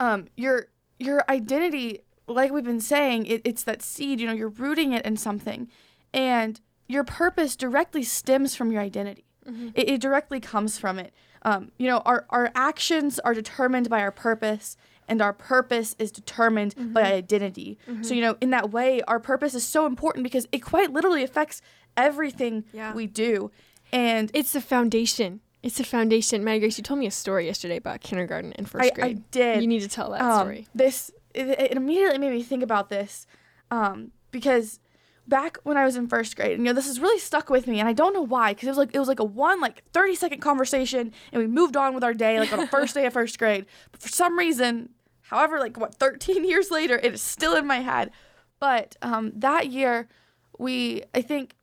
Um, 0.00 0.28
your 0.36 0.68
your 0.98 1.22
identity, 1.28 2.00
like 2.26 2.52
we've 2.52 2.64
been 2.64 2.80
saying, 2.80 3.26
it, 3.26 3.42
it's 3.44 3.64
that 3.64 3.82
seed. 3.82 4.20
You 4.20 4.26
know, 4.26 4.32
you're 4.32 4.48
rooting 4.48 4.92
it 4.92 5.04
in 5.04 5.16
something, 5.16 5.68
and 6.14 6.60
your 6.88 7.04
purpose 7.04 7.54
directly 7.54 8.02
stems 8.02 8.54
from 8.56 8.72
your 8.72 8.80
identity. 8.80 9.26
It, 9.74 9.88
it 9.88 10.00
directly 10.00 10.40
comes 10.40 10.78
from 10.78 10.98
it. 10.98 11.12
Um, 11.42 11.72
you 11.78 11.88
know, 11.88 11.98
our 12.04 12.26
our 12.30 12.50
actions 12.54 13.18
are 13.20 13.34
determined 13.34 13.88
by 13.90 14.00
our 14.00 14.12
purpose, 14.12 14.76
and 15.08 15.20
our 15.20 15.32
purpose 15.32 15.96
is 15.98 16.12
determined 16.12 16.74
by 16.94 17.12
identity. 17.12 17.78
So, 18.02 18.14
you 18.14 18.20
know, 18.20 18.36
in 18.40 18.50
that 18.50 18.70
way, 18.70 19.02
our 19.02 19.18
purpose 19.20 19.54
is 19.54 19.66
so 19.66 19.86
important 19.86 20.22
because 20.24 20.46
it 20.52 20.60
quite 20.60 20.92
literally 20.92 21.22
affects 21.24 21.60
everything 21.96 22.64
Yeah. 22.72 22.94
we 22.94 23.06
do. 23.06 23.50
And 23.92 24.30
It's 24.32 24.52
the 24.52 24.60
foundation. 24.60 25.40
It's 25.62 25.76
the 25.78 25.84
foundation. 25.84 26.42
Maddie 26.42 26.60
Grace, 26.60 26.78
you 26.78 26.82
told 26.84 26.98
me 26.98 27.06
a 27.06 27.10
story 27.10 27.46
yesterday 27.46 27.76
about 27.76 28.00
kindergarten 28.00 28.52
and 28.54 28.68
first 28.68 28.90
I, 28.98 29.04
I 29.04 29.12
did. 29.30 29.60
You 29.60 29.68
need 29.68 29.82
to 29.82 29.88
tell 29.88 30.10
that 30.10 30.20
um, 30.22 30.40
story. 30.40 30.66
This 30.74 31.10
it, 31.34 31.48
it 31.48 31.72
immediately 31.72 32.18
made 32.18 32.32
me 32.32 32.42
think 32.42 32.62
about 32.62 32.88
this 32.88 33.26
um, 33.70 34.10
because 34.30 34.80
back 35.32 35.56
when 35.62 35.78
I 35.78 35.86
was 35.86 35.96
in 35.96 36.08
first 36.08 36.36
grade, 36.36 36.52
and 36.52 36.60
you 36.60 36.64
know, 36.66 36.74
this 36.74 36.88
has 36.88 37.00
really 37.00 37.18
stuck 37.18 37.48
with 37.48 37.66
me, 37.66 37.80
and 37.80 37.88
I 37.88 37.94
don't 37.94 38.12
know 38.12 38.20
why, 38.20 38.52
because 38.52 38.66
it 38.66 38.70
was 38.70 38.76
like 38.76 38.94
it 38.94 38.98
was 38.98 39.08
like 39.08 39.18
a 39.18 39.24
one 39.24 39.62
like 39.62 39.82
thirty 39.94 40.14
second 40.14 40.40
conversation, 40.40 41.10
and 41.32 41.40
we 41.40 41.48
moved 41.48 41.74
on 41.74 41.94
with 41.94 42.04
our 42.04 42.12
day, 42.12 42.38
like 42.38 42.52
on 42.52 42.60
the 42.60 42.66
first 42.66 42.92
day 42.94 43.06
of 43.06 43.14
first 43.14 43.38
grade. 43.38 43.64
But 43.92 44.02
for 44.02 44.10
some 44.10 44.38
reason, 44.38 44.90
however, 45.22 45.58
like 45.58 45.78
what 45.78 45.94
thirteen 45.94 46.44
years 46.48 46.70
later, 46.70 47.00
it 47.02 47.14
is 47.14 47.22
still 47.22 47.56
in 47.56 47.66
my 47.66 47.80
head. 47.80 48.10
But 48.60 48.96
um, 49.00 49.32
that 49.36 49.68
year, 49.68 50.06
we 50.58 51.02
I 51.14 51.22
think 51.22 51.56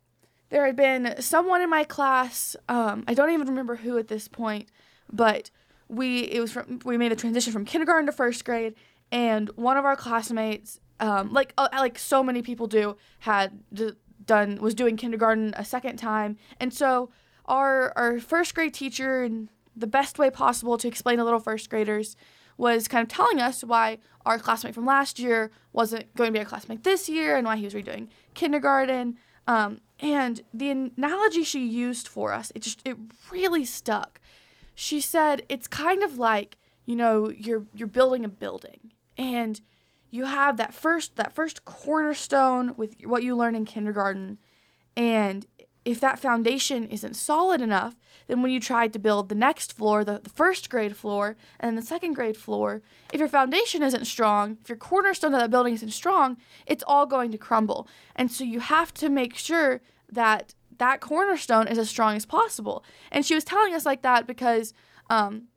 there 0.49 0.65
had 0.65 0.75
been 0.75 1.21
someone 1.21 1.61
in 1.61 1.69
my 1.69 1.83
class. 1.83 2.55
Um, 2.67 3.03
I 3.07 3.13
don't 3.13 3.29
even 3.29 3.45
remember 3.45 3.75
who 3.75 3.99
at 3.99 4.07
this 4.07 4.27
point, 4.27 4.69
but 5.13 5.51
we 5.87 6.21
it 6.21 6.39
was 6.39 6.51
from 6.51 6.79
we 6.85 6.97
made 6.97 7.11
the 7.11 7.15
transition 7.15 7.53
from 7.53 7.65
kindergarten 7.65 8.07
to 8.07 8.11
first 8.11 8.43
grade, 8.45 8.73
and 9.11 9.49
one 9.49 9.77
of 9.77 9.85
our 9.85 9.95
classmates, 9.95 10.79
um, 10.99 11.31
like 11.33 11.53
uh, 11.57 11.69
like 11.73 11.97
so 11.97 12.23
many 12.23 12.41
people 12.41 12.67
do, 12.67 12.97
had 13.19 13.59
d- 13.73 13.93
done 14.25 14.57
was 14.61 14.73
doing 14.73 14.97
kindergarten 14.97 15.53
a 15.57 15.65
second 15.65 15.97
time, 15.97 16.37
and 16.59 16.73
so 16.73 17.09
our 17.45 17.93
our 17.95 18.19
first 18.19 18.53
grade 18.53 18.73
teacher, 18.73 19.23
in 19.23 19.49
the 19.75 19.87
best 19.87 20.19
way 20.19 20.29
possible 20.29 20.77
to 20.77 20.87
explain 20.87 21.17
to 21.17 21.23
little 21.23 21.39
first 21.39 21.69
graders, 21.69 22.15
was 22.57 22.87
kind 22.87 23.01
of 23.03 23.09
telling 23.09 23.39
us 23.39 23.63
why 23.63 23.97
our 24.25 24.37
classmate 24.37 24.75
from 24.75 24.85
last 24.85 25.19
year 25.19 25.51
wasn't 25.71 26.13
going 26.15 26.29
to 26.29 26.33
be 26.33 26.39
our 26.39 26.45
classmate 26.45 26.83
this 26.83 27.07
year, 27.07 27.37
and 27.37 27.45
why 27.45 27.55
he 27.55 27.65
was 27.65 27.73
redoing 27.73 28.07
kindergarten. 28.33 29.17
Um, 29.47 29.81
and 29.99 30.41
the 30.53 30.69
analogy 30.69 31.43
she 31.43 31.65
used 31.65 32.07
for 32.07 32.33
us, 32.33 32.51
it 32.53 32.61
just 32.61 32.81
it 32.85 32.97
really 33.31 33.65
stuck. 33.65 34.19
She 34.75 35.01
said 35.01 35.43
it's 35.49 35.67
kind 35.67 36.03
of 36.03 36.17
like 36.17 36.57
you 36.85 36.95
know 36.95 37.29
you're 37.29 37.65
you're 37.73 37.87
building 37.87 38.25
a 38.25 38.29
building, 38.29 38.91
and 39.17 39.61
you 40.09 40.25
have 40.25 40.57
that 40.57 40.73
first 40.73 41.15
that 41.15 41.33
first 41.33 41.65
cornerstone 41.65 42.73
with 42.77 42.95
what 43.03 43.23
you 43.23 43.35
learn 43.35 43.55
in 43.55 43.65
kindergarten, 43.65 44.37
and 44.95 45.45
if 45.85 45.99
that 45.99 46.19
foundation 46.19 46.87
isn't 46.87 47.15
solid 47.15 47.61
enough, 47.61 47.95
then 48.27 48.41
when 48.41 48.51
you 48.51 48.59
try 48.59 48.87
to 48.87 48.99
build 48.99 49.29
the 49.29 49.35
next 49.35 49.73
floor, 49.73 50.03
the, 50.03 50.19
the 50.21 50.29
first 50.29 50.69
grade 50.69 50.95
floor, 50.95 51.35
and 51.59 51.77
the 51.77 51.81
second 51.81 52.13
grade 52.13 52.37
floor, 52.37 52.81
if 53.13 53.19
your 53.19 53.29
foundation 53.29 53.81
isn't 53.81 54.05
strong, 54.05 54.57
if 54.61 54.69
your 54.69 54.77
cornerstone 54.77 55.33
of 55.33 55.39
that 55.39 55.49
building 55.49 55.73
isn't 55.73 55.91
strong, 55.91 56.37
it's 56.67 56.83
all 56.85 57.05
going 57.05 57.31
to 57.31 57.37
crumble. 57.37 57.87
And 58.15 58.31
so 58.31 58.43
you 58.43 58.59
have 58.59 58.93
to 58.95 59.09
make 59.09 59.35
sure 59.35 59.81
that 60.11 60.53
that 60.77 61.01
cornerstone 61.01 61.67
is 61.67 61.77
as 61.77 61.89
strong 61.89 62.15
as 62.15 62.25
possible. 62.25 62.83
And 63.11 63.25
she 63.25 63.35
was 63.35 63.43
telling 63.43 63.73
us 63.73 63.85
like 63.85 64.01
that 64.01 64.27
because 64.27 64.73
um, 65.09 65.47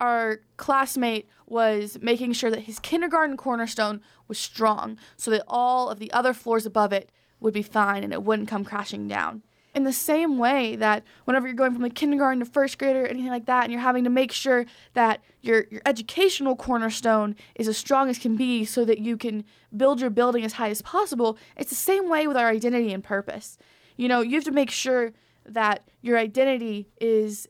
our 0.00 0.40
classmate 0.56 1.28
was 1.54 1.98
making 2.02 2.32
sure 2.32 2.50
that 2.50 2.62
his 2.62 2.80
kindergarten 2.80 3.36
cornerstone 3.36 4.00
was 4.26 4.38
strong 4.40 4.98
so 5.16 5.30
that 5.30 5.44
all 5.46 5.88
of 5.88 6.00
the 6.00 6.12
other 6.12 6.34
floors 6.34 6.66
above 6.66 6.92
it 6.92 7.10
would 7.38 7.54
be 7.54 7.62
fine 7.62 8.02
and 8.02 8.12
it 8.12 8.24
wouldn't 8.24 8.48
come 8.48 8.64
crashing 8.64 9.06
down. 9.06 9.40
In 9.72 9.84
the 9.84 9.92
same 9.92 10.36
way 10.36 10.74
that 10.74 11.04
whenever 11.26 11.46
you're 11.46 11.54
going 11.54 11.72
from 11.72 11.82
like 11.82 11.94
kindergarten 11.94 12.40
to 12.40 12.44
first 12.44 12.76
grade 12.76 12.96
or 12.96 13.06
anything 13.06 13.30
like 13.30 13.46
that, 13.46 13.62
and 13.62 13.72
you're 13.72 13.80
having 13.80 14.02
to 14.02 14.10
make 14.10 14.32
sure 14.32 14.66
that 14.94 15.20
your, 15.42 15.66
your 15.70 15.80
educational 15.86 16.56
cornerstone 16.56 17.36
is 17.54 17.68
as 17.68 17.76
strong 17.76 18.08
as 18.08 18.18
can 18.18 18.36
be 18.36 18.64
so 18.64 18.84
that 18.84 18.98
you 18.98 19.16
can 19.16 19.44
build 19.76 20.00
your 20.00 20.10
building 20.10 20.44
as 20.44 20.54
high 20.54 20.70
as 20.70 20.82
possible, 20.82 21.38
it's 21.56 21.70
the 21.70 21.76
same 21.76 22.08
way 22.08 22.26
with 22.26 22.36
our 22.36 22.48
identity 22.48 22.92
and 22.92 23.04
purpose. 23.04 23.58
You 23.96 24.08
know, 24.08 24.22
you 24.22 24.34
have 24.34 24.44
to 24.44 24.50
make 24.50 24.72
sure 24.72 25.12
that 25.46 25.84
your 26.02 26.18
identity 26.18 26.88
is 27.00 27.46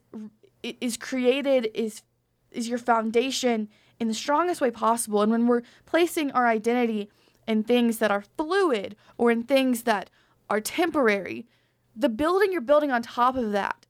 is 0.63 0.99
created 0.99 1.71
is 1.75 2.03
is 2.51 2.69
your 2.69 2.79
foundation 2.79 3.69
in 4.01 4.09
the 4.09 4.15
strongest 4.15 4.61
way 4.61 4.71
possible. 4.71 5.23
And 5.23 5.31
when 5.31 5.47
we're 5.47 5.63
placing 5.87 6.31
our 6.33 6.47
identity 6.47 7.09
in 7.47 7.63
things 7.63 7.99
that 7.99 8.11
are 8.11 8.25
fluid 8.37 8.97
or 9.19 9.31
in 9.31 9.43
things 9.43 9.83
that 9.83 10.11
are 10.51 10.61
temporary, 10.61 11.47
the 11.95 12.09
building 12.09 12.53
you're 12.53 12.61
building 12.61 12.91
on 12.91 13.03
top 13.03 13.37
of 13.37 13.53
that 13.53 13.87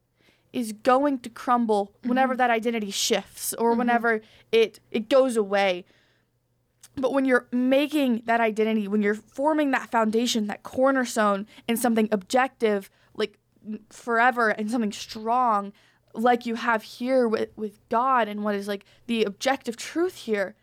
is 0.52 0.72
going 0.72 1.18
to 1.18 1.28
crumble 1.28 1.86
mm-hmm. 1.86 2.10
whenever 2.10 2.36
that 2.36 2.50
identity 2.50 2.90
shifts 2.90 3.52
or 3.54 3.70
mm-hmm. 3.70 3.78
whenever 3.80 4.20
it 4.52 4.80
it 4.90 5.08
goes 5.08 5.36
away. 5.36 5.84
But 6.96 7.12
when 7.12 7.24
you're 7.24 7.48
making 7.50 8.22
that 8.26 8.40
identity, 8.40 8.86
when 8.86 9.02
you're 9.02 9.16
forming 9.16 9.72
that 9.72 9.90
foundation, 9.90 10.46
that 10.46 10.62
cornerstone 10.62 11.48
in 11.66 11.76
something 11.76 12.08
objective, 12.12 12.88
like 13.16 13.36
forever 13.90 14.50
and 14.50 14.70
something 14.70 14.92
strong, 14.92 15.72
like 16.14 16.46
you 16.46 16.54
have 16.54 16.82
here 16.82 17.28
with, 17.28 17.50
with 17.56 17.80
God 17.88 18.28
and 18.28 18.42
what 18.44 18.54
is 18.54 18.68
like 18.68 18.84
the 19.06 19.24
objective 19.24 19.76
truth 19.76 20.16
here, 20.16 20.54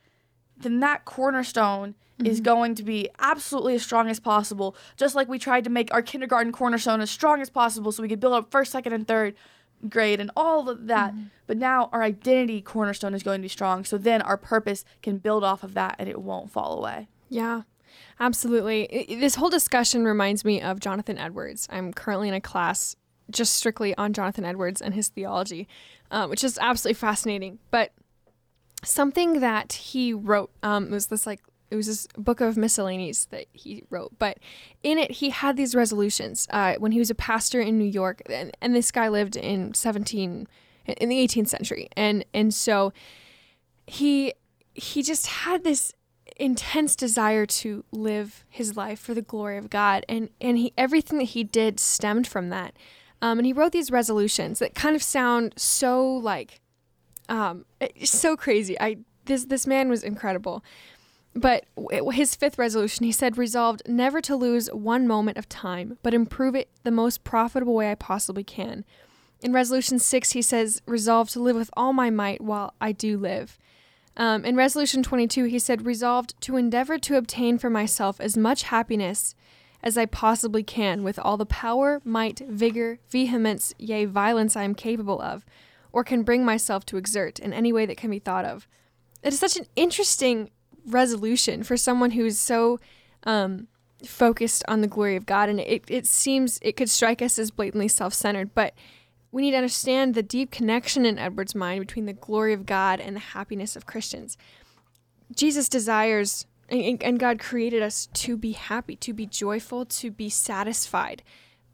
then 0.57 0.79
that 0.79 1.05
cornerstone 1.05 1.95
is 2.23 2.37
mm-hmm. 2.37 2.45
going 2.45 2.75
to 2.75 2.83
be 2.83 3.09
absolutely 3.19 3.75
as 3.75 3.83
strong 3.83 4.09
as 4.09 4.19
possible. 4.19 4.75
Just 4.95 5.15
like 5.15 5.27
we 5.27 5.39
tried 5.39 5.63
to 5.63 5.69
make 5.69 5.93
our 5.93 6.01
kindergarten 6.01 6.51
cornerstone 6.51 7.01
as 7.01 7.09
strong 7.09 7.41
as 7.41 7.49
possible 7.49 7.91
so 7.91 8.03
we 8.03 8.09
could 8.09 8.19
build 8.19 8.33
up 8.33 8.51
first, 8.51 8.71
second, 8.71 8.93
and 8.93 9.07
third 9.07 9.35
grade 9.89 10.19
and 10.19 10.31
all 10.35 10.69
of 10.69 10.87
that. 10.87 11.13
Mm-hmm. 11.13 11.23
But 11.47 11.57
now 11.57 11.89
our 11.91 12.03
identity 12.03 12.61
cornerstone 12.61 13.13
is 13.13 13.23
going 13.23 13.39
to 13.39 13.45
be 13.45 13.49
strong. 13.49 13.83
So 13.83 13.97
then 13.97 14.21
our 14.21 14.37
purpose 14.37 14.85
can 15.01 15.17
build 15.17 15.43
off 15.43 15.63
of 15.63 15.73
that 15.73 15.95
and 15.99 16.07
it 16.07 16.21
won't 16.21 16.51
fall 16.51 16.77
away. 16.77 17.07
Yeah, 17.29 17.63
absolutely. 18.19 19.05
This 19.09 19.35
whole 19.35 19.49
discussion 19.49 20.05
reminds 20.05 20.45
me 20.45 20.61
of 20.61 20.79
Jonathan 20.79 21.17
Edwards. 21.17 21.67
I'm 21.71 21.93
currently 21.93 22.27
in 22.27 22.33
a 22.33 22.41
class 22.41 22.95
just 23.31 23.55
strictly 23.55 23.95
on 23.95 24.13
Jonathan 24.13 24.45
Edwards 24.45 24.81
and 24.81 24.93
his 24.93 25.09
theology, 25.09 25.67
uh, 26.09 26.27
which 26.27 26.43
is 26.43 26.57
absolutely 26.61 26.99
fascinating. 26.99 27.59
But 27.69 27.91
something 28.83 29.39
that 29.39 29.73
he 29.73 30.13
wrote 30.13 30.51
um, 30.63 30.89
was 30.91 31.07
this 31.07 31.25
like 31.25 31.41
it 31.69 31.75
was 31.77 31.87
this 31.87 32.05
book 32.17 32.41
of 32.41 32.57
miscellanies 32.57 33.25
that 33.29 33.45
he 33.53 33.83
wrote 33.89 34.11
but 34.19 34.39
in 34.83 34.97
it 34.97 35.11
he 35.11 35.29
had 35.29 35.55
these 35.55 35.75
resolutions 35.75 36.47
uh, 36.49 36.75
when 36.79 36.91
he 36.91 36.99
was 36.99 37.11
a 37.11 37.15
pastor 37.15 37.61
in 37.61 37.77
new 37.77 37.85
york 37.85 38.23
and, 38.27 38.57
and 38.59 38.75
this 38.75 38.91
guy 38.91 39.07
lived 39.07 39.35
in 39.35 39.73
17 39.73 40.47
in 40.85 41.09
the 41.09 41.27
18th 41.27 41.47
century 41.47 41.87
and 41.95 42.25
and 42.33 42.53
so 42.55 42.91
he 43.85 44.33
he 44.73 45.03
just 45.03 45.27
had 45.27 45.63
this 45.63 45.93
intense 46.37 46.95
desire 46.95 47.45
to 47.45 47.83
live 47.91 48.43
his 48.49 48.75
life 48.75 48.99
for 48.99 49.13
the 49.13 49.21
glory 49.21 49.57
of 49.57 49.69
God, 49.69 50.05
and 50.09 50.29
and 50.39 50.57
he 50.57 50.73
everything 50.77 51.17
that 51.19 51.25
he 51.25 51.43
did 51.43 51.79
stemmed 51.79 52.27
from 52.27 52.49
that. 52.49 52.73
Um, 53.21 53.39
and 53.39 53.45
he 53.45 53.53
wrote 53.53 53.71
these 53.71 53.91
resolutions 53.91 54.59
that 54.59 54.73
kind 54.73 54.95
of 54.95 55.03
sound 55.03 55.53
so 55.57 56.03
like, 56.05 56.59
um, 57.29 57.65
it's 57.79 58.11
so 58.11 58.35
crazy. 58.35 58.79
I 58.79 58.97
this 59.25 59.45
this 59.45 59.67
man 59.67 59.89
was 59.89 60.03
incredible. 60.03 60.63
But 61.33 61.65
his 61.91 62.35
fifth 62.35 62.57
resolution, 62.57 63.05
he 63.05 63.13
said, 63.13 63.37
resolved 63.37 63.83
never 63.87 64.19
to 64.21 64.35
lose 64.35 64.67
one 64.73 65.07
moment 65.07 65.37
of 65.37 65.47
time, 65.47 65.97
but 66.03 66.13
improve 66.13 66.55
it 66.55 66.69
the 66.83 66.91
most 66.91 67.23
profitable 67.23 67.73
way 67.73 67.89
I 67.89 67.95
possibly 67.95 68.43
can. 68.43 68.83
In 69.41 69.53
resolution 69.53 69.97
six, 69.97 70.31
he 70.31 70.41
says, 70.41 70.81
resolved 70.85 71.31
to 71.33 71.39
live 71.39 71.55
with 71.55 71.71
all 71.77 71.93
my 71.93 72.09
might 72.09 72.41
while 72.41 72.73
I 72.81 72.91
do 72.91 73.17
live. 73.17 73.57
Um, 74.17 74.43
in 74.43 74.57
resolution 74.57 75.03
22, 75.03 75.45
he 75.45 75.57
said, 75.57 75.85
resolved 75.85 76.39
to 76.41 76.57
endeavor 76.57 76.97
to 76.99 77.15
obtain 77.15 77.57
for 77.57 77.69
myself 77.69 78.19
as 78.19 78.35
much 78.35 78.63
happiness 78.63 79.33
as 79.83 79.97
I 79.97 80.05
possibly 80.05 80.63
can 80.63 81.03
with 81.03 81.19
all 81.19 81.37
the 81.37 81.45
power, 81.45 82.01
might, 82.03 82.39
vigor, 82.39 82.99
vehemence, 83.09 83.73
yea, 83.77 84.05
violence 84.05 84.55
I 84.55 84.63
am 84.63 84.75
capable 84.75 85.21
of, 85.21 85.45
or 85.91 86.03
can 86.03 86.23
bring 86.23 86.45
myself 86.45 86.85
to 86.87 86.97
exert 86.97 87.39
in 87.39 87.53
any 87.53 87.73
way 87.73 87.85
that 87.85 87.97
can 87.97 88.11
be 88.11 88.19
thought 88.19 88.45
of. 88.45 88.67
It 89.23 89.33
is 89.33 89.39
such 89.39 89.57
an 89.57 89.65
interesting 89.75 90.49
resolution 90.85 91.63
for 91.63 91.77
someone 91.77 92.11
who 92.11 92.25
is 92.25 92.39
so 92.39 92.79
um, 93.23 93.67
focused 94.05 94.63
on 94.67 94.81
the 94.81 94.87
glory 94.87 95.15
of 95.15 95.25
God. 95.25 95.49
And 95.49 95.59
it, 95.59 95.83
it 95.87 96.05
seems 96.05 96.59
it 96.61 96.75
could 96.75 96.89
strike 96.89 97.21
us 97.21 97.37
as 97.37 97.51
blatantly 97.51 97.87
self 97.87 98.13
centered, 98.13 98.53
but 98.53 98.73
we 99.31 99.43
need 99.43 99.51
to 99.51 99.57
understand 99.57 100.13
the 100.13 100.23
deep 100.23 100.51
connection 100.51 101.05
in 101.05 101.17
Edward's 101.17 101.55
mind 101.55 101.79
between 101.81 102.05
the 102.05 102.13
glory 102.13 102.53
of 102.53 102.65
God 102.65 102.99
and 102.99 103.15
the 103.15 103.21
happiness 103.21 103.75
of 103.75 103.85
Christians. 103.85 104.37
Jesus 105.33 105.69
desires 105.69 106.45
And, 106.71 107.03
and 107.03 107.19
God 107.19 107.39
created 107.39 107.83
us 107.83 108.07
to 108.13 108.37
be 108.37 108.53
happy, 108.53 108.95
to 108.95 109.13
be 109.13 109.25
joyful, 109.25 109.85
to 109.85 110.09
be 110.09 110.29
satisfied, 110.29 111.21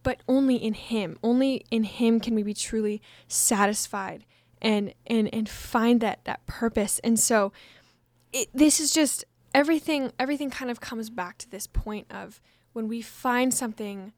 but 0.03 0.21
only 0.27 0.55
in 0.55 0.73
Him. 0.73 1.17
Only 1.23 1.65
in 1.71 1.83
Him 1.83 2.19
can 2.19 2.33
we 2.35 2.43
be 2.43 2.55
truly 2.55 3.01
satisfied 3.27 4.25
and 4.61 4.93
and 5.05 5.31
and 5.33 5.47
find 5.47 6.01
that 6.01 6.25
that 6.25 6.45
purpose. 6.47 6.99
And 7.03 7.19
so, 7.19 7.53
it, 8.33 8.49
this 8.53 8.79
is 8.79 8.91
just 8.91 9.23
everything. 9.53 10.11
Everything 10.17 10.49
kind 10.49 10.71
of 10.71 10.81
comes 10.81 11.09
back 11.09 11.37
to 11.39 11.49
this 11.49 11.67
point 11.67 12.07
of 12.11 12.41
when 12.73 12.87
we 12.87 13.01
find 13.01 13.53
something 13.53 14.13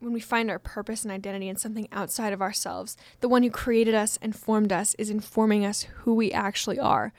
when 0.00 0.12
we 0.12 0.20
find 0.20 0.50
our 0.50 0.58
purpose 0.58 1.02
and 1.02 1.12
identity 1.12 1.48
in 1.48 1.56
something 1.56 1.88
outside 1.90 2.32
of 2.32 2.40
ourselves, 2.40 2.96
the 3.20 3.28
one 3.28 3.42
who 3.42 3.50
created 3.50 3.94
us 3.94 4.18
and 4.22 4.34
formed 4.34 4.72
us 4.72 4.94
is 4.94 5.10
informing 5.10 5.64
us 5.64 5.82
who 5.82 6.14
we 6.14 6.32
actually 6.32 6.78
are. 6.78 7.12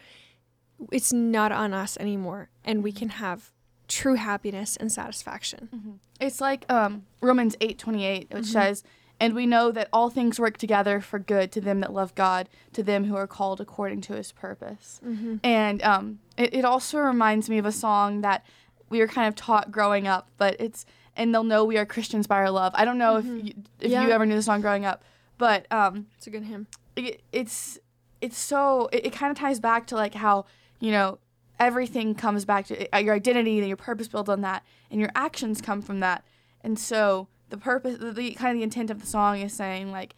It's 0.91 1.11
not 1.11 1.51
on 1.51 1.73
us 1.73 1.97
anymore, 1.97 2.49
and 2.63 2.84
we 2.84 2.91
can 2.91 3.09
have 3.09 3.51
true 3.88 4.15
happiness 4.15 4.77
and 4.77 4.91
satisfaction. 4.91 5.69
Mm-hmm. 5.75 5.91
It's 6.19 6.39
like 6.39 6.71
um, 6.71 7.05
Romans 7.21 7.55
eight 7.59 7.77
twenty 7.77 8.05
eight, 8.05 8.30
which 8.32 8.45
mm-hmm. 8.45 8.53
says, 8.53 8.84
"And 9.19 9.34
we 9.34 9.45
know 9.45 9.71
that 9.71 9.89
all 9.91 10.09
things 10.09 10.39
work 10.39 10.57
together 10.57 11.01
for 11.01 11.19
good 11.19 11.51
to 11.53 11.61
them 11.61 11.82
that 11.82 11.93
love 11.93 12.15
God, 12.15 12.47
to 12.73 12.84
them 12.84 13.05
who 13.05 13.15
are 13.15 13.27
called 13.27 13.59
according 13.59 14.01
to 14.01 14.13
His 14.13 14.32
purpose." 14.32 15.01
Mm-hmm. 15.05 15.38
And 15.43 15.82
um, 15.84 16.19
it, 16.38 16.53
it 16.53 16.65
also 16.65 16.99
reminds 16.99 17.49
me 17.49 17.57
of 17.57 17.65
a 17.65 17.71
song 17.71 18.21
that 18.21 18.45
we 18.89 18.99
were 18.99 19.07
kind 19.07 19.27
of 19.27 19.36
taught 19.36 19.71
growing 19.71 20.07
up, 20.07 20.30
but 20.38 20.55
it's 20.59 20.86
and 21.15 21.34
they'll 21.34 21.43
know 21.43 21.65
we 21.65 21.77
are 21.77 21.86
Christians 21.86 22.27
by 22.27 22.38
our 22.38 22.51
love. 22.51 22.71
I 22.75 22.86
don't 22.86 22.97
know 22.97 23.15
mm-hmm. 23.15 23.39
if 23.39 23.45
you, 23.45 23.53
if 23.82 23.91
yeah. 23.91 24.05
you 24.05 24.11
ever 24.11 24.25
knew 24.25 24.36
the 24.36 24.41
song 24.41 24.61
growing 24.61 24.86
up, 24.86 25.03
but 25.38 25.65
um, 25.71 26.07
it's 26.17 26.27
a 26.27 26.30
good 26.30 26.43
hymn. 26.43 26.67
It, 26.95 27.21
it's 27.32 27.80
it's 28.21 28.38
so 28.38 28.89
it, 28.91 29.07
it 29.07 29.13
kind 29.13 29.32
of 29.32 29.38
ties 29.38 29.59
back 29.59 29.88
to 29.88 29.95
like 29.95 30.13
how 30.13 30.45
you 30.80 30.91
know 30.91 31.19
everything 31.59 32.15
comes 32.15 32.45
back 32.45 32.65
to 32.67 32.95
uh, 32.95 32.99
your 32.99 33.13
identity 33.13 33.59
and 33.59 33.67
your 33.67 33.77
purpose 33.77 34.07
builds 34.07 34.30
on 34.30 34.41
that, 34.41 34.63
and 34.89 34.99
your 34.99 35.11
actions 35.15 35.61
come 35.61 35.82
from 35.82 35.99
that. 35.99 36.23
And 36.61 36.80
so 36.80 37.27
the 37.49 37.57
purpose, 37.57 37.97
the, 37.97 38.11
the 38.11 38.32
kind 38.32 38.51
of 38.51 38.57
the 38.57 38.63
intent 38.63 38.89
of 38.89 39.01
the 39.01 39.07
song 39.07 39.41
is 39.41 39.53
saying 39.53 39.91
like, 39.91 40.15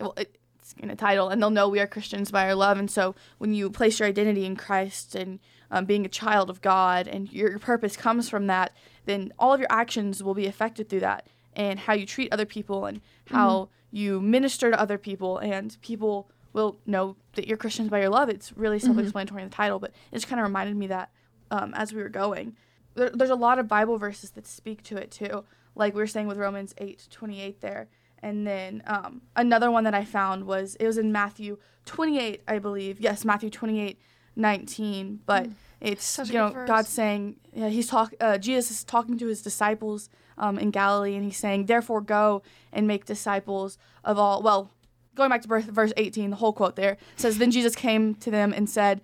well, 0.00 0.14
it, 0.16 0.38
it's 0.58 0.74
in 0.78 0.90
a 0.90 0.96
title, 0.96 1.28
and 1.28 1.42
they'll 1.42 1.50
know 1.50 1.68
we 1.68 1.80
are 1.80 1.86
Christians 1.86 2.30
by 2.30 2.46
our 2.46 2.54
love. 2.54 2.78
And 2.78 2.90
so 2.90 3.14
when 3.38 3.52
you 3.52 3.70
place 3.70 3.98
your 3.98 4.08
identity 4.08 4.44
in 4.44 4.56
Christ 4.56 5.14
and 5.14 5.40
um, 5.70 5.84
being 5.84 6.06
a 6.06 6.08
child 6.08 6.48
of 6.48 6.60
God, 6.60 7.08
and 7.08 7.30
your 7.32 7.58
purpose 7.58 7.96
comes 7.96 8.28
from 8.28 8.46
that, 8.46 8.72
then 9.06 9.32
all 9.38 9.52
of 9.52 9.60
your 9.60 9.70
actions 9.70 10.22
will 10.22 10.34
be 10.34 10.46
affected 10.46 10.88
through 10.88 11.00
that, 11.00 11.26
and 11.54 11.80
how 11.80 11.92
you 11.92 12.06
treat 12.06 12.32
other 12.32 12.46
people, 12.46 12.86
and 12.86 13.00
how 13.26 13.50
mm-hmm. 13.50 13.96
you 13.96 14.20
minister 14.20 14.70
to 14.70 14.80
other 14.80 14.98
people, 14.98 15.38
and 15.38 15.76
people 15.82 16.30
will 16.54 16.78
know 16.86 17.16
that 17.34 17.46
you're 17.46 17.58
Christians 17.58 17.90
by 17.90 18.00
your 18.00 18.08
love. 18.08 18.30
It's 18.30 18.56
really 18.56 18.78
mm-hmm. 18.78 18.86
self-explanatory 18.86 19.40
mm-hmm. 19.40 19.44
in 19.44 19.50
the 19.50 19.54
title, 19.54 19.78
but 19.78 19.90
it 19.90 20.14
just 20.14 20.28
kind 20.28 20.40
of 20.40 20.44
reminded 20.44 20.76
me 20.76 20.86
that 20.86 21.10
um, 21.50 21.74
as 21.74 21.92
we 21.92 22.02
were 22.02 22.08
going. 22.08 22.56
There, 22.94 23.10
there's 23.10 23.30
a 23.30 23.34
lot 23.34 23.58
of 23.58 23.68
Bible 23.68 23.98
verses 23.98 24.30
that 24.30 24.46
speak 24.46 24.82
to 24.84 24.96
it 24.96 25.10
too, 25.10 25.44
like 25.74 25.94
we 25.94 26.00
were 26.00 26.06
saying 26.06 26.28
with 26.28 26.38
Romans 26.38 26.74
8, 26.78 27.08
28 27.10 27.60
there. 27.60 27.88
And 28.22 28.46
then 28.46 28.82
um, 28.86 29.20
another 29.36 29.70
one 29.70 29.84
that 29.84 29.94
I 29.94 30.04
found 30.04 30.46
was 30.46 30.76
it 30.76 30.86
was 30.86 30.96
in 30.96 31.12
Matthew 31.12 31.58
28, 31.84 32.42
I 32.48 32.58
believe. 32.58 32.98
Yes, 32.98 33.24
Matthew 33.24 33.50
28, 33.50 34.00
19. 34.36 35.20
But 35.26 35.44
mm. 35.44 35.52
it's 35.80 36.04
Such 36.04 36.28
you 36.28 36.34
know 36.34 36.48
verse. 36.48 36.66
God 36.66 36.86
saying 36.86 37.36
yeah, 37.52 37.68
he's 37.68 37.86
talk 37.86 38.14
uh, 38.20 38.38
Jesus 38.38 38.70
is 38.70 38.84
talking 38.84 39.18
to 39.18 39.26
his 39.26 39.42
disciples 39.42 40.08
um, 40.38 40.58
in 40.58 40.70
Galilee, 40.70 41.14
and 41.14 41.24
he's 41.24 41.36
saying, 41.36 41.66
"Therefore, 41.66 42.00
go 42.00 42.42
and 42.72 42.86
make 42.86 43.04
disciples 43.04 43.76
of 44.02 44.18
all." 44.18 44.40
Well, 44.42 44.70
going 45.14 45.30
back 45.30 45.42
to 45.42 45.48
verse 45.48 45.92
18, 45.96 46.30
the 46.30 46.36
whole 46.36 46.52
quote 46.52 46.76
there 46.76 46.96
says, 47.16 47.38
Then 47.38 47.50
Jesus 47.50 47.74
came 47.74 48.14
to 48.16 48.30
them 48.30 48.52
and 48.52 48.68
said, 48.68 49.00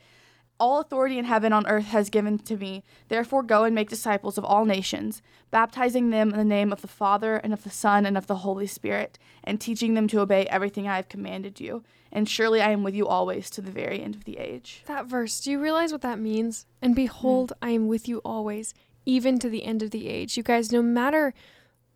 all 0.60 0.78
authority 0.78 1.18
in 1.18 1.24
heaven 1.24 1.52
and 1.52 1.66
on 1.66 1.72
earth 1.72 1.86
has 1.86 2.10
given 2.10 2.38
to 2.38 2.56
me. 2.56 2.84
Therefore, 3.08 3.42
go 3.42 3.64
and 3.64 3.74
make 3.74 3.88
disciples 3.88 4.36
of 4.36 4.44
all 4.44 4.66
nations, 4.66 5.22
baptizing 5.50 6.10
them 6.10 6.30
in 6.30 6.36
the 6.36 6.44
name 6.44 6.70
of 6.70 6.82
the 6.82 6.88
Father, 6.88 7.36
and 7.36 7.52
of 7.52 7.64
the 7.64 7.70
Son, 7.70 8.04
and 8.04 8.16
of 8.16 8.26
the 8.26 8.36
Holy 8.36 8.66
Spirit, 8.66 9.18
and 9.42 9.58
teaching 9.58 9.94
them 9.94 10.06
to 10.08 10.20
obey 10.20 10.44
everything 10.46 10.86
I 10.86 10.96
have 10.96 11.08
commanded 11.08 11.58
you. 11.58 11.82
And 12.12 12.28
surely 12.28 12.60
I 12.60 12.70
am 12.70 12.82
with 12.82 12.94
you 12.94 13.08
always 13.08 13.48
to 13.50 13.62
the 13.62 13.70
very 13.70 14.02
end 14.02 14.14
of 14.14 14.24
the 14.24 14.36
age. 14.36 14.82
That 14.86 15.06
verse, 15.06 15.40
do 15.40 15.50
you 15.50 15.58
realize 15.58 15.92
what 15.92 16.02
that 16.02 16.18
means? 16.18 16.66
And 16.82 16.94
behold, 16.94 17.52
mm. 17.52 17.66
I 17.66 17.70
am 17.70 17.88
with 17.88 18.06
you 18.06 18.20
always, 18.24 18.74
even 19.06 19.38
to 19.38 19.48
the 19.48 19.64
end 19.64 19.82
of 19.82 19.90
the 19.90 20.08
age. 20.08 20.36
You 20.36 20.42
guys, 20.42 20.70
no 20.70 20.82
matter 20.82 21.32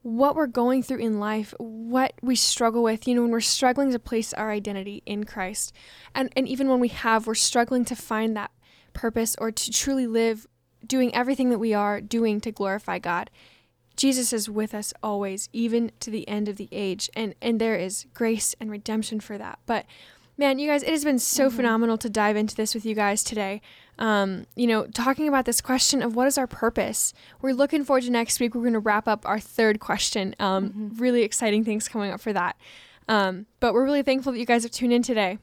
what 0.05 0.37
we're 0.37 0.47
going 0.47 0.83
through 0.83 0.99
in 0.99 1.19
life, 1.19 1.55
what 1.59 2.13
we 2.21 2.37
struggle 2.37 2.83
with, 2.83 3.09
you 3.09 3.15
know, 3.15 3.23
when 3.23 3.31
we're 3.31 3.41
struggling 3.41 3.91
to 3.91 3.99
place 3.99 4.35
our 4.35 4.51
identity 4.51 5.03
in 5.07 5.25
Christ. 5.25 5.73
And 6.15 6.31
and 6.37 6.47
even 6.47 6.69
when 6.69 6.79
we 6.79 6.89
have, 6.89 7.27
we're 7.27 7.35
struggling 7.35 7.87
to 7.87 7.97
find 7.97 8.37
that 8.37 8.51
purpose 8.93 9.35
or 9.39 9.51
to 9.51 9.71
truly 9.71 10.07
live 10.07 10.47
doing 10.87 11.13
everything 11.15 11.49
that 11.49 11.59
we 11.59 11.73
are 11.73 12.03
doing 12.03 12.39
to 12.43 12.53
glorify 12.53 12.99
God. 12.99 13.31
Jesus 13.97 14.35
is 14.35 14.51
with 14.51 14.75
us 14.75 14.93
always, 15.03 15.49
even 15.55 15.91
to 16.01 16.11
the 16.11 16.29
end 16.29 16.51
of 16.51 16.59
the 16.59 16.69
age. 16.71 17.09
And 17.17 17.35
and 17.41 17.59
there 17.59 17.77
is 17.77 18.05
grace 18.13 18.55
and 18.61 18.71
redemption 18.71 19.21
for 19.21 19.39
that. 19.39 19.59
But 19.65 19.87
man, 20.37 20.59
you 20.59 20.69
guys, 20.69 20.83
it 20.83 20.91
has 20.91 21.05
been 21.05 21.19
so 21.19 21.47
mm-hmm. 21.47 21.57
phenomenal 21.57 21.99
to 21.99 22.11
dive 22.11 22.37
into 22.37 22.55
this 22.55 22.75
with 22.75 22.85
you 22.85 22.95
guys 22.95 23.23
today. 23.23 23.61
Um, 23.99 24.47
you 24.57 24.67
know, 24.67 24.87
talking 24.87 25.29
about 25.29 25.45
this 25.45 25.61
question 25.61 26.03
of 26.03 26.17
what 26.17 26.27
is 26.27 26.37
our 26.37 26.47
purpose. 26.47 27.15
We're 27.41 27.53
looking 27.53 27.85
forward 27.85 28.03
to 28.05 28.11
next 28.11 28.41
week. 28.41 28.55
We're 28.55 28.63
going 28.63 28.73
to 28.73 28.81
wrap 28.81 29.07
up 29.07 29.27
our 29.27 29.39
third 29.39 29.79
question. 29.79 30.35
Um, 30.41 30.71
mm-hmm. 30.71 30.89
Really 30.97 31.23
exciting 31.23 31.65
things 31.65 31.89
coming 31.89 32.11
up 32.11 32.21
for 32.21 32.33
that. 32.33 32.57
Um, 33.09 33.47
but 33.61 33.75
we're 33.75 33.85
really 33.85 34.03
thankful 34.03 34.33
that 34.33 34.39
you 34.39 34.47
guys 34.47 34.63
have 34.63 34.73
tuned 34.73 34.93
in 34.93 35.03
today. 35.03 35.39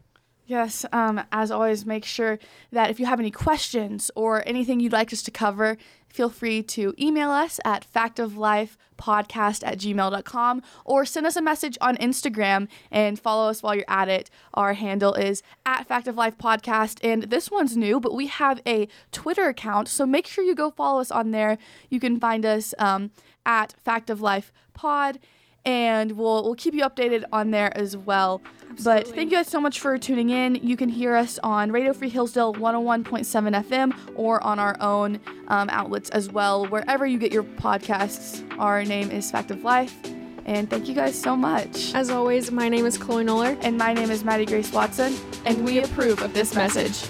Yes, 0.48 0.86
um, 0.92 1.22
as 1.32 1.50
always, 1.50 1.86
make 1.86 2.04
sure 2.04 2.38
that 2.74 2.90
if 2.90 3.00
you 3.00 3.06
have 3.06 3.22
any 3.22 3.32
questions 3.32 4.12
or 4.16 4.46
anything 4.46 4.82
you'd 4.82 4.92
like 4.92 5.14
us 5.14 5.22
to 5.22 5.32
cover, 5.32 5.78
feel 6.12 6.30
free 6.30 6.62
to 6.64 6.94
email 7.00 7.30
us 7.30 7.60
at 7.66 7.86
factoflifepodcast 7.92 9.66
at 9.66 9.78
gmail.com 9.78 10.62
or 10.86 11.06
send 11.06 11.26
us 11.26 11.36
a 11.36 11.42
message 11.42 11.78
on 11.82 11.98
Instagram 11.98 12.68
and 12.92 13.20
follow 13.20 13.50
us 13.50 13.64
while 13.64 13.76
you're 13.76 13.86
at 13.88 14.10
it. 14.10 14.30
Our 14.54 14.74
handle 14.74 15.14
is 15.14 15.44
at 15.66 15.88
factoflifepodcast, 15.88 17.00
and 17.04 17.24
this 17.24 17.50
one's 17.50 17.78
new, 17.78 18.00
but 18.00 18.14
we 18.14 18.28
have 18.28 18.62
a 18.66 18.88
Twitter 19.12 19.48
account, 19.48 19.88
so 19.88 20.06
make 20.06 20.28
sure 20.28 20.44
you 20.44 20.56
go 20.56 20.72
follow 20.72 21.02
us 21.02 21.12
on 21.12 21.32
there. 21.32 21.58
You 21.90 22.00
can 22.00 22.20
find 22.20 22.46
us 22.46 22.74
um, 22.78 23.12
at 23.46 23.74
factoflifepod 23.86 25.18
and 25.66 26.14
we'll 26.14 26.44
we'll 26.44 26.56
keep 26.56 26.74
you 26.74 26.84
updated 26.84 27.24
on 27.32 27.52
there 27.52 27.76
as 27.78 27.96
well. 27.96 28.42
Absolutely. 28.70 29.04
But 29.04 29.16
thank 29.16 29.32
you 29.32 29.38
guys 29.38 29.48
so 29.48 29.60
much 29.60 29.80
for 29.80 29.98
tuning 29.98 30.30
in. 30.30 30.56
You 30.56 30.78
can 30.78 30.90
hear 30.90 31.16
us 31.16 31.40
on 31.44 31.72
Radio 31.72 31.94
Free 31.94 32.10
Hillsdale 32.10 32.54
101.7 32.54 33.66
FM 33.66 33.94
or 34.16 34.44
on 34.44 34.60
our 34.60 34.78
own 34.80 35.20
um, 35.50 35.70
outlets 35.70 36.10
as 36.12 36.30
well, 36.30 36.66
wherever 36.68 37.06
you 37.06 37.18
get 37.18 37.32
your 37.32 37.44
podcasts. 37.44 38.46
Our 38.58 38.84
name 38.84 39.12
is 39.12 39.30
Fact 39.30 39.52
of 39.52 39.64
Life. 39.64 39.96
And 40.46 40.70
thank 40.70 40.88
you 40.88 40.96
guys 40.96 41.20
so 41.20 41.36
much. 41.36 41.94
As 41.94 42.10
always, 42.10 42.52
my 42.52 42.68
name 42.68 42.86
is 42.86 42.98
Chloe 42.98 43.24
Noller. 43.24 43.58
And 43.62 43.78
my 43.78 43.94
name 43.94 44.10
is 44.10 44.24
Maddie 44.24 44.46
Grace 44.46 44.72
Watson. 44.72 45.16
And 45.46 45.64
we 45.64 45.84
approve 45.84 46.22
of 46.22 46.34
this 46.34 46.56
message. 46.56 47.08